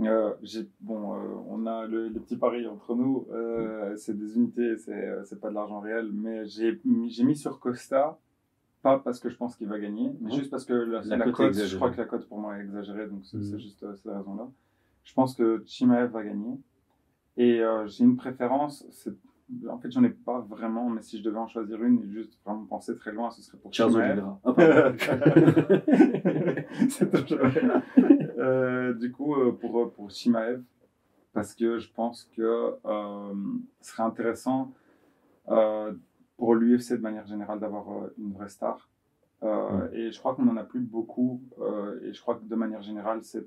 euh, 0.02 0.34
bon, 0.82 1.16
on 1.48 1.66
a 1.66 1.88
le, 1.88 2.10
les 2.10 2.20
petits 2.20 2.36
paris 2.36 2.68
entre 2.68 2.96
nous. 2.96 3.28
C'est 3.96 4.18
des 4.18 4.36
unités, 4.36 4.76
c'est 4.78 5.40
pas 5.40 5.50
de 5.50 5.56
l'argent 5.56 5.80
réel, 5.80 6.12
mais 6.14 6.46
j'ai 6.46 6.80
mis 6.84 7.36
sur 7.36 7.60
Costa. 7.60 8.20
Pas 8.86 9.00
parce 9.00 9.20
que 9.20 9.30
je 9.30 9.36
pense 9.36 9.56
qu'il 9.56 9.68
va 9.68 9.80
gagner, 9.80 10.12
mais 10.22 10.30
juste 10.38 10.52
parce 10.52 10.64
que 10.64 10.74
la, 10.74 11.02
La 11.02 11.18
la 11.18 11.26
cote 11.32 11.54
je 11.56 11.76
crois 11.76 11.90
que 11.90 11.98
la 11.98 12.06
cote 12.06 12.28
pour 12.28 12.38
moi 12.38 12.56
est 12.58 12.62
exagérée, 12.62 13.08
donc 13.08 13.26
c'est 13.26 13.42
c'est 13.42 13.58
juste 13.60 13.82
euh, 13.82 13.96
cette 13.96 14.12
raison-là. 14.14 14.48
Je 15.04 15.14
pense 15.16 15.34
que 15.34 15.64
Chimaev 15.66 16.12
va 16.12 16.24
gagner. 16.24 16.60
Et 17.38 17.62
euh, 17.62 17.88
j'ai 17.88 18.04
une 18.04 18.16
préférence, 18.16 18.86
c'est- 18.92 19.10
en 19.68 19.78
fait 19.80 19.92
j'en 19.92 20.04
ai 20.04 20.10
pas 20.10 20.40
vraiment, 20.42 20.88
mais 20.90 21.02
si 21.02 21.18
je 21.18 21.24
devais 21.24 21.40
en 21.40 21.48
choisir 21.48 21.84
une 21.84 22.00
et 22.04 22.08
juste 22.12 22.38
vraiment 22.46 22.66
penser 22.66 22.96
très 22.96 23.12
loin, 23.12 23.32
ce 23.32 23.42
serait 23.42 23.58
pour 23.58 23.74
Charles 23.74 23.92
Chimaev. 23.94 24.12
Oliveira. 24.12 24.40
Ah, 24.46 24.54
pardon. 24.54 25.82
C'est 26.90 27.10
toujours- 27.12 27.40
Euh, 28.38 28.94
du 28.94 29.12
coup, 29.12 29.34
pour, 29.60 29.92
pour 29.94 30.12
Shimaev, 30.12 30.62
parce 31.34 31.56
que 31.56 31.80
je 31.80 31.92
pense 31.92 32.30
que 32.38 32.76
ce 33.82 33.90
serait 33.92 34.04
intéressant 34.04 34.72
pour 36.38 36.56
l'UFC 36.56 36.94
de 36.94 37.02
manière 37.02 37.26
générale 37.28 37.60
d'avoir 37.60 37.90
euh, 37.92 38.14
une 38.18 38.34
vraie 38.34 38.50
star. 38.50 38.90
Euh, 39.44 39.90
Et 39.94 40.12
je 40.12 40.20
crois 40.20 40.34
qu'on 40.34 40.46
n'en 40.46 40.58
a 40.58 40.64
plus 40.64 40.80
beaucoup. 40.80 41.42
euh, 41.60 42.00
et 42.04 42.14
je 42.14 42.22
crois 42.22 42.36
que 42.36 42.46
de 42.46 42.56
manière 42.56 42.82
générale, 42.82 43.20
c'est 43.24 43.46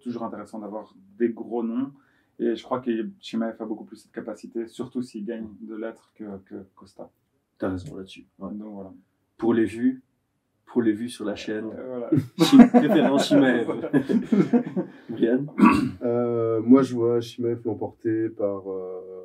toujours 0.00 0.22
intéressant 0.24 0.58
d'avoir 0.58 0.94
des 1.18 1.30
gros 1.30 1.62
noms. 1.62 1.90
Et 2.38 2.54
je 2.54 2.62
crois 2.62 2.80
que 2.80 2.90
Shimaev 3.20 3.56
a 3.60 3.64
beaucoup 3.64 3.84
plus 3.84 3.96
cette 3.96 4.12
capacité, 4.12 4.66
surtout 4.68 5.00
s'il 5.02 5.24
gagne 5.24 5.48
de 5.62 5.74
l'être 5.74 6.12
que, 6.14 6.24
que 6.44 6.66
Costa. 6.74 7.10
T'as 7.58 7.70
raison 7.70 7.96
là-dessus. 7.96 8.26
Ouais. 8.38 8.52
Donc 8.52 8.74
voilà. 8.74 8.92
Pour 9.38 9.54
les 9.54 9.64
vues, 9.64 10.02
pour 10.66 10.82
les 10.82 10.92
vues 10.92 11.08
sur 11.08 11.24
la 11.24 11.34
chaîne, 11.34 11.70
Euh, 11.74 12.08
voilà. 12.10 12.68
Préférence 12.68 13.28
Shimaev. 13.28 13.66
Brian? 15.08 15.46
Euh, 16.02 16.60
moi, 16.62 16.82
je 16.82 16.94
vois 16.94 17.20
Shimaev 17.20 17.62
l'emporter 17.64 18.28
par 18.28 18.70
euh, 18.70 19.15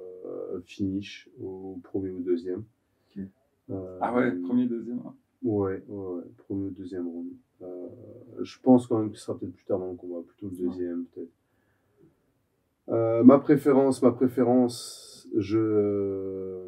finish 0.65 1.29
au 1.41 1.79
premier 1.83 2.11
ou 2.11 2.19
deuxième. 2.21 2.63
Euh, 3.69 3.97
Ah 4.01 4.13
ouais, 4.13 4.31
premier, 4.41 4.65
deuxième. 4.65 4.99
hein. 5.05 5.13
Ouais, 5.43 5.81
ouais, 5.87 6.15
ouais, 6.15 6.23
premier 6.37 6.67
ou 6.67 6.71
deuxième 6.71 7.07
round. 7.07 7.29
Euh, 7.61 7.87
je 8.41 8.59
pense 8.59 8.87
quand 8.87 8.99
même 8.99 9.11
que 9.11 9.17
ce 9.17 9.23
sera 9.25 9.37
peut-être 9.37 9.53
plus 9.53 9.65
tard 9.65 9.79
dans 9.79 9.91
le 9.91 9.95
combat, 9.95 10.21
plutôt 10.27 10.49
le 10.49 10.57
deuxième, 10.67 11.05
peut-être. 11.05 11.29
Euh, 12.89 13.23
ma 13.23 13.39
préférence, 13.39 14.01
ma 14.01 14.11
préférence, 14.11 15.27
je. 15.37 16.67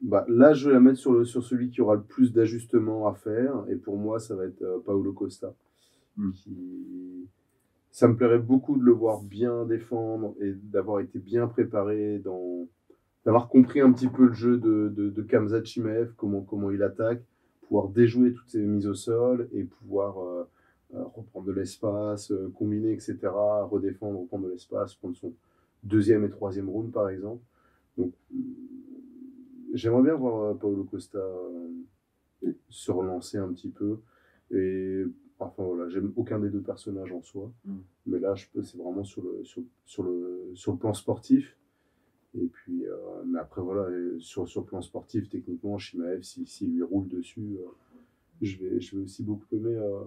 Bah, 0.00 0.24
là, 0.28 0.52
je 0.52 0.68
vais 0.68 0.74
la 0.74 0.80
mettre 0.80 0.98
sur, 0.98 1.12
le, 1.12 1.24
sur 1.24 1.42
celui 1.42 1.70
qui 1.70 1.80
aura 1.80 1.94
le 1.94 2.02
plus 2.02 2.32
d'ajustements 2.32 3.08
à 3.08 3.14
faire, 3.14 3.64
et 3.70 3.76
pour 3.76 3.96
moi, 3.96 4.18
ça 4.20 4.36
va 4.36 4.44
être 4.44 4.62
euh, 4.62 4.78
Paolo 4.84 5.12
Costa. 5.12 5.54
Mm. 6.16 6.30
Qui... 6.32 7.28
Ça 7.90 8.06
me 8.06 8.14
plairait 8.16 8.38
beaucoup 8.38 8.76
de 8.76 8.82
le 8.84 8.92
voir 8.92 9.22
bien 9.22 9.64
défendre 9.64 10.34
et 10.40 10.52
d'avoir 10.52 11.00
été 11.00 11.18
bien 11.18 11.48
préparé 11.48 12.18
dans. 12.18 12.68
D'avoir 13.24 13.48
compris 13.48 13.80
un 13.80 13.92
petit 13.92 14.08
peu 14.08 14.26
le 14.26 14.32
jeu 14.32 14.58
de, 14.58 14.92
de, 14.94 15.10
de 15.10 15.64
Chimaev, 15.64 16.12
comment, 16.16 16.42
comment 16.42 16.70
il 16.70 16.82
attaque 16.82 17.22
pouvoir 17.64 17.88
déjouer 17.88 18.32
toutes 18.32 18.50
ces 18.50 18.60
mises 18.60 18.86
au 18.86 18.94
sol 18.94 19.48
et 19.52 19.64
pouvoir 19.64 20.18
euh, 20.18 20.44
euh, 20.94 21.02
reprendre 21.04 21.46
de 21.46 21.52
l'espace, 21.52 22.30
euh, 22.30 22.52
combiner, 22.54 22.92
etc., 22.92 23.16
redéfendre, 23.70 24.20
reprendre 24.20 24.46
de 24.46 24.52
l'espace, 24.52 24.94
prendre 24.94 25.16
son 25.16 25.32
deuxième 25.82 26.24
et 26.24 26.30
troisième 26.30 26.68
round, 26.68 26.92
par 26.92 27.08
exemple. 27.08 27.42
Donc, 27.96 28.12
j'aimerais 29.72 30.02
bien 30.02 30.14
voir 30.14 30.56
Paulo 30.58 30.84
Costa 30.84 31.18
euh, 31.18 32.52
se 32.68 32.92
relancer 32.92 33.38
un 33.38 33.48
petit 33.52 33.70
peu. 33.70 33.98
Et 34.50 35.04
enfin 35.38 35.64
voilà, 35.64 35.88
j'aime 35.88 36.12
aucun 36.16 36.38
des 36.38 36.50
deux 36.50 36.60
personnages 36.60 37.12
en 37.12 37.22
soi, 37.22 37.50
Mm. 37.64 37.76
mais 38.06 38.18
là, 38.18 38.34
c'est 38.36 38.76
vraiment 38.76 39.04
sur 39.04 39.22
le, 39.22 39.44
sur, 39.44 39.62
sur, 39.84 40.02
le, 40.02 40.50
sur 40.54 40.72
le 40.72 40.78
plan 40.78 40.94
sportif. 40.94 41.56
Et 42.36 42.46
puis, 42.46 42.86
euh, 42.86 42.96
mais 43.26 43.38
après, 43.38 43.62
voilà, 43.62 43.88
sur, 44.18 44.48
sur 44.48 44.60
le 44.62 44.66
plan 44.66 44.82
sportif, 44.82 45.28
techniquement, 45.28 45.78
Shimaev, 45.78 46.22
s'il 46.22 46.48
si, 46.48 46.66
lui 46.66 46.82
roule 46.82 47.06
dessus, 47.08 47.58
euh, 47.60 47.66
je, 48.42 48.56
vais, 48.58 48.80
je 48.80 48.96
vais 48.96 49.04
aussi 49.04 49.22
beaucoup 49.22 49.46
aimer, 49.52 49.76
euh, 49.76 50.00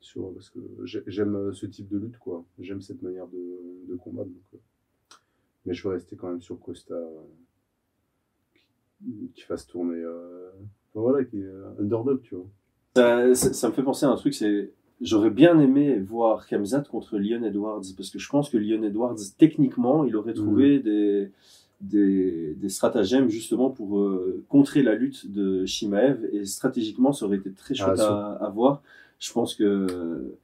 sur, 0.00 0.32
parce 0.32 0.48
que 0.50 0.60
j'ai- 0.84 1.02
j'aime 1.06 1.52
ce 1.52 1.66
type 1.66 1.88
de 1.88 1.98
lutte, 1.98 2.18
quoi. 2.18 2.44
J'aime 2.58 2.80
cette 2.80 3.02
manière 3.02 3.26
de, 3.28 3.88
de 3.88 3.94
combattre. 3.96 4.30
Donc, 4.30 4.60
mais 5.66 5.74
je 5.74 5.86
vais 5.86 5.94
rester 5.94 6.16
quand 6.16 6.28
même 6.28 6.40
sur 6.40 6.58
Costa, 6.60 6.94
qui, 9.34 9.42
fasse 9.42 9.66
tourner, 9.66 9.98
euh, 9.98 10.50
enfin, 10.90 11.00
voilà, 11.00 11.24
qui 11.24 11.40
est 11.40 11.50
underdog, 11.78 12.22
tu 12.22 12.34
vois. 12.36 12.46
ça, 12.94 13.34
ça, 13.34 13.52
ça 13.52 13.68
me 13.68 13.74
fait 13.74 13.82
penser 13.82 14.06
à 14.06 14.10
un 14.10 14.16
truc, 14.16 14.34
c'est 14.34 14.72
j'aurais 15.00 15.30
bien 15.30 15.58
aimé 15.60 15.98
voir 15.98 16.46
Kamzat 16.46 16.82
contre 16.82 17.18
Leon 17.18 17.42
Edwards 17.42 17.82
parce 17.96 18.10
que 18.10 18.18
je 18.18 18.28
pense 18.30 18.48
que 18.48 18.56
Leon 18.56 18.82
Edwards 18.82 19.16
techniquement 19.36 20.04
il 20.04 20.16
aurait 20.16 20.32
trouvé 20.32 20.78
des, 20.80 21.30
des 21.80 22.54
des 22.54 22.68
stratagèmes 22.68 23.28
justement 23.28 23.70
pour 23.70 23.98
euh, 23.98 24.42
contrer 24.48 24.82
la 24.82 24.94
lutte 24.94 25.30
de 25.30 25.66
Shimaev 25.66 26.24
et 26.32 26.44
stratégiquement 26.46 27.12
ça 27.12 27.26
aurait 27.26 27.36
été 27.36 27.52
très 27.52 27.74
chouette 27.74 28.00
Ah, 28.00 28.38
à, 28.40 28.46
à 28.46 28.50
voir. 28.50 28.82
Je 29.18 29.32
pense 29.32 29.54
que 29.54 30.34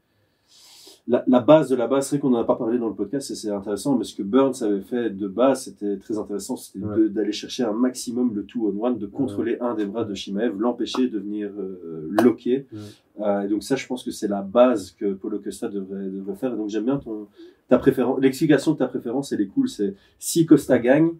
la, 1.09 1.25
la 1.27 1.41
base 1.41 1.69
de 1.69 1.75
la 1.77 1.89
base, 1.89 2.07
c'est 2.07 2.17
vrai 2.17 2.21
qu'on 2.21 2.31
n'en 2.31 2.39
a 2.39 2.45
pas 2.45 2.55
parlé 2.55 2.79
dans 2.79 2.89
le 2.89 2.95
podcast 2.95 3.31
et 3.33 3.35
c'est 3.35 3.51
intéressant, 3.51 3.99
mais 3.99 4.05
ce 4.05 4.15
que 4.15 4.23
Burns 4.23 4.63
avait 4.63 4.81
fait 4.83 5.11
de 5.11 5.27
base, 5.27 5.65
c'était 5.65 5.97
très 5.97 6.17
intéressant, 6.17 6.57
c'était 6.57 6.85
Ouais. 6.85 7.09
d'aller 7.09 7.33
chercher 7.33 7.65
un 7.65 7.73
maximum 7.73 8.33
le 8.35 8.45
two 8.45 8.73
on 8.73 8.85
one, 8.87 8.99
de 8.99 9.07
contrôler 9.07 9.59
un 9.61 9.75
des 9.75 9.85
bras 9.87 10.05
de 10.05 10.15
Shimaev, 10.15 10.59
l'empêcher 10.61 11.09
de 11.09 11.19
venir 11.19 11.51
euh, 11.59 12.09
loquer. 12.23 12.67
Ouais. 12.73 12.79
Euh, 13.27 13.41
et 13.43 13.49
donc 13.49 13.63
ça, 13.65 13.75
je 13.77 13.87
pense 13.87 14.05
que 14.05 14.11
c'est 14.13 14.29
la 14.29 14.43
base 14.43 14.93
que 14.93 15.13
Paulo 15.15 15.39
Costa 15.41 15.69
devrait, 15.69 16.07
devrait 16.09 16.37
faire. 16.37 16.55
Et 16.55 16.57
donc 16.57 16.69
j'aime 16.69 16.85
bien 16.85 16.99
ton, 16.99 17.27
ta 17.69 17.79
préférence, 17.79 18.21
l'explication 18.21 18.73
de 18.73 18.79
ta 18.79 18.87
préférence, 18.87 19.33
elle 19.33 19.41
est 19.41 19.47
cool. 19.49 19.69
C'est 19.69 19.95
si 20.21 20.47
Costa 20.47 20.79
gagne, 20.79 21.11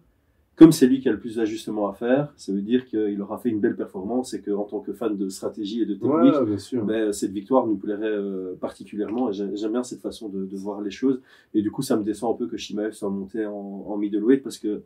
comme 0.55 0.71
c'est 0.71 0.85
lui 0.85 0.99
qui 0.99 1.09
a 1.09 1.11
le 1.11 1.19
plus 1.19 1.37
d'ajustements 1.37 1.87
à 1.89 1.93
faire, 1.93 2.31
ça 2.37 2.51
veut 2.53 2.61
dire 2.61 2.85
qu'il 2.85 3.19
aura 3.21 3.37
fait 3.39 3.49
une 3.49 3.59
belle 3.59 3.75
performance 3.75 4.33
et 4.35 4.41
qu'en 4.41 4.63
tant 4.65 4.79
que 4.81 4.93
fan 4.93 5.17
de 5.17 5.27
stratégie 5.29 5.81
et 5.81 5.85
de 5.85 5.95
technique, 5.95 6.13
Ouais, 6.13 6.81
ben, 6.83 7.11
cette 7.11 7.31
victoire 7.31 7.65
nous 7.65 7.75
plairait 7.77 8.05
euh, 8.05 8.53
particulièrement. 8.61 9.31
J'aime 9.31 9.71
bien 9.71 9.83
cette 9.83 10.01
façon 10.01 10.29
de, 10.29 10.45
de 10.45 10.57
voir 10.57 10.81
les 10.81 10.91
choses. 10.91 11.21
Et 11.55 11.61
du 11.63 11.71
coup, 11.71 11.81
ça 11.81 11.97
me 11.97 12.03
descend 12.03 12.35
un 12.35 12.37
peu 12.37 12.47
que 12.47 12.57
Shimaev 12.57 12.91
soit 12.93 13.09
monté 13.09 13.45
en, 13.47 13.51
en 13.87 13.97
middleweight 13.97 14.43
parce 14.43 14.59
que 14.59 14.83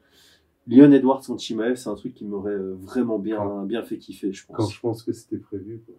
Leon 0.69 0.91
Edwards 0.91 1.21
contre 1.25 1.41
Shimaev, 1.41 1.75
c'est 1.75 1.89
un 1.89 1.95
truc 1.95 2.13
qui 2.13 2.25
m'aurait 2.25 2.51
euh, 2.53 2.75
vraiment 2.79 3.19
bien, 3.19 3.63
bien 3.65 3.83
fait 3.83 3.97
kiffer, 3.97 4.31
je 4.33 4.45
Quand 4.47 4.55
pense. 4.57 4.73
je 4.73 4.79
pense 4.79 5.03
que 5.03 5.11
c'était 5.11 5.37
prévu, 5.37 5.81
quoi. 5.85 5.95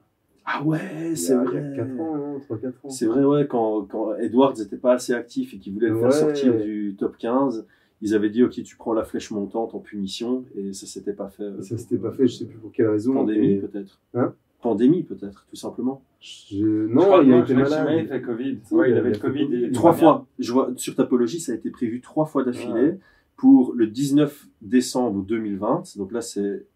Ah 0.50 0.62
ouais, 0.64 0.78
Il 1.08 1.12
y 1.12 1.16
c'est 1.16 1.34
a, 1.34 1.44
vrai. 1.44 1.74
4 1.76 2.00
ans, 2.00 2.16
non 2.16 2.38
3-4 2.38 2.66
ans. 2.84 2.88
C'est 2.88 3.04
vrai, 3.06 3.22
ouais, 3.22 3.46
quand, 3.46 3.82
quand 3.82 4.14
Edwards 4.16 4.54
n'était 4.58 4.78
pas 4.78 4.94
assez 4.94 5.12
actif 5.12 5.52
et 5.52 5.58
qu'il 5.58 5.74
voulait 5.74 5.88
le 5.90 5.98
faire 6.00 6.12
sortir 6.12 6.56
du 6.58 6.96
top 6.98 7.18
15, 7.18 7.66
ils 8.00 8.14
avaient 8.14 8.30
dit, 8.30 8.42
ok, 8.44 8.62
tu 8.62 8.76
prends 8.76 8.92
la 8.92 9.04
flèche 9.04 9.30
montante 9.30 9.74
en 9.74 9.80
punition, 9.80 10.44
et 10.56 10.72
ça 10.72 10.86
s'était 10.86 11.12
pas 11.12 11.28
fait. 11.28 11.42
euh, 11.42 11.62
Ça 11.62 11.76
s'était 11.78 11.98
pas 11.98 12.12
fait, 12.12 12.26
je 12.28 12.34
sais 12.36 12.46
plus 12.46 12.58
pour 12.58 12.70
quelle 12.72 12.88
raison. 12.88 13.14
Pandémie, 13.14 13.56
peut-être. 13.58 14.00
Hein? 14.14 14.34
Pandémie, 14.62 15.02
peut-être, 15.04 15.46
tout 15.48 15.56
simplement. 15.56 16.02
je- 16.20 16.56
Je 16.56 16.66
Non, 16.88 17.02
crois 17.02 17.20
que 17.20 17.26
il 17.26 17.32
a 17.32 17.38
été 17.38 17.48
je 17.48 17.54
malade. 17.54 18.22
Covid. 18.24 18.58
Ouais, 18.72 18.90
il 18.90 18.92
il 18.94 18.98
avait 18.98 19.10
le 19.12 19.18
Covid. 19.18 19.64
Et 19.64 19.70
Trois 19.72 19.92
fois. 19.92 20.26
Je 20.38 20.52
vois, 20.52 20.72
sur 20.76 20.94
Tapologie, 20.96 21.40
ça 21.40 21.52
a 21.52 21.54
été 21.54 21.70
prévu 21.70 22.00
trois 22.00 22.24
fois 22.26 22.42
d'affilée 22.44 22.94
pour 23.36 23.72
le 23.74 23.86
19 23.86 24.48
décembre 24.62 25.22
2020. 25.22 25.96
Donc 25.96 26.10
là, 26.12 26.20
c'est 26.20 26.66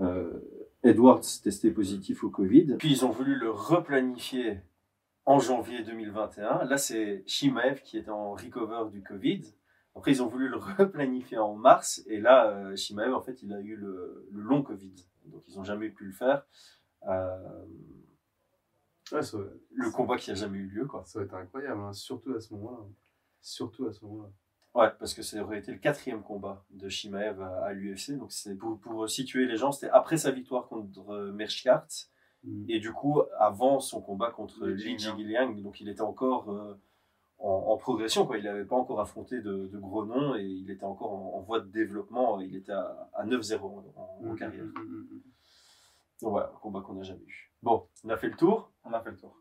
euh, 0.00 0.30
Edwards 0.84 1.22
testé 1.42 1.72
positif 1.72 2.22
au 2.22 2.30
Covid. 2.30 2.76
Puis 2.78 2.90
ils 2.92 3.04
ont 3.04 3.10
voulu 3.10 3.34
le 3.36 3.50
replanifier 3.50 4.58
en 5.26 5.40
janvier 5.40 5.82
2021. 5.82 6.64
Là, 6.64 6.76
c'est 6.76 7.24
Shimaev 7.26 7.82
qui 7.82 7.98
était 7.98 8.10
en 8.10 8.32
recover 8.34 8.90
du 8.92 9.02
Covid. 9.02 9.42
Après, 9.98 10.12
ils 10.12 10.22
ont 10.22 10.28
voulu 10.28 10.48
le 10.48 10.56
replanifier 10.78 11.38
en 11.38 11.54
mars. 11.54 12.02
Et 12.06 12.20
là, 12.20 12.50
euh, 12.50 12.76
Shimaev, 12.76 13.12
en 13.12 13.20
fait, 13.20 13.42
il 13.42 13.52
a 13.52 13.60
eu 13.60 13.76
le, 13.76 14.28
le 14.30 14.40
long 14.40 14.62
Covid. 14.62 14.94
Donc, 15.26 15.42
ils 15.48 15.56
n'ont 15.56 15.64
jamais 15.64 15.90
pu 15.90 16.04
le 16.04 16.12
faire. 16.12 16.46
Euh, 17.06 17.64
Ouais, 19.12 19.22
ça, 19.22 19.38
le 19.72 19.90
combat 19.90 20.16
qui 20.16 20.30
a 20.30 20.34
jamais 20.34 20.58
eu 20.58 20.66
lieu, 20.66 20.86
quoi. 20.86 21.02
ça 21.06 21.18
aurait 21.18 21.26
été 21.26 21.34
incroyable, 21.34 21.80
hein, 21.80 21.92
surtout 21.92 22.34
à 22.34 22.40
ce 22.40 22.52
moment-là. 22.54 22.84
Surtout 23.40 23.86
à 23.86 23.92
ce 23.92 24.04
moment-là. 24.04 24.28
Ouais, 24.74 24.90
parce 24.98 25.14
que 25.14 25.22
ça 25.22 25.42
aurait 25.42 25.58
été 25.58 25.72
le 25.72 25.78
quatrième 25.78 26.22
combat 26.22 26.64
de 26.70 26.88
Shimaev 26.88 27.40
à, 27.40 27.64
à 27.64 27.72
l'UFC. 27.72 28.18
Donc, 28.18 28.32
c'est 28.32 28.54
pour, 28.54 28.78
pour 28.80 29.08
situer 29.08 29.46
les 29.46 29.56
gens, 29.56 29.72
c'était 29.72 29.90
après 29.90 30.18
sa 30.18 30.30
victoire 30.30 30.68
contre 30.68 31.10
euh, 31.10 31.32
Merchkart. 31.32 31.86
Mm. 32.44 32.64
Et 32.68 32.80
du 32.80 32.92
coup, 32.92 33.22
avant 33.38 33.80
son 33.80 34.02
combat 34.02 34.30
contre 34.30 34.66
Li 34.66 34.74
Li 34.74 34.98
Jingliang. 34.98 35.16
Jingliang, 35.16 35.62
donc 35.62 35.80
il 35.80 35.88
était 35.88 36.02
encore 36.02 36.52
euh, 36.52 36.78
en, 37.38 37.48
en 37.68 37.76
progression. 37.76 38.26
Quoi. 38.26 38.38
Il 38.38 38.44
n'avait 38.44 38.64
pas 38.64 38.76
encore 38.76 39.00
affronté 39.00 39.40
de, 39.40 39.68
de 39.68 39.78
gros 39.78 40.04
noms 40.04 40.34
et 40.36 40.44
il 40.44 40.70
était 40.70 40.84
encore 40.84 41.12
en, 41.12 41.38
en 41.38 41.40
voie 41.42 41.60
de 41.60 41.68
développement. 41.68 42.40
Il 42.40 42.54
était 42.56 42.72
à, 42.72 43.08
à 43.14 43.24
9-0 43.26 43.60
en, 43.60 43.84
en 43.96 44.32
Mm, 44.32 44.36
carrière. 44.36 44.64
mm, 44.64 44.68
mm, 44.78 45.06
mm. 45.14 45.22
Donc 46.22 46.30
voilà, 46.32 46.50
un 46.54 46.58
combat 46.58 46.80
qu'on 46.80 46.94
n'a 46.94 47.02
jamais 47.04 47.24
eu. 47.24 47.52
Bon, 47.62 47.86
on 48.04 48.08
a 48.08 48.16
fait 48.16 48.28
le 48.28 48.36
tour. 48.36 48.72
On 48.84 48.92
a 48.92 49.00
fait 49.00 49.10
le 49.10 49.16
tour. 49.16 49.36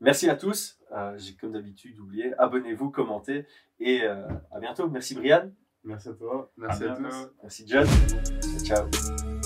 Merci 0.00 0.28
à 0.28 0.36
tous. 0.36 0.78
Euh, 0.92 1.16
J'ai 1.18 1.34
comme 1.36 1.52
d'habitude 1.52 1.98
oublié. 1.98 2.32
Abonnez-vous, 2.38 2.90
commentez 2.90 3.46
et 3.80 4.02
euh, 4.04 4.28
à 4.52 4.60
bientôt. 4.60 4.88
Merci 4.88 5.14
Brian. 5.14 5.50
Merci 5.84 6.08
à 6.08 6.14
toi, 6.14 6.50
merci 6.56 6.82
à, 6.84 6.96
tous. 6.96 7.30
Merci 7.42 7.64
John. 7.66 7.86
Ciao. 8.64 9.45